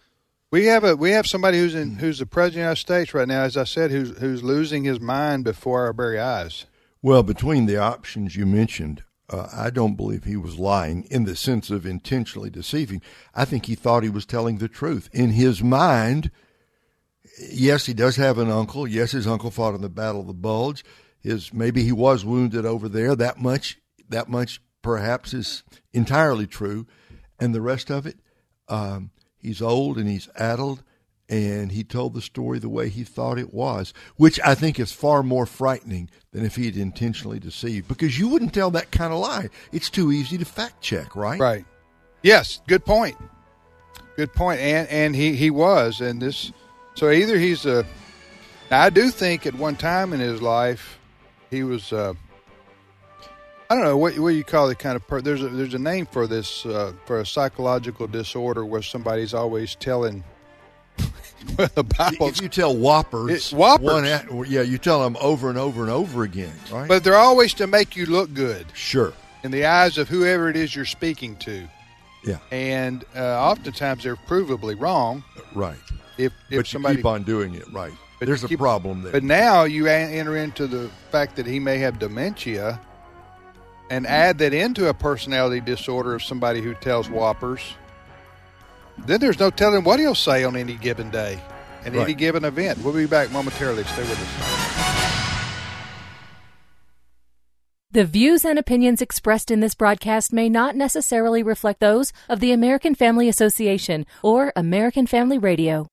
We 0.51 0.65
have 0.65 0.83
a 0.83 0.97
we 0.97 1.11
have 1.11 1.25
somebody 1.27 1.59
who's 1.59 1.75
in 1.75 1.95
who's 1.95 2.19
the 2.19 2.25
president 2.25 2.49
of 2.49 2.55
the 2.55 2.59
United 2.59 2.81
States 2.81 3.13
right 3.13 3.27
now, 3.27 3.43
as 3.43 3.55
I 3.55 3.63
said, 3.63 3.89
who's 3.89 4.17
who's 4.17 4.43
losing 4.43 4.83
his 4.83 4.99
mind 4.99 5.45
before 5.45 5.85
our 5.85 5.93
very 5.93 6.19
eyes. 6.19 6.65
Well, 7.01 7.23
between 7.23 7.67
the 7.67 7.77
options 7.77 8.35
you 8.35 8.45
mentioned, 8.45 9.03
uh, 9.29 9.47
I 9.53 9.69
don't 9.69 9.95
believe 9.95 10.25
he 10.25 10.35
was 10.35 10.59
lying 10.59 11.03
in 11.09 11.23
the 11.23 11.37
sense 11.37 11.69
of 11.69 11.85
intentionally 11.85 12.49
deceiving. 12.49 13.01
I 13.33 13.45
think 13.45 13.65
he 13.65 13.75
thought 13.75 14.03
he 14.03 14.09
was 14.09 14.25
telling 14.25 14.57
the 14.57 14.67
truth. 14.67 15.09
In 15.13 15.31
his 15.31 15.63
mind, 15.63 16.31
yes, 17.39 17.85
he 17.85 17.93
does 17.93 18.17
have 18.17 18.37
an 18.37 18.51
uncle. 18.51 18.85
Yes, 18.85 19.11
his 19.11 19.27
uncle 19.27 19.51
fought 19.51 19.73
in 19.73 19.81
the 19.81 19.89
Battle 19.89 20.21
of 20.21 20.27
the 20.27 20.33
Bulge. 20.33 20.83
His 21.21 21.53
maybe 21.53 21.83
he 21.83 21.93
was 21.93 22.25
wounded 22.25 22.65
over 22.65 22.89
there. 22.89 23.15
That 23.15 23.39
much, 23.39 23.79
that 24.09 24.27
much 24.27 24.61
perhaps 24.81 25.33
is 25.33 25.63
entirely 25.93 26.45
true, 26.45 26.87
and 27.39 27.55
the 27.55 27.61
rest 27.61 27.89
of 27.89 28.05
it, 28.05 28.19
um, 28.67 29.11
he's 29.41 29.61
old 29.61 29.97
and 29.97 30.07
he's 30.07 30.29
addled, 30.35 30.83
and 31.29 31.71
he 31.71 31.83
told 31.83 32.13
the 32.13 32.21
story 32.21 32.59
the 32.59 32.69
way 32.69 32.89
he 32.89 33.03
thought 33.03 33.39
it 33.39 33.53
was, 33.53 33.93
which 34.17 34.39
I 34.43 34.53
think 34.53 34.79
is 34.79 34.91
far 34.91 35.23
more 35.23 35.45
frightening 35.45 36.09
than 36.31 36.45
if 36.45 36.55
he 36.55 36.65
had 36.65 36.75
intentionally 36.75 37.39
deceived. 37.39 37.87
Because 37.87 38.19
you 38.19 38.27
wouldn't 38.27 38.53
tell 38.53 38.71
that 38.71 38.91
kind 38.91 39.13
of 39.13 39.19
lie. 39.19 39.49
It's 39.71 39.89
too 39.89 40.11
easy 40.11 40.37
to 40.37 40.45
fact 40.45 40.81
check, 40.81 41.15
right? 41.15 41.39
Right. 41.39 41.65
Yes. 42.21 42.61
Good 42.67 42.85
point. 42.85 43.15
Good 44.17 44.33
point. 44.33 44.59
And 44.59 44.87
and 44.89 45.15
he 45.15 45.35
he 45.35 45.49
was, 45.49 46.01
and 46.01 46.21
this. 46.21 46.51
So 46.95 47.09
either 47.09 47.37
he's 47.37 47.65
a. 47.65 47.85
I 48.69 48.89
do 48.89 49.09
think 49.09 49.45
at 49.45 49.55
one 49.55 49.75
time 49.75 50.13
in 50.13 50.19
his 50.19 50.41
life, 50.41 50.99
he 51.49 51.63
was. 51.63 51.93
Uh, 51.93 52.13
I 53.71 53.75
don't 53.75 53.85
know 53.85 53.95
what 53.95 54.19
what 54.19 54.29
you 54.35 54.43
call 54.43 54.67
the 54.67 54.75
kind 54.75 54.97
of 54.97 55.07
per, 55.07 55.21
there's 55.21 55.41
a 55.41 55.47
there's 55.47 55.73
a 55.73 55.79
name 55.79 56.05
for 56.05 56.27
this 56.27 56.65
uh, 56.65 56.91
for 57.05 57.21
a 57.21 57.25
psychological 57.25 58.05
disorder 58.05 58.65
where 58.65 58.81
somebody's 58.81 59.33
always 59.33 59.75
telling. 59.75 60.25
the 61.55 61.85
Bible. 61.97 62.27
If 62.27 62.41
you 62.41 62.49
tell 62.49 62.75
whoppers, 62.75 63.53
It- 63.53 63.55
whoppers. 63.55 63.85
one 64.29 64.45
yeah, 64.51 64.61
you 64.61 64.77
tell 64.77 65.01
them 65.01 65.15
over 65.21 65.47
and 65.49 65.57
over 65.57 65.83
and 65.83 65.89
over 65.89 66.23
again, 66.23 66.51
right? 66.69 66.89
But 66.89 67.05
they're 67.05 67.15
always 67.15 67.53
to 67.55 67.65
make 67.67 67.95
you 67.95 68.05
look 68.07 68.33
good. 68.33 68.65
Sure. 68.73 69.13
In 69.43 69.51
the 69.51 69.63
eyes 69.65 69.97
of 69.97 70.09
whoever 70.09 70.49
it 70.49 70.57
is 70.57 70.75
you're 70.75 70.83
speaking 70.83 71.37
to. 71.37 71.65
Yeah. 72.25 72.39
And 72.51 73.05
uh, 73.15 73.21
oftentimes 73.41 74.03
they're 74.03 74.17
provably 74.17 74.77
wrong. 74.79 75.23
Right. 75.55 75.77
If 76.17 76.33
if 76.49 76.57
but 76.57 76.67
somebody 76.67 76.95
you 76.95 76.97
keep 76.97 77.05
on 77.05 77.23
doing 77.23 77.55
it, 77.55 77.71
right? 77.71 77.93
But 78.19 78.25
There's 78.25 78.43
a 78.43 78.49
keep- 78.49 78.59
problem 78.59 79.01
there. 79.01 79.13
But 79.13 79.23
now 79.23 79.63
you 79.63 79.87
a- 79.87 79.91
enter 79.91 80.35
into 80.35 80.67
the 80.67 80.89
fact 81.09 81.37
that 81.37 81.45
he 81.45 81.57
may 81.57 81.77
have 81.77 81.99
dementia 81.99 82.81
and 83.91 84.07
add 84.07 84.37
that 84.37 84.53
into 84.53 84.87
a 84.87 84.93
personality 84.93 85.59
disorder 85.59 86.15
of 86.15 86.23
somebody 86.23 86.61
who 86.61 86.73
tells 86.75 87.09
whoppers. 87.09 87.73
Then 88.97 89.19
there's 89.19 89.37
no 89.37 89.49
telling 89.49 89.83
what 89.83 89.99
he'll 89.99 90.15
say 90.15 90.45
on 90.45 90.55
any 90.55 90.75
given 90.75 91.09
day 91.09 91.41
and 91.83 91.93
any 91.93 92.13
given 92.13 92.45
event. 92.45 92.79
We'll 92.79 92.93
be 92.93 93.05
back 93.05 93.31
momentarily. 93.31 93.83
Stay 93.83 94.03
with 94.03 94.11
us. 94.13 95.11
The 97.91 98.05
views 98.05 98.45
and 98.45 98.57
opinions 98.57 99.01
expressed 99.01 99.51
in 99.51 99.59
this 99.59 99.75
broadcast 99.75 100.31
may 100.31 100.47
not 100.47 100.77
necessarily 100.77 101.43
reflect 101.43 101.81
those 101.81 102.13
of 102.29 102.39
the 102.39 102.53
American 102.53 102.95
Family 102.95 103.27
Association 103.27 104.05
or 104.23 104.53
American 104.55 105.05
Family 105.05 105.37
Radio. 105.37 105.87